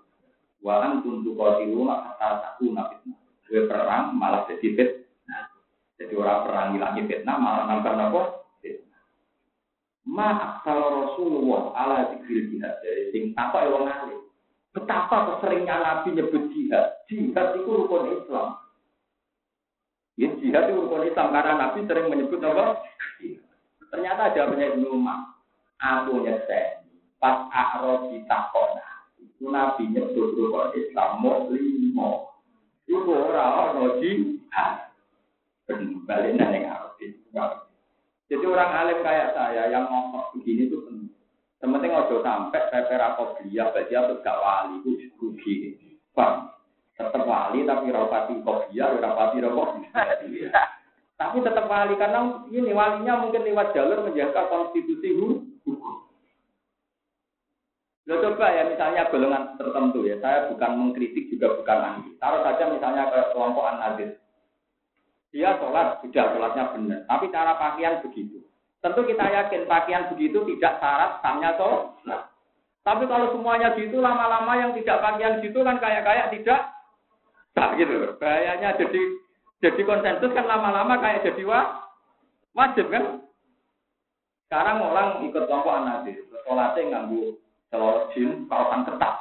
Wa 0.64 0.80
antum 0.80 1.26
tuqatilu 1.26 1.84
hatta 1.88 2.28
takuna 2.40 2.88
fitnah. 2.90 3.20
Gue 3.44 3.68
perang 3.68 4.16
malah 4.16 4.48
jadi 4.48 4.68
fitnah. 4.74 5.44
Jadi 6.00 6.12
orang 6.18 6.42
perang 6.46 6.66
ngilangi 6.74 7.02
fitnah 7.06 7.36
malah 7.38 7.62
nambah 7.70 7.94
napa? 7.94 8.22
Fitnah. 8.58 9.02
Ma 10.04 10.28
aksal 10.36 10.78
Rasulullah 10.78 11.62
ala 11.74 11.96
zikril 12.12 12.52
jihad. 12.52 12.76
Sing 13.14 13.32
apa 13.38 13.64
ya 13.64 13.72
wong 13.72 13.84
alim. 13.88 14.20
Betapa 14.74 15.38
keseringnya 15.38 15.76
Nabi 15.80 16.18
nyebut 16.18 16.50
jihad. 16.50 17.06
Jihad 17.06 17.56
itu 17.56 17.70
rukun 17.70 18.10
Islam. 18.10 18.58
Ya 20.18 20.28
jihad 20.38 20.70
itu 20.70 20.78
rukun 20.82 21.06
Islam 21.06 21.30
karena 21.30 21.52
Nabi 21.56 21.78
sering 21.86 22.06
menyebut 22.10 22.42
apa? 22.42 22.82
Ternyata 23.94 24.34
ada 24.34 24.50
banyak 24.50 24.74
Ibnu 24.74 24.90
Umar. 24.90 25.38
Aku 25.78 26.26
nyesek. 26.26 26.83
Pas 27.24 27.48
akro 27.48 28.12
ditakona. 28.12 29.08
Nabi 29.40 29.88
nyebut 29.88 30.36
rukun 30.36 30.76
Islam 30.76 31.24
mau 31.24 31.48
limo. 31.48 32.36
Iku 32.84 33.08
ora 33.16 33.72
ono 33.72 33.96
jihad. 33.96 34.92
Balik 36.04 36.36
nang 36.36 36.92
Jadi 38.28 38.44
orang 38.44 38.76
alim 38.76 39.00
kayak 39.00 39.32
saya 39.32 39.72
yang 39.72 39.88
ngomong 39.88 40.36
begini 40.36 40.68
tuh 40.68 40.84
penting. 40.84 41.16
Sementing 41.64 41.96
ojo 41.96 42.20
sampai 42.20 42.60
peper 42.68 43.00
apa 43.00 43.40
dia, 43.40 43.72
dia 43.72 44.04
tuh 44.04 44.20
gak 44.20 44.40
wali 44.44 44.84
itu 44.84 45.08
rugi. 45.16 45.80
Bang, 46.12 46.52
tetap 46.92 47.24
wali 47.24 47.64
tapi 47.64 47.88
rapati 47.88 48.36
dia, 48.68 48.92
rapati 49.00 49.40
rokok. 49.40 49.80
Tapi 51.20 51.36
tetap 51.40 51.70
wali 51.70 51.94
karena 51.96 52.42
ini 52.52 52.74
walinya 52.74 53.22
mungkin 53.22 53.48
lewat 53.48 53.72
jalur 53.72 54.02
menjaga 54.04 54.50
konstitusi 54.50 55.14
hukum. 55.16 55.43
Lo 58.04 58.20
coba 58.20 58.52
ya 58.52 58.68
misalnya 58.68 59.08
golongan 59.08 59.56
tertentu 59.56 60.04
ya, 60.04 60.20
saya 60.20 60.52
bukan 60.52 60.76
mengkritik 60.76 61.24
juga 61.32 61.56
bukan 61.56 61.78
ahli. 61.80 62.10
Taruh 62.20 62.44
saja 62.44 62.68
misalnya 62.68 63.08
ke 63.08 63.32
kelompok 63.32 63.64
an-nazir. 63.64 64.20
Dia 65.32 65.56
sholat, 65.56 66.04
sudah 66.04 66.24
sholatnya 66.36 66.64
benar. 66.76 67.00
Tapi 67.08 67.32
cara 67.32 67.56
pakaian 67.56 68.04
begitu. 68.04 68.44
Tentu 68.84 69.08
kita 69.08 69.24
yakin 69.24 69.64
pakaian 69.64 70.12
begitu 70.12 70.44
tidak 70.44 70.76
syarat 70.84 71.24
samnya 71.24 71.56
sholat. 71.56 72.28
Tapi 72.84 73.08
kalau 73.08 73.32
semuanya 73.32 73.72
gitu, 73.72 74.04
lama-lama 74.04 74.52
yang 74.60 74.76
tidak 74.76 75.00
pakaian 75.00 75.40
gitu 75.40 75.64
kan 75.64 75.80
kayak-kayak 75.80 76.28
tidak 76.28 76.60
sah 77.56 77.72
gitu. 77.80 78.20
Bahayanya 78.20 78.76
jadi 78.76 79.02
jadi 79.64 79.80
konsensus 79.80 80.28
kan 80.36 80.44
lama-lama 80.44 81.00
kayak 81.00 81.24
jadi 81.24 81.40
wah, 81.48 81.88
wajib 82.52 82.92
kan. 82.92 83.24
Sekarang 84.44 84.84
orang 84.84 85.24
ikut 85.24 85.48
kelompok 85.48 85.72
an-nazir. 85.72 86.20
Sholatnya 86.44 86.82
nganggu 86.92 87.40
kalau 87.74 88.06
jin, 88.14 88.46
kawasan 88.46 88.86
ketat. 88.86 89.18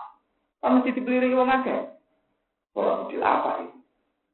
Kan 0.61 0.77
mesti 0.77 0.93
dibeli 0.93 1.33
wong 1.33 1.49
akeh. 1.49 1.89
Sholat 2.77 3.09
kecil 3.09 3.25
apa? 3.25 3.65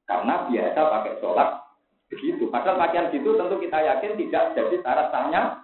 Karena 0.03 0.43
biasa 0.43 0.75
pakai 0.75 1.23
sholat 1.23 1.49
begitu. 2.11 2.51
Padahal 2.51 2.83
pakaian 2.83 3.15
gitu 3.15 3.39
tentu 3.39 3.55
kita 3.63 3.79
yakin 3.79 4.19
tidak 4.19 4.59
jadi 4.59 4.75
syarat 4.83 5.07
sahnya. 5.15 5.63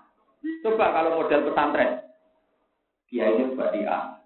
Coba 0.64 0.96
kalau 0.96 1.20
model 1.20 1.52
pesantren. 1.52 2.00
Kiai 3.12 3.36
ini 3.36 3.60
dia. 3.76 4.24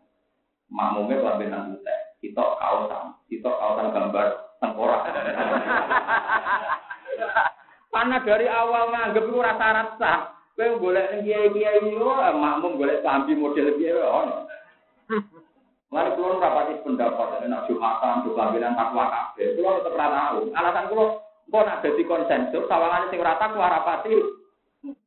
Makmumnya 0.69 1.25
kelambenan 1.25 1.73
putih. 1.73 1.99
Kita 2.21 2.45
kawasan. 2.61 3.17
Kita 3.33 3.49
kawasan 3.49 3.97
gambar 3.97 4.25
tengkorak. 4.61 5.09
Karena 7.89 8.21
dari 8.21 8.45
awal 8.45 8.93
nganggep 8.93 9.25
itu 9.25 9.41
rasa-rasa. 9.41 10.38
Kowe 10.59 10.75
golek 10.75 11.07
ning 11.15 11.23
kiai-kiai 11.23 11.87
yo 11.95 12.19
eh, 12.19 12.35
makmum 12.35 12.75
golek 12.75 12.99
sambi 12.99 13.31
model 13.31 13.79
piye 13.79 13.95
ono. 13.95 14.43
Lalu 15.87 16.11
kulo 16.19 16.35
rapati 16.35 16.83
pendapat 16.83 17.47
nek 17.47 17.63
Jumatan, 17.71 18.27
Jumatan 18.27 18.75
takwa 18.75 19.07
kabeh. 19.07 19.55
Kulo 19.55 19.79
tetep 19.79 19.95
ora 19.95 20.07
tahu. 20.11 20.51
Alasan 20.51 20.91
kulo 20.91 21.23
kok 21.47 21.63
nak 21.63 21.79
dadi 21.79 22.03
konsensus 22.03 22.67
sawangane 22.67 23.07
sing 23.07 23.23
ora 23.23 23.39
takwa 23.39 23.71
rapati 23.71 24.11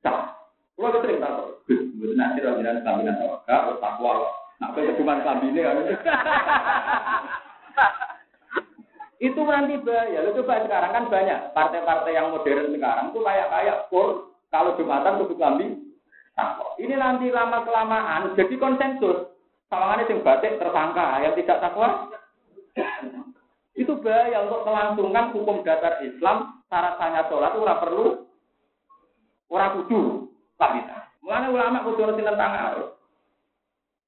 salah. 0.01 0.41
Kulo 0.73 0.89
sering 1.05 1.21
takut. 1.21 1.61
Mboten 1.69 2.17
nanti 2.17 2.41
ora 2.41 2.57
jiran 2.57 2.81
sambinan 2.81 3.21
takwa, 3.45 3.77
takwa. 3.77 4.33
Nak 4.57 4.73
kowe 4.73 4.97
cuma 4.97 5.21
sambine 5.21 5.61
kan. 5.61 5.85
itu 9.29 9.41
nanti 9.45 9.77
bahaya. 9.85 10.25
Lo 10.25 10.33
coba 10.33 10.65
sekarang 10.65 10.93
kan 10.97 11.05
banyak 11.13 11.53
partai-partai 11.53 12.17
yang 12.17 12.33
modern 12.33 12.73
sekarang 12.73 13.13
itu 13.13 13.21
kayak 13.21 13.53
kayak 13.53 13.77
kur 13.93 14.32
kalau 14.53 14.77
Jumatan 14.77 15.17
tutup 15.25 15.41
lambi 15.41 15.81
takwa. 16.37 16.77
Ini 16.77 16.95
nanti 17.01 17.33
lama 17.33 17.65
kelamaan 17.65 18.37
jadi 18.37 18.55
konsensus. 18.61 19.33
Sawangannya 19.73 20.05
sing 20.05 20.21
batik 20.21 20.61
tersangka 20.61 21.25
yang 21.25 21.33
tidak 21.33 21.65
takwa. 21.65 22.13
Itu 23.73 23.97
bahaya 24.05 24.45
untuk 24.45 24.69
melangsungkan 24.69 25.33
hukum 25.33 25.65
dasar 25.65 26.05
Islam 26.05 26.61
syarat 26.69 27.01
sanya 27.01 27.25
sholat 27.33 27.57
ora 27.57 27.81
perlu 27.81 28.29
ora 29.49 29.73
kudu 29.81 30.29
kita. 30.61 30.99
Mulane 31.25 31.47
ulama 31.49 31.85
kudu 31.89 32.01
ngerti 32.05 32.23
tentang 32.23 32.53
arus. 32.53 32.91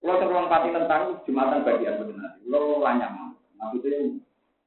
Kalau 0.04 0.20
terlalu 0.20 0.52
pati 0.52 0.68
tentang 0.68 1.02
jumatan 1.24 1.64
bagian 1.64 1.96
benar. 1.96 2.36
Kalau 2.44 2.84
lanyam, 2.84 3.32
maksudnya 3.56 4.20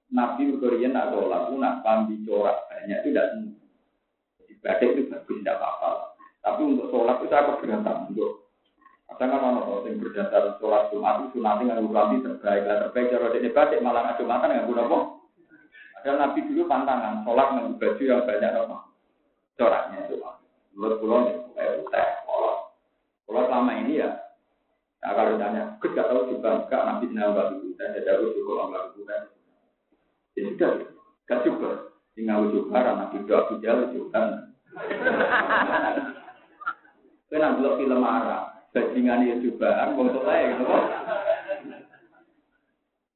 Nabi 0.10 0.50
berkorian 0.58 0.98
tak 0.98 1.14
sholat, 1.14 1.54
nak 1.54 1.86
pambi 1.86 2.18
corak 2.26 2.66
banyak 2.68 3.06
itu 3.06 3.14
tidak 3.14 3.30
ibadah 4.58 4.88
itu 4.90 5.02
bagus 5.10 5.38
tidak 5.42 5.56
apa-apa. 5.62 5.90
Tapi 6.42 6.62
untuk 6.64 6.88
sholat 6.90 7.18
itu 7.22 7.28
saya 7.30 7.46
keberatan 7.54 7.98
untuk 8.10 8.32
kadang 9.08 9.30
kan 9.34 9.42
orang 9.66 9.88
yang 9.90 9.98
berdasar 10.04 10.44
sholat 10.62 10.94
Jumat 10.94 11.26
itu 11.26 11.42
nanti 11.42 11.66
nggak 11.66 11.82
berarti 11.90 12.16
terbaik 12.22 12.64
lah 12.70 12.78
terbaik 12.86 13.10
cara 13.10 13.28
ini 13.34 13.50
batik 13.50 13.80
malah 13.82 14.02
nggak 14.06 14.18
Jumatan 14.22 14.52
nggak 14.54 14.68
guna 14.70 14.84
kok. 14.86 15.04
Padahal 15.98 16.18
Nabi 16.22 16.40
dulu 16.46 16.62
pantangan, 16.70 17.26
sholat 17.26 17.48
dengan 17.52 17.74
baju 17.82 18.04
yang 18.06 18.22
banyak 18.30 18.52
apa? 18.54 18.78
Coraknya 19.58 19.98
itu. 20.06 20.16
Menurut 20.78 20.98
pulau 21.02 21.26
ya, 21.26 21.36
kayak 21.58 21.74
uteh, 21.82 22.08
Kalau 23.26 23.42
selama 23.50 23.72
ini 23.82 23.98
ya, 23.98 24.10
nah 25.02 25.12
kalau 25.18 25.34
ditanya, 25.34 25.74
gak 25.82 26.06
tahu 26.06 26.30
juga 26.30 26.50
enggak 26.64 26.86
Nabi 26.86 27.06
senang 27.10 27.34
baju 27.34 27.56
uteh, 27.66 27.88
jadi 27.98 28.10
aku 28.14 28.26
juga 28.38 28.52
nggak 28.70 28.70
baju 28.72 28.98
uteh. 29.02 29.20
Ya 30.38 30.42
sudah, 30.54 30.72
gak 31.26 31.42
juga. 31.42 31.72
Tinggal 32.18 32.50
juga, 32.50 32.82
karena 32.82 32.92
Nabi 32.98 33.30
doa 33.30 33.46
bijal 33.54 33.94
juga. 33.94 34.22
Belok 37.30 37.78
film 37.78 38.02
Arab, 38.02 38.66
bajingan 38.74 39.30
ya 39.30 39.38
juga, 39.38 39.94
mau 39.94 40.02
untuk 40.02 40.26
saya 40.26 40.50
gitu. 40.50 40.66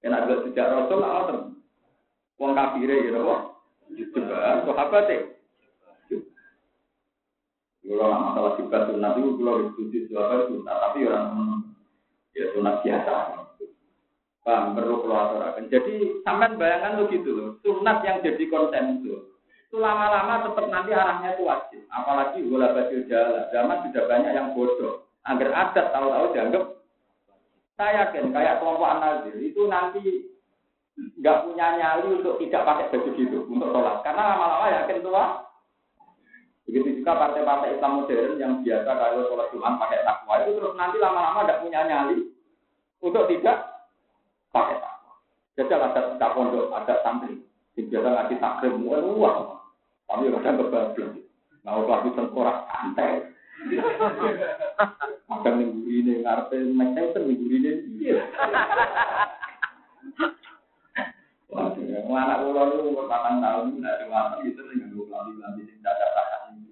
Kena 0.06 0.30
belok 0.30 0.46
sejak 0.46 0.70
Rasul, 0.70 1.02
lah, 1.02 1.50
Wong 2.38 2.54
kafire 2.54 3.10
gitu 3.10 3.26
kok. 3.26 3.42
Juga 3.98 4.22
sahabat 4.70 5.10
e. 5.10 5.18
Kalau 7.82 8.06
nggak 8.08 8.22
masalah 8.22 8.52
juga 8.62 8.78
sunat 8.86 9.14
itu 9.18 9.30
kalau 9.42 9.62
diskusi 9.66 10.00
sunat, 10.14 10.78
tapi 10.78 11.10
orang 11.10 11.66
ya 12.38 12.46
sunat 12.54 12.86
biasa. 12.86 13.41
Paham, 14.42 14.74
perlu 14.74 15.06
keluar 15.06 15.54
Jadi 15.70 16.26
sampai 16.26 16.58
bayangan 16.58 16.98
tuh 16.98 17.06
gitu 17.14 17.30
loh. 17.30 17.50
Sunat 17.62 18.02
yang 18.02 18.26
jadi 18.26 18.44
konsensus 18.50 19.32
itu 19.72 19.80
lama-lama 19.80 20.44
tetap 20.44 20.68
nanti 20.68 20.92
arahnya 20.92 21.32
itu 21.32 21.48
wajib. 21.48 21.80
Apalagi 21.88 22.44
bola 22.44 22.76
baju 22.76 22.98
jalan. 23.08 23.48
Zaman 23.56 23.88
sudah 23.88 24.04
banyak 24.04 24.34
yang 24.36 24.52
bodoh. 24.52 25.08
Agar 25.24 25.50
adat 25.56 25.96
tahu-tahu 25.96 26.36
dianggap. 26.36 26.64
Saya 27.80 28.04
yakin 28.04 28.36
kayak 28.36 28.60
kelompok 28.60 28.92
anazir 28.92 29.32
itu 29.40 29.64
nanti 29.72 30.28
nggak 31.24 31.48
punya 31.48 31.68
nyali 31.80 32.20
untuk 32.20 32.36
tidak 32.44 32.68
pakai 32.68 32.92
baju 32.92 33.10
gitu 33.16 33.38
untuk 33.48 33.72
sholat. 33.72 34.04
Karena 34.04 34.36
lama-lama 34.36 34.68
yakin 34.76 35.00
tua. 35.08 35.26
Begitu 36.68 37.00
juga 37.00 37.16
partai-partai 37.16 37.80
Islam 37.80 38.04
modern 38.04 38.32
yang 38.44 38.54
biasa 38.68 38.92
kalau 38.92 39.24
sholat 39.32 39.48
Jumat 39.56 39.80
pakai 39.80 40.04
takwa 40.04 40.36
itu 40.44 40.52
terus 40.60 40.76
nanti 40.76 41.00
lama-lama 41.00 41.48
nggak 41.48 41.62
punya 41.64 41.80
nyali 41.88 42.28
untuk 43.00 43.24
tidak 43.32 43.71
pakai 44.52 44.78
takwa. 44.84 45.14
Jadi 45.56 45.72
ada 45.72 46.28
pondok, 46.36 46.72
ada 46.76 46.96
santri. 47.02 47.40
Yang 47.80 47.86
biasa 47.92 48.08
ngasih 48.12 48.38
takrim, 48.44 48.84
wah 48.84 49.00
uang. 49.00 49.40
Tapi 50.12 50.28
kadang 50.28 50.60
kebablas. 50.60 51.12
Nah, 51.64 51.80
waktu 51.88 52.10
tengkorak 52.14 52.68
santai. 52.68 53.32
Kadang 55.32 55.64
minggu 55.64 55.86
ini 55.88 56.14
ngarepe 56.26 56.58
Mike 56.74 56.94
Tyson 56.98 57.30
minggu 57.30 57.46
ini. 57.48 57.72
Waduh, 61.52 62.16
anak 62.16 62.40
pulau 62.42 62.64
itu 62.72 62.84
umur 62.90 63.06
8 63.12 63.44
tahun, 63.44 63.66
tidak 63.76 63.94
ada 63.96 64.06
mata 64.08 64.36
itu 64.44 64.62
dengan 64.72 64.88
dua 64.96 65.06
lambi 65.12 65.34
lambi 65.40 65.62
sing 65.68 65.80
tahan. 65.84 66.64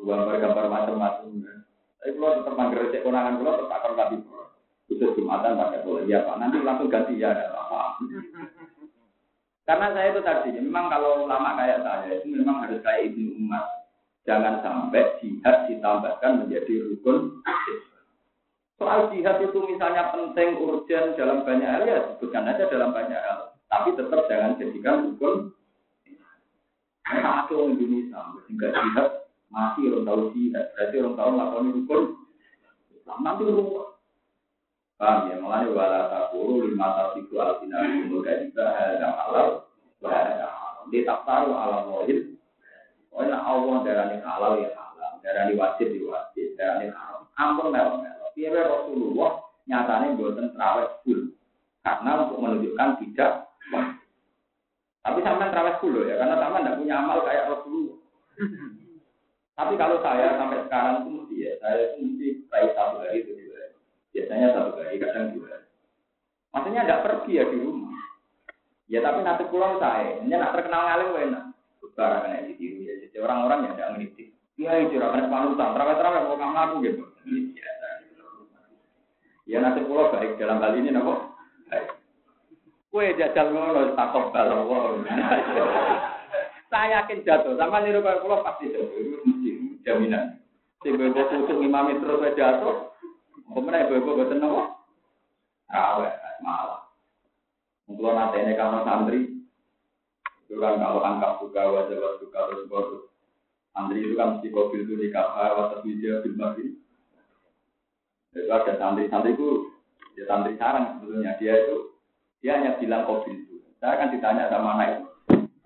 Gambar-gambar 0.00 0.66
macam-macam. 0.66 1.30
Tapi 2.00 2.10
pulau 2.16 2.36
tetap 2.40 2.54
manggil 2.56 2.80
recek 2.84 3.04
konangan 3.06 3.38
akan 3.40 3.92
lambi 3.94 4.16
pulau. 4.24 4.55
Khusus 4.86 5.14
jumatan 5.18 5.58
pakai 5.58 5.82
pulau. 5.82 6.06
Iya 6.06 6.22
pak, 6.22 6.38
nanti 6.38 6.62
langsung 6.62 6.86
ganti 6.86 7.18
ya 7.18 7.34
ada 7.34 7.50
apa. 7.50 7.98
Karena 9.66 9.90
saya 9.90 10.14
itu 10.14 10.20
tadi, 10.22 10.48
memang 10.62 10.86
kalau 10.86 11.26
lama 11.26 11.58
kayak 11.58 11.82
saya 11.82 12.22
itu 12.22 12.26
memang 12.30 12.62
harus 12.62 12.78
kayak 12.86 13.10
ibnu 13.10 13.34
umat. 13.42 13.66
Jangan 14.22 14.62
sampai 14.62 15.18
jihad 15.22 15.70
ditambahkan 15.70 16.42
menjadi 16.42 16.82
rukun 16.82 17.42
Soal 18.76 19.08
jihad 19.10 19.38
itu 19.42 19.58
misalnya 19.66 20.10
penting, 20.14 20.58
urgent 20.60 21.16
dalam 21.18 21.42
banyak 21.42 21.66
hal, 21.66 21.82
ya 21.86 21.98
sebutkan 22.14 22.46
aja 22.46 22.68
dalam 22.68 22.94
banyak 22.94 23.18
hal. 23.18 23.54
Tapi 23.66 23.98
tetap 23.98 24.30
jangan 24.30 24.58
jadikan 24.60 25.10
hukum 25.10 25.56
satu 27.06 27.70
Indonesia 27.70 28.18
sehingga 28.46 28.68
jihad 28.74 29.10
masih 29.50 29.94
orang 29.94 30.04
tahu 30.06 30.20
jihad 30.34 30.66
berarti 30.74 30.96
orang 30.98 31.14
tahu 31.14 31.30
melakukan 31.30 32.00
Islam 32.90 33.18
nanti 33.22 33.42
rumah 33.46 33.86
paham 34.96 35.30
ya? 35.30 35.36
Makanya 35.40 35.68
wala 35.72 36.00
takuru 36.12 36.68
lima 36.68 36.86
tasiku 36.96 37.34
alfina 37.40 37.78
umur 37.84 38.24
juga 38.24 38.66
ada 38.72 39.08
halal 39.16 39.48
ada 40.04 40.48
di 40.92 41.02
tahu 41.04 41.48
alam 41.52 41.90
wajib. 41.92 42.36
Pokoknya 43.10 43.36
Allah 43.40 43.76
darani 43.84 44.16
halal 44.20 44.52
ya 44.60 44.70
halal 44.76 45.12
darani 45.24 45.52
wajib 45.56 45.88
ya 45.92 46.04
wajib 46.08 46.46
darani 46.56 46.92
haram. 46.92 47.28
Ampun 47.36 47.72
melo 47.72 48.00
melo 48.00 48.26
biar 48.36 48.56
Rasulullah 48.64 49.32
nyatanya 49.66 50.16
buatan 50.16 50.52
terawih 50.52 50.88
full? 51.04 51.20
Karena 51.86 52.10
untuk 52.26 52.38
menunjukkan 52.42 52.90
tidak 53.02 53.32
tapi 55.06 55.22
sampai 55.22 55.54
terawih 55.54 55.78
dulu 55.78 56.00
ya, 56.02 56.18
karena 56.18 56.34
sama 56.34 56.58
tidak 56.66 56.76
punya 56.82 56.94
amal 56.98 57.22
kayak 57.22 57.46
Rasulullah. 57.46 57.98
Tapi 59.54 59.72
kalau 59.78 60.02
saya 60.02 60.34
sampai 60.34 60.66
sekarang 60.66 60.94
itu 60.98 61.10
mesti 61.14 61.36
ya, 61.46 61.52
saya 61.62 61.78
itu 61.78 61.96
mesti 62.02 62.26
baik 62.50 62.74
satu 62.74 62.98
hari 63.00 63.22
itu. 63.22 63.45
Biasanya 64.16 64.48
satu 64.56 64.80
hari, 64.80 64.96
kadang 64.96 65.36
dua 65.36 65.52
hari. 65.52 65.68
Maksudnya 66.56 66.82
tidak 66.88 67.02
pergi 67.04 67.32
ya 67.36 67.44
di 67.52 67.56
rumah. 67.60 68.00
Ya 68.88 68.98
tapi 69.04 69.20
nanti 69.20 69.44
pulang 69.52 69.76
saya, 69.76 70.24
ini 70.24 70.32
nak 70.32 70.56
terkenal 70.56 70.88
ngalim 70.88 71.20
enak. 71.28 71.44
Barang 71.96 72.28
kena 72.28 72.44
ditiru 72.48 72.80
ya, 72.84 72.94
jadi 73.04 73.16
orang-orang 73.24 73.58
yang 73.64 73.72
tidak 73.76 73.90
ngerti. 73.96 74.24
Iya 74.56 74.72
itu 74.84 74.96
rakan 74.96 75.28
panutan, 75.28 75.72
terawih-terawih 75.76 76.22
mau 76.28 76.36
kamu 76.36 76.52
ngaku 76.52 76.76
gitu. 76.84 77.02
Ya 79.48 79.58
nanti 79.60 79.80
pulang 79.84 80.12
baik 80.12 80.40
dalam 80.40 80.60
hal 80.64 80.72
ini 80.80 80.92
nopo. 80.92 81.36
Kue 82.88 83.12
jajal 83.20 83.52
ngono 83.52 83.92
takok 83.92 84.32
balong 84.32 85.04
Saya 86.72 87.04
yakin 87.04 87.24
jatuh, 87.24 87.56
sama 87.60 87.84
niru 87.84 88.00
kaya 88.00 88.20
kula 88.24 88.40
pasti 88.40 88.72
jatuh, 88.72 89.20
jaminan. 89.84 90.40
Bebo 90.80 91.12
kusuk 91.12 91.60
imami 91.60 92.00
terus 92.00 92.36
jatuh, 92.36 92.95
kemudian 93.50 93.88
bebo 93.90 94.18
boten 94.18 94.38
nopo? 94.42 94.62
Awe, 95.70 96.08
malah. 96.42 96.86
Kalau 97.86 98.12
nanti 98.14 98.38
ini 98.42 98.54
kalau 98.58 98.86
santri, 98.86 99.20
itu 100.46 100.54
kan 100.62 100.78
kalau 100.78 101.02
angkat 101.02 101.42
buka 101.42 101.62
wajah 101.74 102.18
buka 102.22 102.40
terus 102.50 102.66
baru. 102.70 102.98
Santri 103.74 104.02
itu 104.02 104.14
kan 104.14 104.38
mesti 104.38 104.48
mobil 104.50 104.86
itu 104.86 104.94
di 104.94 105.08
kapal, 105.10 105.58
wajah 105.58 105.82
video, 105.82 106.22
lagi. 106.22 106.78
Itu 108.30 108.50
ada 108.50 108.72
santri-santri 108.78 109.34
itu, 109.34 109.74
ya 110.14 110.22
santri 110.30 110.54
sarang 110.54 111.02
sebetulnya 111.02 111.34
dia 111.38 111.54
itu 111.66 111.96
dia 112.44 112.62
hanya 112.62 112.78
bilang 112.78 113.06
kopi 113.10 113.32
itu. 113.32 113.58
Saya 113.82 113.98
akan 113.98 114.12
ditanya 114.14 114.50
sama 114.50 114.78
anak 114.78 114.88
itu. 114.92 115.04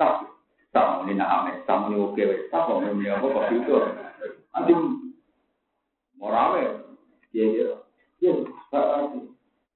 Tak, 0.00 0.24
tak 0.72 1.04
ini 1.04 1.20
nak 1.20 1.60
tak 1.68 1.92
ini 1.92 2.00
oke, 2.00 2.24
tak 2.48 2.68
ini 2.72 3.04
apa 3.10 3.26
kopi 3.26 3.54
itu. 3.60 3.74
Nanti 4.54 4.72
mau 6.16 6.32
dia 7.30 7.46
dia, 7.46 7.66
dia, 8.18 8.32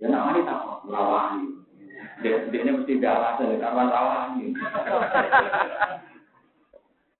ya 0.03 0.07
nak 0.11 0.23
mari 0.31 0.41
tak 0.43 0.61
rawani. 0.91 1.47
Dia, 2.23 2.47
dia 2.51 2.73
mesti 2.75 2.99
ada 3.01 3.11
alasan, 3.39 3.59
kawan 3.63 3.89
rawani. 3.89 4.47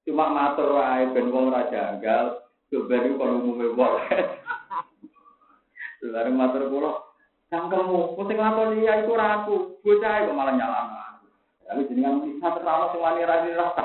Cuma 0.05 0.29
matur 0.29 0.77
wae 0.77 1.09
ben 1.17 1.33
wong 1.33 1.49
ora 1.49 1.71
janggal, 1.73 2.45
sebenarnya 2.69 3.17
kalau 3.17 3.41
umumnya 3.41 3.73
boleh. 3.73 4.09
Lalu 6.05 6.33
matur 6.37 6.69
kula, 6.69 6.93
Cangkemmu, 7.49 8.19
mesti 8.19 8.33
nglakoni 8.35 8.85
ya 8.85 9.07
iku 9.07 9.15
ora 9.15 9.27
aku. 9.41 9.79
Bocah 9.81 10.27
kok 10.27 10.35
malah 10.35 10.55
nyalahno. 10.59 10.99
Tapi 11.65 11.89
jenengan 11.89 12.21
bisa 12.27 12.51
terlalu 12.51 12.85
sing 12.93 13.01
wani 13.01 13.23
ra 13.23 13.37
rasa. 13.47 13.85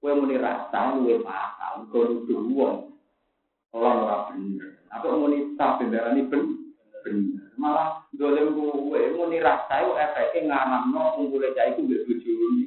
Kowe 0.00 0.12
muni 0.14 0.40
rasa 0.40 0.96
luwe 0.96 1.20
pasal, 1.20 1.86
kok 1.92 2.02
nuduh 2.08 2.40
wong. 2.56 2.76
Ora 3.76 3.88
ora 4.00 4.16
bener. 4.32 4.77
Aku 4.96 5.06
muni 5.12 5.54
tak 5.60 5.82
bendarani 5.82 6.24
ben 6.28 6.72
bener. 7.04 7.52
Malah 7.60 8.08
dolem 8.16 8.54
muni 8.54 9.38
rasa 9.42 9.84
iku 9.84 9.92
efeke 9.98 10.48
nganamno 10.48 11.18
kumpule 11.18 11.52
cah 11.52 11.68
iku 11.68 11.84
mbek 11.84 12.04
bojone. 12.08 12.66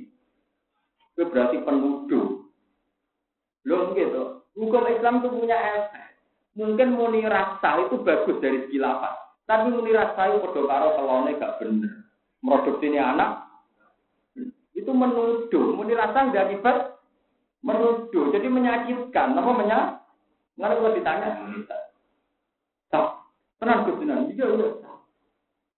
Kowe 1.18 1.26
berarti 1.28 1.58
penuduh. 1.66 2.28
Lho 3.66 3.78
gitu. 3.98 4.24
Hukum 4.58 4.86
Islam 4.90 5.22
itu 5.22 5.30
punya 5.32 5.58
efek. 5.58 6.08
Mungkin 6.60 6.94
muni 6.94 7.24
rasa 7.24 7.88
itu 7.88 7.96
bagus 8.04 8.38
dari 8.44 8.68
segi 8.68 8.78
lapas. 8.78 9.16
Tapi 9.48 9.72
muni 9.72 9.96
rasai 9.96 10.38
padha 10.40 10.62
karo 10.68 10.88
kelone 11.00 11.40
gak 11.40 11.58
bener. 11.60 11.92
Produksi 12.42 12.90
ini 12.90 12.98
anak 12.98 13.52
itu 14.82 14.90
menuduh, 14.90 15.78
muni 15.78 15.94
rasa 15.94 16.26
tidak 16.32 16.50
akibat 16.50 16.78
menuduh, 17.62 18.34
jadi 18.34 18.48
menyakitkan. 18.50 19.38
Apa 19.38 19.52
menya? 19.54 19.80
Nggak 20.58 20.72
kalau 20.74 20.98
ditanya, 20.98 21.30
tak, 22.92 23.08
tenang 23.58 23.88
Gus 23.88 24.04
iya 24.04 24.46
iya. 24.46 24.70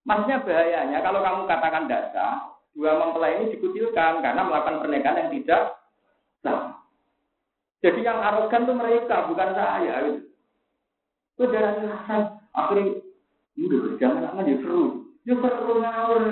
Maksudnya 0.04 0.44
bahayanya 0.44 0.98
kalau 1.00 1.24
kamu 1.24 1.42
katakan 1.48 1.88
data, 1.88 2.52
dua 2.76 3.00
mempelai 3.00 3.40
ini 3.40 3.56
dikucilkan 3.56 4.20
karena 4.20 4.42
melakukan 4.44 4.84
pernikahan 4.84 5.20
yang 5.24 5.30
tidak 5.40 5.62
sah. 6.44 6.76
Jadi 7.80 8.00
yang 8.04 8.20
arogan 8.20 8.68
itu 8.68 8.74
mereka, 8.76 9.28
bukan 9.28 9.50
saya. 9.56 10.20
Itu 11.36 11.44
darah 11.48 11.72
rasa. 11.80 12.16
Akhirnya 12.52 13.00
Udah, 13.54 13.94
jangan 14.02 14.34
lama 14.34 14.40
ya 14.42 14.56
seru. 14.58 15.14
Ya 15.22 15.34
seru 15.38 15.74
ngawur. 15.78 16.24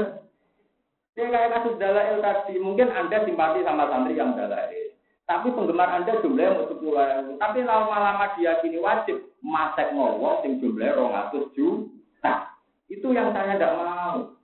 Ya 1.12 1.24
kayak 1.28 1.52
kasus 1.54 1.78
dalail 1.78 2.18
tadi, 2.18 2.56
mungkin 2.58 2.88
Anda 2.90 3.22
simpati 3.22 3.62
sama 3.62 3.86
santri 3.88 4.16
yang 4.16 4.34
dalail. 4.34 4.96
Tapi 5.28 5.54
penggemar 5.54 5.86
Anda 5.92 6.18
jumlahnya 6.18 6.56
mau 6.56 6.66
sepuluh 6.66 6.98
Tapi 7.38 7.58
lama-lama 7.62 8.34
dia 8.34 8.58
kini 8.58 8.82
wajib 8.82 9.31
masek 9.42 9.90
ngowong 9.92 10.40
sing 10.40 10.62
jumlahnya 10.62 10.96
rong 10.96 11.12
atus 11.12 11.50
juta. 11.52 12.54
Itu 12.86 13.10
yang 13.10 13.34
saya 13.34 13.58
tidak 13.58 13.74
mau. 13.74 14.38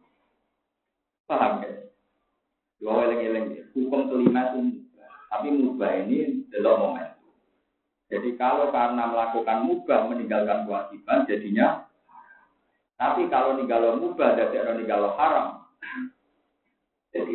Paham 1.31 1.63
ya? 1.63 1.71
Dua 2.83 3.07
eleng-eleng 3.07 3.71
Hukum 3.75 4.11
kelima 4.11 4.55
itu. 4.55 4.83
Tapi 5.29 5.49
mubah 5.55 5.93
ini 6.03 6.49
adalah 6.51 6.75
momen. 6.83 7.09
Jadi 8.09 8.35
kalau 8.41 8.73
karena 8.73 9.05
melakukan 9.13 9.69
mubah 9.69 10.09
meninggalkan 10.09 10.65
kewajiban, 10.65 11.29
jadinya. 11.29 11.85
Tapi 12.97 13.29
kalau 13.29 13.55
ninggal 13.55 14.01
mubah, 14.01 14.35
jadi 14.35 14.73
ninggal 14.73 15.15
haram, 15.15 15.69
jadi, 17.15 17.35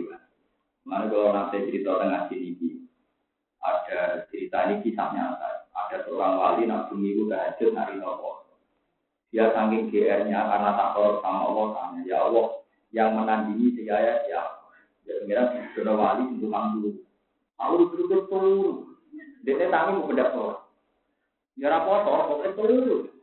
mana 0.86 1.10
kalau 1.10 1.34
nanti 1.34 1.66
cerita 1.66 1.98
tengah 1.98 2.28
sini, 2.30 2.86
ada 3.64 4.28
cerita 4.30 4.58
ini 4.70 4.84
kisah 4.86 5.10
nyata. 5.16 5.53
Ada 5.94 6.10
seorang 6.10 6.34
wali 6.42 6.66
nak 6.66 6.90
minggu 6.90 7.30
tahajud 7.30 7.78
hari 7.78 8.02
nopo. 8.02 8.50
Dia 9.30 9.54
saking 9.54 9.94
GR-nya 9.94 10.42
karena 10.42 10.74
tak 10.74 10.98
tahu 10.98 11.22
sama 11.22 11.46
Allah 11.54 11.68
tanya, 11.78 12.02
ya 12.02 12.18
Allah 12.26 12.66
yang 12.90 13.14
menandingi 13.14 13.78
saya 13.78 14.26
ya 14.26 14.42
ya. 15.06 15.14
Ya 15.30 15.42
sudah 15.78 15.94
wali 15.94 16.34
untuk 16.34 16.50
dulu. 16.50 16.90
Aku 17.62 17.94
dulu. 17.94 18.90
Dia 19.46 19.70
tangi 19.70 20.02
mau 20.02 20.10
bedak 20.10 20.34
sholat. 20.34 20.66
Ya 21.62 21.70
rapopo, 21.70 22.42
pokoknya 22.42 22.58
dulu. 22.58 23.14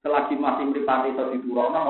Selagi 0.00 0.40
masih 0.40 0.72
meripati 0.72 1.12
itu 1.12 1.24
di 1.36 1.38
turun, 1.44 1.76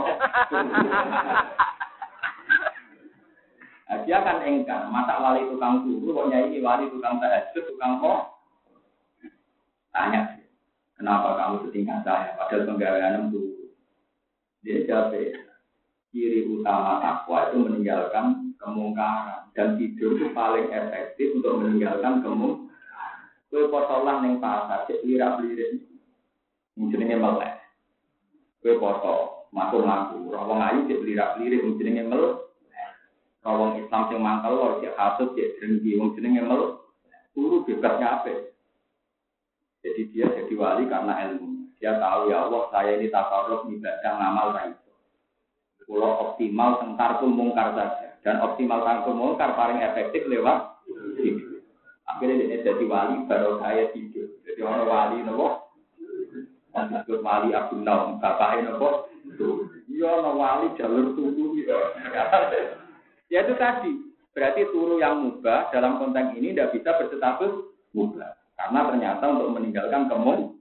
Nah, 3.86 4.02
dia 4.02 4.18
kan 4.18 4.42
engkar, 4.42 4.90
masa 4.90 5.22
wali 5.22 5.46
tukang 5.46 5.86
guru, 5.86 6.10
kok 6.10 6.26
nyai 6.34 6.58
wali 6.58 6.90
tukang 6.90 7.22
tahajud, 7.22 7.70
tukang 7.70 8.02
kok? 8.02 8.35
Tanya, 9.96 10.36
kenapa 11.00 11.40
kamu 11.40 11.56
setingkat 11.64 12.04
saya, 12.04 12.36
padahal 12.36 12.68
penggawean 12.68 13.32
itu. 13.32 13.72
Dia 14.60 14.84
jawab, 14.84 15.16
ciri 16.12 16.44
utama 16.52 17.00
takwa 17.00 17.48
itu 17.48 17.64
meninggalkan 17.64 18.52
kemungkaran. 18.60 19.48
Dan 19.56 19.80
tidur 19.80 20.20
itu 20.20 20.36
paling 20.36 20.68
efektif 20.68 21.40
untuk 21.40 21.64
meninggalkan 21.64 22.20
kemungkaran. 22.20 22.68
Kue 23.48 23.72
posolan 23.72 24.20
yang 24.28 24.36
pasar, 24.36 24.84
cek 24.84 25.00
lirak 25.00 25.40
lirik. 25.40 25.80
Mungkin 26.76 27.08
melek. 27.08 27.56
Kue 28.60 28.76
poso, 28.76 29.48
masuk 29.48 29.80
ngaku, 29.80 30.28
rawang 30.28 30.60
ayu 30.60 30.92
cek 30.92 31.00
lirak 31.08 31.40
lirik, 31.40 31.64
mungkin 31.64 32.04
melek. 32.04 32.36
Kalau 33.40 33.78
Islam 33.80 34.02
sing 34.12 34.20
mangkal 34.20 34.82
cek 34.84 34.92
hasud 34.92 35.32
cek 35.32 35.56
dengki 35.56 35.96
wong 35.96 36.12
jenenge 36.18 36.44
mel 36.44 36.84
turu 37.32 37.64
bebasnya 37.64 38.20
apa? 38.20 38.55
Jadi 39.86 40.02
dia 40.10 40.26
jadi 40.34 40.54
wali 40.58 40.90
karena 40.90 41.14
ilmu. 41.30 41.70
Dia 41.78 41.94
tahu 42.02 42.34
ya 42.34 42.50
Allah 42.50 42.62
saya 42.74 42.98
ini 42.98 43.06
takarruf 43.06 43.70
ibadah 43.70 44.12
ngamal 44.18 44.48
iso. 44.74 44.92
Kalau 45.86 46.10
optimal 46.34 46.82
pun 47.22 47.30
mungkar 47.30 47.70
saja 47.78 48.18
dan 48.26 48.42
optimal 48.42 48.82
tengkar 48.82 49.14
mungkar 49.14 49.50
paling 49.54 49.78
efektif 49.78 50.26
lewat. 50.26 50.74
Akhirnya 52.10 52.50
dia 52.50 52.66
jadi 52.66 52.84
wali 52.90 53.22
baru 53.30 53.62
saya 53.62 53.94
tidur. 53.94 54.26
Jadi 54.42 54.60
orang 54.66 54.90
wali 54.90 55.18
nopo 55.22 55.70
disebut 56.76 57.24
wali 57.24 57.56
Abdul 57.56 57.86
Naum, 57.86 58.18
bapaknya 58.18 58.74
nopo. 58.74 59.08
Iya, 59.86 60.12
wali 60.34 60.66
jalur 60.76 61.14
tubuh 61.14 61.54
ya. 61.56 61.78
Ya 63.30 63.38
itu 63.46 63.54
tadi. 63.56 63.92
Berarti 64.36 64.68
turu 64.68 65.00
yang 65.00 65.24
mubah 65.24 65.72
dalam 65.72 65.96
konteks 65.96 66.36
ini 66.36 66.52
tidak 66.52 66.76
bisa 66.76 66.92
berstatus 67.00 67.72
mubah. 67.96 68.35
Karena 68.56 68.80
ternyata 68.88 69.24
untuk 69.28 69.52
meninggalkan 69.52 70.08
kemun. 70.08 70.56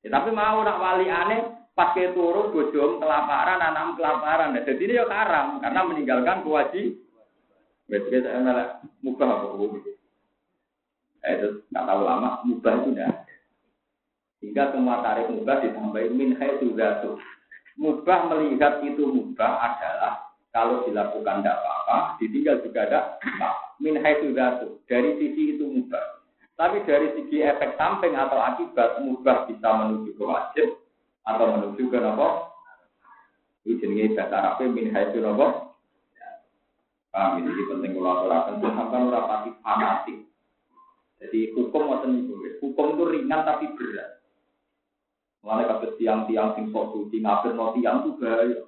Ya, 0.00 0.08
tapi 0.16 0.32
mau 0.32 0.60
nak 0.64 0.80
wali 0.80 1.08
aneh 1.08 1.40
pakai 1.76 2.12
turu 2.12 2.52
bojom 2.52 3.00
kelaparan, 3.00 3.60
anak 3.60 3.96
kelaparan. 3.96 4.52
Nah, 4.52 4.64
jadi 4.64 4.80
ini 4.84 5.00
ya 5.00 5.04
karam 5.08 5.60
karena 5.64 5.80
meninggalkan 5.84 6.44
kewajiban. 6.44 7.00
Berarti 7.90 8.16
saya 8.22 8.38
malah 8.38 8.68
mubah 9.02 9.28
apa 9.28 9.46
Eh, 11.20 11.32
itu 11.36 11.48
nggak 11.68 11.84
tahu 11.84 12.00
lama, 12.00 12.40
mubah 12.48 12.72
itu 12.80 12.96
tidak 12.96 13.28
Hingga 14.40 14.72
semua 14.72 15.04
tarik 15.04 15.28
mubah 15.28 15.60
ditambahin 15.60 16.16
min 16.16 16.32
juga 16.64 17.04
tuh. 17.04 17.20
Mubah 17.76 18.32
melihat 18.32 18.80
itu 18.80 19.04
mubah 19.04 19.52
adalah 19.60 20.32
kalau 20.48 20.80
dilakukan 20.88 21.44
tidak 21.44 21.60
apa-apa, 21.60 22.16
ditinggal 22.16 22.56
juga 22.64 22.80
ada 22.88 23.00
min 23.80 23.96
haitsu 23.98 24.36
Dari 24.86 25.10
sisi 25.16 25.56
itu 25.56 25.64
mubah. 25.66 26.20
Tapi 26.60 26.84
dari 26.84 27.08
segi 27.16 27.40
efek 27.40 27.80
samping 27.80 28.12
atau 28.12 28.36
akibat 28.36 29.00
mubah 29.00 29.48
bisa 29.48 29.68
menuju 29.80 30.12
ke 30.12 30.24
wajib 30.24 30.68
atau 31.24 31.46
menuju 31.56 31.88
ke 31.88 31.98
nopo. 31.98 32.52
Ini 33.64 33.80
jenis 33.80 34.16
bahasa 34.16 34.36
Arabnya 34.36 34.68
min 34.68 34.92
haitsu 34.92 35.24
nopo. 35.24 35.72
Paham 37.10 37.42
ini 37.42 37.66
penting 37.66 37.98
kalau 37.98 38.22
aturakan 38.22 38.62
sampai 38.62 39.02
ora 39.02 39.20
pati 39.26 39.50
fanatik. 39.66 40.18
Jadi 41.18 41.52
hukum 41.58 41.90
ngoten 41.90 42.22
itu, 42.22 42.32
hukum 42.62 42.96
itu 42.96 43.04
ringan 43.10 43.42
tapi 43.42 43.66
berat. 43.74 44.22
Mulai 45.42 45.68
kasus 45.68 45.96
tiang-tiang 45.98 46.54
sing 46.54 46.70
sok 46.70 46.92
suci 46.94 47.18
ngabir 47.18 47.56
no 47.56 47.72
tiang 47.74 48.04
itu 48.04 48.10
bahaya. 48.20 48.60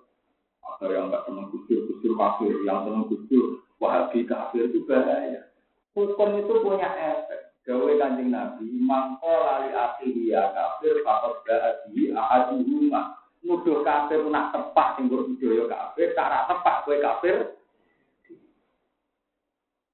Ada 0.82 0.84
yang 0.90 1.14
nggak 1.14 1.24
senang 1.30 1.46
gusur, 1.54 1.78
gusur 1.86 2.12
kafir, 2.18 2.58
yang 2.66 2.82
senang 2.82 3.06
gusur, 3.06 3.62
wahabi 3.82 4.22
kafir 4.22 4.70
itu 4.70 4.86
bahaya. 4.86 5.50
Hukum 5.98 6.38
itu 6.38 6.54
punya 6.62 6.86
efek. 6.86 7.50
Gawe 7.62 7.92
kanjeng 7.94 8.30
Nabi, 8.30 8.66
mangko 8.82 9.30
lali 9.30 9.70
akhiri 9.70 10.34
ya 10.34 10.50
kafir, 10.50 10.98
fakot 11.06 11.42
ba'adi 11.46 12.10
ahadi 12.10 12.58
rumah. 12.62 13.18
Nuduh 13.42 13.82
kafir 13.82 14.22
nak 14.30 14.54
tepat, 14.54 14.98
sing 14.98 15.10
budaya 15.10 15.66
kafir, 15.66 16.14
cara 16.14 16.46
tepat 16.46 16.76
kue 16.86 16.98
kafir. 17.02 17.36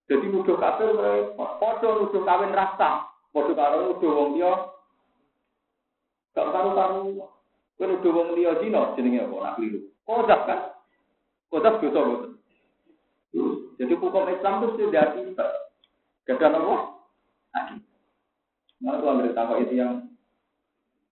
Jadi 0.08 0.26
nuduh 0.32 0.56
kafir, 0.56 0.88
podo 1.36 1.88
nuduh 2.00 2.24
kawin 2.24 2.56
rasa, 2.56 3.04
podo 3.32 3.52
karo 3.52 3.92
nuduh 3.92 4.12
wong 4.16 4.28
dia, 4.40 4.52
gak 6.32 6.48
karu-karu. 6.48 7.20
Kue 7.76 7.84
nuduh 7.84 8.12
wong 8.16 8.28
dia 8.32 8.56
jino, 8.64 8.96
jenenge 8.96 9.28
apa, 9.28 9.36
nak 9.44 9.54
keliru. 9.60 9.80
Kodak 10.08 10.40
kan? 10.48 10.60
Kodak 11.52 11.84
dosa 11.84 12.00
boten. 12.00 12.32
Jadi 13.78 13.94
hukum 13.94 14.26
Islam 14.26 14.54
itu 14.58 14.68
sudah 14.74 15.06
bisa. 15.14 15.46
Gak 16.26 16.42
ada 16.42 16.58
apa? 16.60 16.76
Nah, 18.78 18.94
itu 18.94 19.06
ambil 19.06 19.32
tahu 19.32 19.54
itu 19.64 19.74
yang 19.78 20.06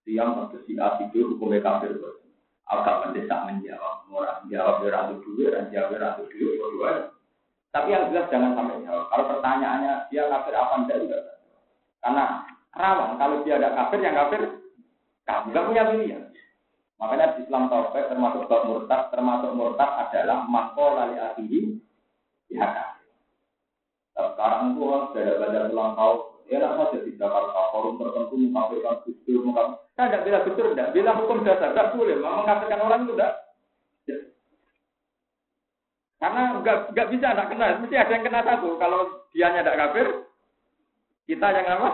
yang 0.07 0.39
waktu 0.39 0.63
si 0.67 0.75
itu 0.75 1.17
hukumnya 1.35 1.63
kafir. 1.63 1.95
Agak 2.67 3.07
mendesak 3.07 3.47
menjawab, 3.47 4.11
orang 4.11 4.43
jawab 4.51 4.83
beratu 4.83 5.23
dulu, 5.23 5.47
dan 5.47 5.71
jawab 5.71 5.95
beratu 5.95 6.27
dulu, 6.27 6.67
dua 6.75 7.15
Tapi 7.71 7.95
yang 7.95 8.11
jelas 8.11 8.27
jangan 8.27 8.59
sampai 8.59 8.83
jawab. 8.83 9.07
Kalau 9.07 9.23
pertanyaannya 9.31 9.93
dia 10.11 10.27
kafir 10.27 10.51
apa 10.51 10.75
enggak 10.83 10.99
juga. 10.99 11.19
Karena 12.03 12.23
rawan 12.75 13.15
kalau 13.15 13.35
dia 13.47 13.55
ada 13.55 13.71
kafir 13.71 13.99
yang 14.03 14.15
kafir, 14.19 14.41
kamu 15.23 15.47
nggak 15.55 15.65
punya 15.71 15.83
pilihan. 15.95 16.23
Makanya 16.99 17.39
Islam 17.39 17.63
Taufik 17.71 18.09
termasuk 18.09 18.51
murtad, 18.67 19.01
termasuk 19.15 19.51
murtad 19.55 19.91
adalah 20.07 20.43
mako 20.43 20.85
lali 20.97 21.15
akhihi 21.15 21.86
ya 22.51 22.67
Sekarang 24.17 24.73
itu 24.73 24.81
orang 24.81 25.03
sudah 25.13 25.35
belajar 25.37 25.61
ulang 25.69 25.93
tahun, 25.93 26.19
ya 26.49 26.57
tidak 26.57 26.73
saja 26.73 26.97
di 27.05 27.11
Jakarta, 27.21 27.61
forum 27.69 28.01
tertentu 28.01 28.33
mengkafirkan 28.33 28.95
mengkafirkan. 29.05 29.85
Saya 29.93 30.07
tidak 30.09 30.23
bilang 30.25 30.43
gusur, 30.49 30.65
tidak 30.73 30.89
bilang 30.93 31.17
hukum 31.21 31.37
dasar, 31.45 31.69
tidak 31.73 31.93
boleh. 31.93 32.15
Mengkafirkan 32.17 32.81
orang 32.81 33.01
itu 33.05 33.13
tidak. 33.13 33.33
Karena 36.17 36.41
nggak 36.57 36.77
nggak 36.97 37.09
bisa, 37.13 37.27
tidak 37.29 37.47
kena. 37.53 37.67
Mesti 37.77 37.95
ada 37.95 38.11
yang 38.17 38.25
kena 38.25 38.41
satu. 38.41 38.69
Kalau 38.81 38.99
dia 39.37 39.53
tidak 39.53 39.77
kafir, 39.77 40.07
kita 41.29 41.47
yang 41.53 41.67
apa? 41.77 41.89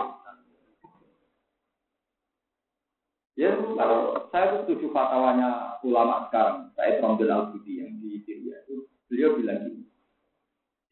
Ya 3.34 3.50
kalau 3.52 4.30
saya 4.30 4.62
setuju 4.62 4.94
fatwanya 4.94 5.76
ulama 5.82 6.30
sekarang, 6.30 6.70
saya 6.78 7.02
Romdel 7.02 7.34
al 7.34 7.50
yang 7.66 7.98
di 7.98 8.22
Syria 8.22 8.62
itu, 8.62 8.86
beliau 9.10 9.34
bilang 9.34 9.58
gini, 9.66 9.83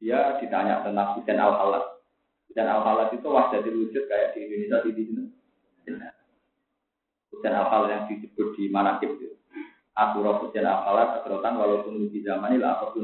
dia 0.02 0.34
ditanya 0.42 0.82
tentang 0.82 1.14
Hussein 1.14 1.38
al 1.38 1.54
halat 1.54 2.02
Hussein 2.50 2.66
al 2.66 2.82
halat 2.82 3.14
itu 3.14 3.24
wajah 3.24 3.62
wujud 3.62 4.04
kayak 4.10 4.34
di 4.34 4.44
Indonesia 4.44 4.82
di 4.82 4.92
sini. 4.98 5.24
Hussein 7.30 7.54
al 7.54 7.70
halat 7.70 7.88
yang 7.88 8.04
disebut 8.10 8.58
di 8.58 8.66
Manakib 8.66 9.14
itu. 9.14 9.38
Asurah 9.94 10.42
Hussein 10.42 10.66
al 10.66 10.82
halat 10.82 11.22
Asrotan 11.22 11.54
walaupun 11.54 12.10
di 12.10 12.18
zaman 12.26 12.58
ini 12.58 12.60
lah 12.60 12.82
apa 12.82 12.98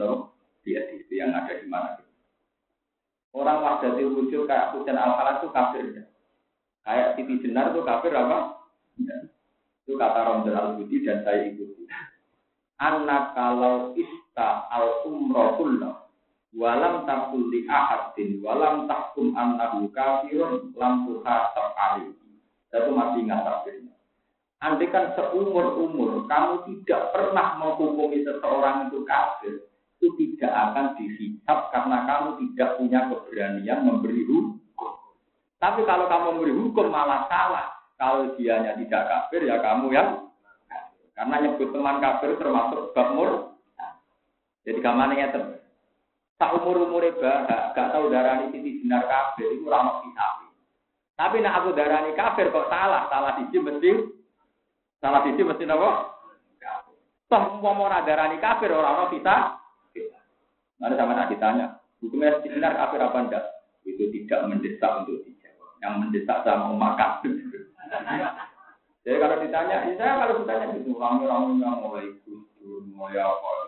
dia 0.67 0.85
itu 0.91 1.13
yang 1.15 1.33
ada 1.39 1.55
di 1.55 1.71
Manakib. 1.71 2.05
Orang 3.31 3.63
wajah 3.63 3.95
wujud 3.95 4.51
kayak 4.51 4.75
Hussein 4.75 4.99
al 4.99 5.15
halat 5.15 5.39
itu 5.39 5.49
kafir. 5.55 5.87
Kayak 6.83 7.15
Siti 7.15 7.35
Jenar 7.47 7.71
itu 7.71 7.81
kafir 7.87 8.11
apa? 8.11 8.59
Ya. 9.01 9.17
Itu 9.87 9.95
kata 9.95 10.21
Romdon 10.29 10.59
al 10.59 10.75
budi 10.77 11.07
dan 11.07 11.23
saya 11.23 11.47
ikuti. 11.47 11.87
Anak 12.83 13.39
kalau 13.39 13.95
ista 13.95 14.67
al 14.69 15.09
umroh 15.09 15.57
walam 16.57 17.05
takul 17.05 17.49
li 17.53 17.69
ahadin 17.69 18.41
walam 18.41 18.89
takum 18.89 19.37
annahu 19.37 19.89
kafirun 19.93 20.73
lam 20.77 21.05
tuhasab 21.05 21.77
alaihi. 21.77 22.15
Itu 22.69 22.91
masih 22.93 23.25
ingat 23.25 23.41
takdirnya. 23.45 23.95
Andai 24.59 24.91
kan 24.91 25.15
seumur-umur 25.15 26.27
kamu 26.27 26.67
tidak 26.67 27.15
pernah 27.15 27.57
menghukumi 27.63 28.27
seseorang 28.27 28.91
itu 28.91 29.07
kafir, 29.07 29.55
itu 30.03 30.07
tidak 30.19 30.51
akan 30.51 30.99
dihisap 30.99 31.71
karena 31.71 32.03
kamu 32.05 32.29
tidak 32.43 32.69
punya 32.75 33.01
keberanian 33.07 33.87
memberi 33.87 34.27
hukum. 34.27 34.93
Tapi 35.63 35.81
kalau 35.87 36.11
kamu 36.11 36.27
memberi 36.35 36.53
hukum 36.55 36.87
malah 36.91 37.27
salah. 37.31 37.71
Kalau 37.99 38.31
dianya 38.39 38.79
tidak 38.79 39.11
kafir 39.11 39.43
ya 39.43 39.59
kamu 39.59 39.91
yang 39.91 40.31
karena 41.19 41.37
nyebut 41.43 41.75
teman 41.75 41.99
kafir 41.99 42.39
termasuk 42.39 42.95
bab 42.95 43.11
Jadi 44.63 44.79
kamarnya 44.79 45.35
itu. 45.35 45.58
Tak 46.39 46.55
umur 46.55 46.87
umurnya 46.87 47.19
bah, 47.19 47.75
gak 47.75 47.91
tahu 47.91 48.15
darah 48.15 48.39
ini 48.39 48.55
titi 48.55 48.87
benar 48.87 49.11
kafir 49.11 49.59
itu 49.59 49.67
ramah 49.67 50.07
kisapi. 50.07 50.47
Tapi 51.19 51.43
nak 51.43 51.57
aku 51.59 51.75
darah 51.75 52.07
ini 52.07 52.15
kafir 52.15 52.55
kok 52.55 52.71
salah, 52.71 53.11
salah 53.11 53.35
siji 53.43 53.59
mesti 53.59 53.91
salah 55.03 55.27
siji 55.27 55.43
mesti 55.43 55.67
apa? 55.67 56.15
Toh 57.29 57.59
mau 57.59 57.75
mau 57.75 57.91
darah 57.91 58.31
ini 58.31 58.39
kafir 58.39 58.71
orang 58.71 59.03
orang 59.03 59.13
kita. 59.19 59.37
Nanti 60.79 60.95
sama 60.95 61.19
nak 61.19 61.29
ditanya, 61.35 61.67
hukumnya 61.99 62.39
benar 62.39 62.73
kafir 62.79 63.03
apa 63.03 63.19
enggak? 63.19 63.45
Itu 63.83 64.07
tidak 64.15 64.47
mendesak 64.47 65.03
untuk 65.03 65.27
dijawab. 65.27 65.75
Yang 65.83 65.95
mendesak 66.07 66.39
sama 66.47 66.71
umat 66.71 67.19
Jadi 69.03 69.17
kalau 69.19 69.37
ditanya, 69.43 69.77
ya 69.89 69.93
saya 69.99 70.23
kalau 70.23 70.39
ditanya 70.45 70.67
gitu, 70.77 70.95
rame-rame 71.01 71.59
yang 71.59 71.83
mulai 71.83 72.13
kusur, 72.23 72.85
mulai 72.93 73.19
apa, 73.19 73.68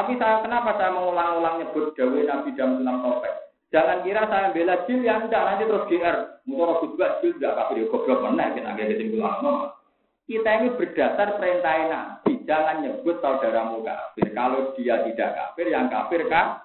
Tapi 0.00 0.16
saya 0.16 0.40
kenapa 0.40 0.80
saya 0.80 0.96
mengulang-ulang 0.96 1.60
nyebut 1.60 1.92
Dawe 1.92 2.20
Nabi 2.24 2.56
jam 2.56 2.80
enam 2.80 3.04
topek? 3.04 3.52
Jangan 3.68 4.00
kira 4.00 4.24
saya 4.32 4.48
bela 4.48 4.80
jil 4.88 5.04
yang 5.04 5.28
tidak 5.28 5.44
nanti 5.44 5.68
terus 5.68 5.84
GR. 5.92 6.16
Mungkin 6.48 6.96
juga 6.96 7.20
jil 7.20 7.36
tidak 7.36 7.60
kafir 7.60 7.84
goblok 7.84 8.24
mana 8.24 8.48
kita 8.56 8.72
agak 8.72 8.96
kesimpulan 8.96 9.68
Kita 10.24 10.50
ini 10.56 10.68
berdasar 10.72 11.36
perintah 11.36 11.76
Nabi. 11.92 12.32
Jangan 12.48 12.80
nyebut 12.80 13.20
saudaramu 13.20 13.84
kafir. 13.84 14.32
Kalau 14.32 14.72
dia 14.72 15.04
tidak 15.04 15.36
kafir, 15.36 15.68
yang 15.68 15.92
kafir 15.92 16.24
kan? 16.32 16.64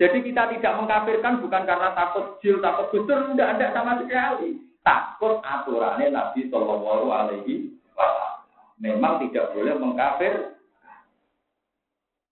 Jadi 0.00 0.24
kita 0.24 0.48
tidak 0.56 0.80
mengkafirkan 0.80 1.44
bukan 1.44 1.62
karena 1.68 1.92
takut 1.92 2.40
jil, 2.40 2.64
takut 2.64 2.88
gusur, 2.88 3.36
tidak 3.36 3.52
ada 3.60 3.66
sama 3.76 4.00
sekali. 4.00 4.64
Takut 4.80 5.44
aturannya 5.44 6.08
Nabi 6.08 6.48
Shallallahu 6.48 7.12
Alaihi 7.12 7.76
Wasallam. 7.92 8.48
Memang 8.80 9.20
tidak 9.28 9.52
boleh 9.52 9.76
mengkafir 9.76 10.55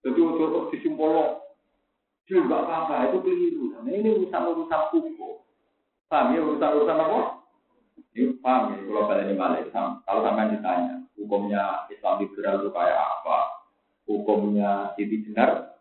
jadi 0.05 0.21
untuk 0.21 0.69
disimpul 0.69 1.41
dia 2.29 2.41
nggak 2.41 2.61
apa-apa, 2.61 3.09
itu 3.09 3.19
keliru. 3.25 3.65
Nah, 3.73 3.89
ini 3.89 4.09
urusan-urusan 4.21 4.83
hukum. 4.93 5.45
Paham 6.09 6.37
ya 6.37 6.41
urusan-urusan 6.41 7.01
apa? 7.01 7.21
Ini 8.17 8.37
paham 8.41 8.73
ya, 8.73 8.79
kalau 8.85 9.05
kalian 9.09 9.29
ini 9.29 9.35
balik. 9.37 9.65
Kalau 9.73 10.21
sampai 10.25 10.53
ditanya, 10.57 11.05
hukumnya 11.17 11.85
Islam 11.93 12.25
liberal 12.25 12.65
itu 12.65 12.71
kayak 12.73 12.97
apa? 12.97 13.39
Hukumnya 14.09 14.71
Siti 14.97 15.25
Jenar 15.25 15.81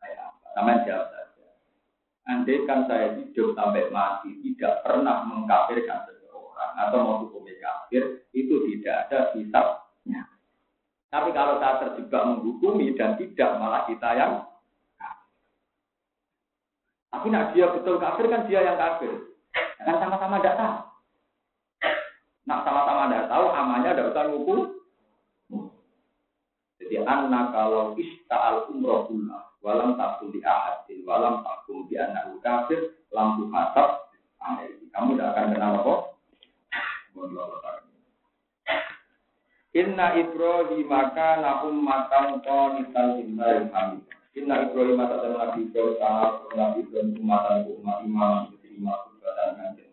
kayak 0.00 0.20
apa? 0.20 0.46
Sampai 0.56 0.84
jawab 0.88 1.08
saja. 1.12 1.48
Andai 2.28 2.64
kan 2.64 2.80
saya 2.88 3.06
hidup 3.20 3.56
sampai 3.56 3.88
mati, 3.92 4.32
tidak 4.44 4.80
pernah 4.80 5.28
mengkafirkan 5.28 6.08
seseorang 6.08 6.72
atau 6.76 6.98
mau 7.04 7.16
hukumnya 7.24 7.56
kafir, 7.60 8.24
itu 8.32 8.54
tidak 8.68 9.08
ada 9.08 9.18
hisabnya. 9.36 9.85
Tapi 11.16 11.32
kalau 11.32 11.56
saya 11.56 11.80
terjebak 11.80 12.28
menghukumi 12.28 12.92
dan 12.92 13.16
tidak 13.16 13.56
malah 13.56 13.88
kita 13.88 14.04
yang 14.12 14.44
Tapi 17.08 17.32
nak 17.32 17.56
dia 17.56 17.72
betul 17.72 17.96
kafir 17.96 18.28
kan 18.28 18.44
dia 18.44 18.60
yang 18.60 18.76
kafir. 18.76 19.08
Kan 19.80 19.96
sama-sama 19.96 20.36
tidak 20.44 20.60
tahu. 20.60 20.76
Nak 22.44 22.60
sama-sama 22.68 23.08
tidak 23.08 23.28
tahu, 23.32 23.44
amalnya 23.56 23.96
tidak 23.96 24.12
usah 24.12 24.24
ngukur. 24.28 24.60
Jadi 26.76 27.00
anak 27.00 27.56
kalau 27.56 27.96
ista'al 27.96 28.68
umroh 28.68 29.08
walam 29.64 29.96
takul 29.96 30.28
di 30.28 30.44
ahadin, 30.44 31.00
walam 31.08 31.40
takul 31.40 31.88
di 31.88 31.96
anak 31.96 32.36
kafir, 32.44 32.92
lampu 33.16 33.48
hasab, 33.48 34.12
kamu 34.92 35.16
tidak 35.16 35.28
akan 35.32 35.46
kenal 35.56 35.72
apa? 35.80 35.94
Inna 39.76 40.16
Ibrahim 40.16 40.88
maka 40.88 41.36
nakum 41.36 41.84
matang 41.84 42.40
qanitan 42.40 43.20
lillahi 43.20 43.68
hamid. 43.76 44.08
Inna 44.32 44.64
Ibrahim 44.64 44.96
teman 44.96 45.36
Nabi 45.36 45.68
Ibrahim 45.68 46.00
sangat 46.00 46.32
Nabi 46.56 46.80
Ibrahim 46.80 47.20
umatan 47.20 47.68
umat 47.76 47.98
imam 48.08 48.56
diterima 48.56 48.96
dan 49.20 49.52
kanjeng. 49.60 49.92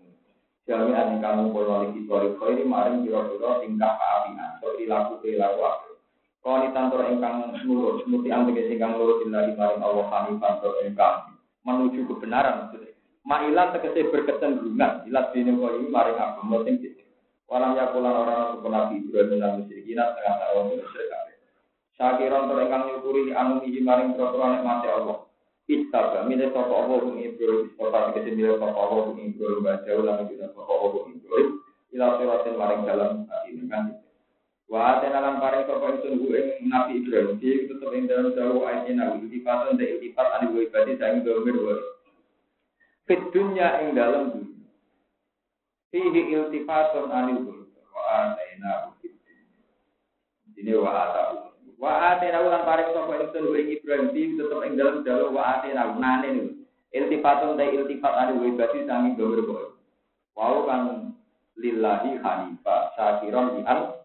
Jami'an 0.64 1.20
kamu 1.20 1.52
boleh 1.52 1.68
lagi 1.92 2.00
sorry 2.08 2.32
khairi 2.40 2.64
maring 2.64 3.04
biro-biro 3.04 3.60
tingkah 3.60 4.00
keapian. 4.00 4.56
So 4.64 4.72
perilaku 4.72 5.20
perilaku 5.20 5.60
apa? 5.68 5.90
Qanitan 6.40 6.88
tur 6.88 7.04
ingkang 7.04 7.36
nurut, 7.68 8.08
muti 8.08 8.32
anteke 8.32 8.72
singkang 8.72 8.96
nurut 8.96 9.20
lillahi 9.28 9.52
maring 9.52 9.84
Allah 9.84 10.08
hanifan 10.16 10.64
tur 10.64 10.80
ingkang 10.80 11.28
menuju 11.68 12.08
kebenaran. 12.08 12.72
Ma'ilan 13.28 13.76
tegese 13.76 14.08
berkecenderungan 14.16 15.12
ilat 15.12 15.36
dene 15.36 15.60
koi 15.60 15.84
maring 15.92 16.16
agama 16.16 16.64
sing 16.64 16.80
Walam 17.52 17.76
yakulan 17.76 18.16
orang 18.24 18.58
untuk 18.58 18.72
Nabi 18.72 19.04
Ibrahim 19.04 19.40
dan 19.40 19.52
musyrikin 19.62 20.00
setengah 20.00 20.36
tahun 20.42 20.64
musyrik 20.74 21.08
kabeh. 21.12 21.36
Syakiron 21.94 22.50
to 22.50 22.54
ingkang 22.58 22.84
nyukuri 22.90 23.24
anu 23.36 23.62
iki 23.62 23.80
maring 23.84 24.18
trotoran 24.18 24.58
nikmate 24.58 24.90
Allah. 24.90 25.18
Istaba 25.64 26.28
mine 26.28 26.52
sapa 26.52 26.74
Allah 26.74 26.98
kung 27.00 27.16
Ibrahim 27.16 27.72
kota 27.80 28.12
sapa 28.12 28.68
Allah 28.68 29.04
kung 29.08 29.20
Ibrahim 29.22 29.64
baca 29.64 29.92
ulang 29.96 30.20
sapa 30.28 30.62
Allah 30.68 30.90
kung 30.92 31.16
Ibrahim 31.16 31.50
ila 31.94 32.08
maring 32.58 32.84
dalam 32.84 33.12
dengan 33.48 33.84
Wa 34.74 34.98
tenalan 35.06 35.38
paring 35.38 35.64
sapa 35.70 35.86
ingsun 35.94 36.18
ku 36.18 36.34
ing 36.34 36.66
Nabi 36.66 37.04
Ibrahim. 37.04 37.38
Iki 37.38 37.70
tetep 37.70 37.90
ing 37.94 38.10
dalam 38.10 38.34
jauh 38.34 38.66
ayat 38.66 38.90
nabi. 38.98 39.30
Iltifatan 39.30 39.78
de 39.78 39.86
iltifat 39.86 40.28
anu 40.40 40.58
wa 40.58 40.62
ibadi 40.66 40.98
saing 40.98 41.22
domir 41.22 41.56
wa. 41.62 41.78
Fit 43.06 43.22
dunya 43.30 43.86
ing 43.86 43.94
dalam 43.94 44.53
fihi 45.94 46.34
iltifatun 46.34 47.14
anil 47.14 47.70
wa 47.94 48.02
ataina 48.02 48.98
ini 50.58 50.74
wa 50.74 50.90
atau 50.90 51.54
wa 51.78 52.18
ataina 52.18 52.42
ulang 52.42 52.66
paring 52.66 52.90
sapa 52.98 53.14
ingsun 53.22 53.54
ing 53.54 53.78
Ibrahim 53.78 54.10
tim 54.10 54.30
tetep 54.42 54.60
ing 54.66 54.74
dalem 54.74 55.06
dalu 55.06 55.30
wa 55.38 55.62
ataina 55.62 55.94
nane 55.94 56.28
niku. 56.34 56.52
Iltifatun 56.94 57.58
ta 57.58 57.66
iltifat 57.66 58.14
anil 58.14 58.42
ibadi 58.54 58.90
sami 58.90 59.14
gambar 59.14 59.46
kok 59.46 59.78
wau 60.34 60.66
kan 60.66 61.14
lillahi 61.62 62.18
hanifa 62.18 62.94
syakiron 62.98 63.58
di 63.58 63.62
al. 63.70 64.02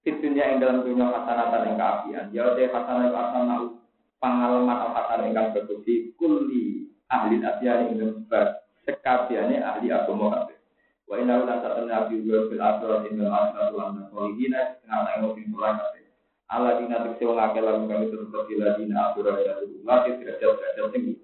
Fitunya 0.00 0.48
ing 0.48 0.64
dalam 0.64 0.80
dunia 0.80 1.12
hasanatan 1.12 1.68
yang 1.68 1.76
keapian. 1.76 2.24
Ya 2.32 2.44
te 2.56 2.72
hasanah 2.72 3.12
hasanah 3.12 3.60
pengalaman 4.16 4.72
atau 4.72 4.90
hasanah 4.96 5.28
yang 5.28 5.52
berbudi 5.52 6.16
kulli 6.16 6.88
ahli 7.12 7.44
asyari 7.44 7.92
ing 7.92 8.00
dalam 8.00 8.64
ahli 9.60 9.88
agama. 9.92 10.48
Wa 11.10 11.18
inna 11.18 11.42
la 11.42 11.58
ta'ala 11.58 11.90
nabi 11.90 12.22
wa 12.22 12.46
fil 12.46 12.62
akhirat 12.62 13.02
innal 13.10 13.34
akhiratu 13.34 13.74
wa 13.74 13.82
anna 13.90 14.02
ngata 14.06 15.10
ing 15.10 15.20
mungkin 15.26 15.46
mulai. 15.50 16.06
Allah 16.46 16.78
dina 16.78 17.02
akeh 17.02 17.62
lalu 17.62 17.90
kami 17.90 18.06
terus 18.14 18.30
bila 18.30 18.78
dina 18.78 19.10
akhirat 19.10 19.36
ya 19.42 19.54
mati 19.82 20.14
derajat 20.22 20.54
derajat 20.54 20.86
tinggi. 20.94 21.18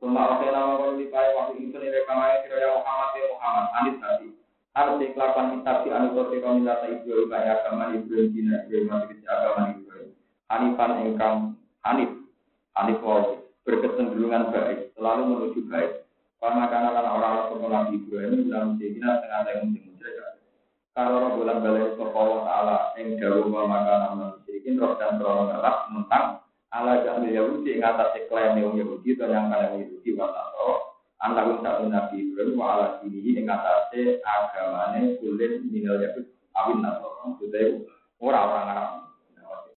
Suma 0.00 0.36
oke 0.36 0.48
nama 0.48 0.80
kalau 0.80 0.96
dipakai 0.96 1.36
waktu 1.36 1.68
itu 1.68 1.76
nih 1.76 1.92
rekamanya 1.92 2.44
kira 2.44 2.56
ya 2.60 2.68
Muhammad 2.76 3.10
ya 3.12 3.24
Muhammad 3.28 3.66
anis 3.76 3.96
tadi. 4.00 4.28
Harus 4.74 4.96
dikelakukan 5.00 5.46
kitab 5.52 5.76
di 5.84 5.88
anu 5.92 6.08
kote 6.16 6.36
kami 6.40 6.60
lata 6.64 6.86
ibu 6.88 7.28
kaya 7.28 7.60
agama 7.60 7.92
ibu 7.92 8.12
dina 8.32 8.64
ibu 8.68 8.88
masih 8.88 9.08
kecil 9.12 9.28
agama 9.28 9.62
ibu. 9.76 10.12
Hanifan 10.48 10.92
engkang 11.04 11.36
Hanif 11.84 12.12
Hanif 12.72 13.00
berkecenderungan 13.64 14.52
baik 14.52 14.92
selalu 14.96 15.22
menuju 15.24 15.60
baik 15.72 16.03
karena 16.44 16.68
karena 16.68 16.92
kan 16.92 17.06
orang-orang 17.08 17.48
pengulang 17.56 17.86
Ibrahim 17.88 18.52
dalam 18.52 18.76
sehingga 18.76 19.16
setengah 19.16 19.40
tahun 19.48 19.72
sing 19.72 19.84
musyrik. 19.88 20.16
Kalau 20.92 21.40
bulan 21.40 21.64
balai 21.64 21.88
Allah 21.96 22.40
Taala 22.44 22.76
yang 23.00 23.08
jauh 23.16 23.48
maka 23.48 23.94
namun 24.04 24.36
musyrikin 24.36 24.76
roh 24.76 24.92
dan 25.00 25.16
roh 25.24 25.48
galak 25.48 25.88
tentang 25.88 26.44
ala 26.68 27.00
jahil 27.00 27.32
Yahudi 27.32 27.80
ing 27.80 27.82
atase 27.82 28.28
klaim 28.28 28.60
yang 28.60 28.76
Yahudi 28.76 29.16
atau 29.16 29.32
yang 29.32 29.48
kana 29.48 29.72
Yahudi 29.72 30.10
wa 30.12 30.28
Nasara 30.28 30.74
antarum 31.24 31.58
satu 31.64 31.84
Nabi 31.88 32.16
Ibrahim 32.28 32.60
wa 32.60 32.66
ala 32.76 32.86
dinihi 33.00 33.40
ing 33.40 33.48
atase 33.48 34.20
agamane 34.20 35.16
kulit 35.24 35.64
minal 35.64 35.96
Yahudi 35.96 36.28
awin 36.60 36.84
Nasara 36.84 37.24
maksudnya 37.24 37.88
orang-orang 38.20 38.68
Arab 38.68 39.03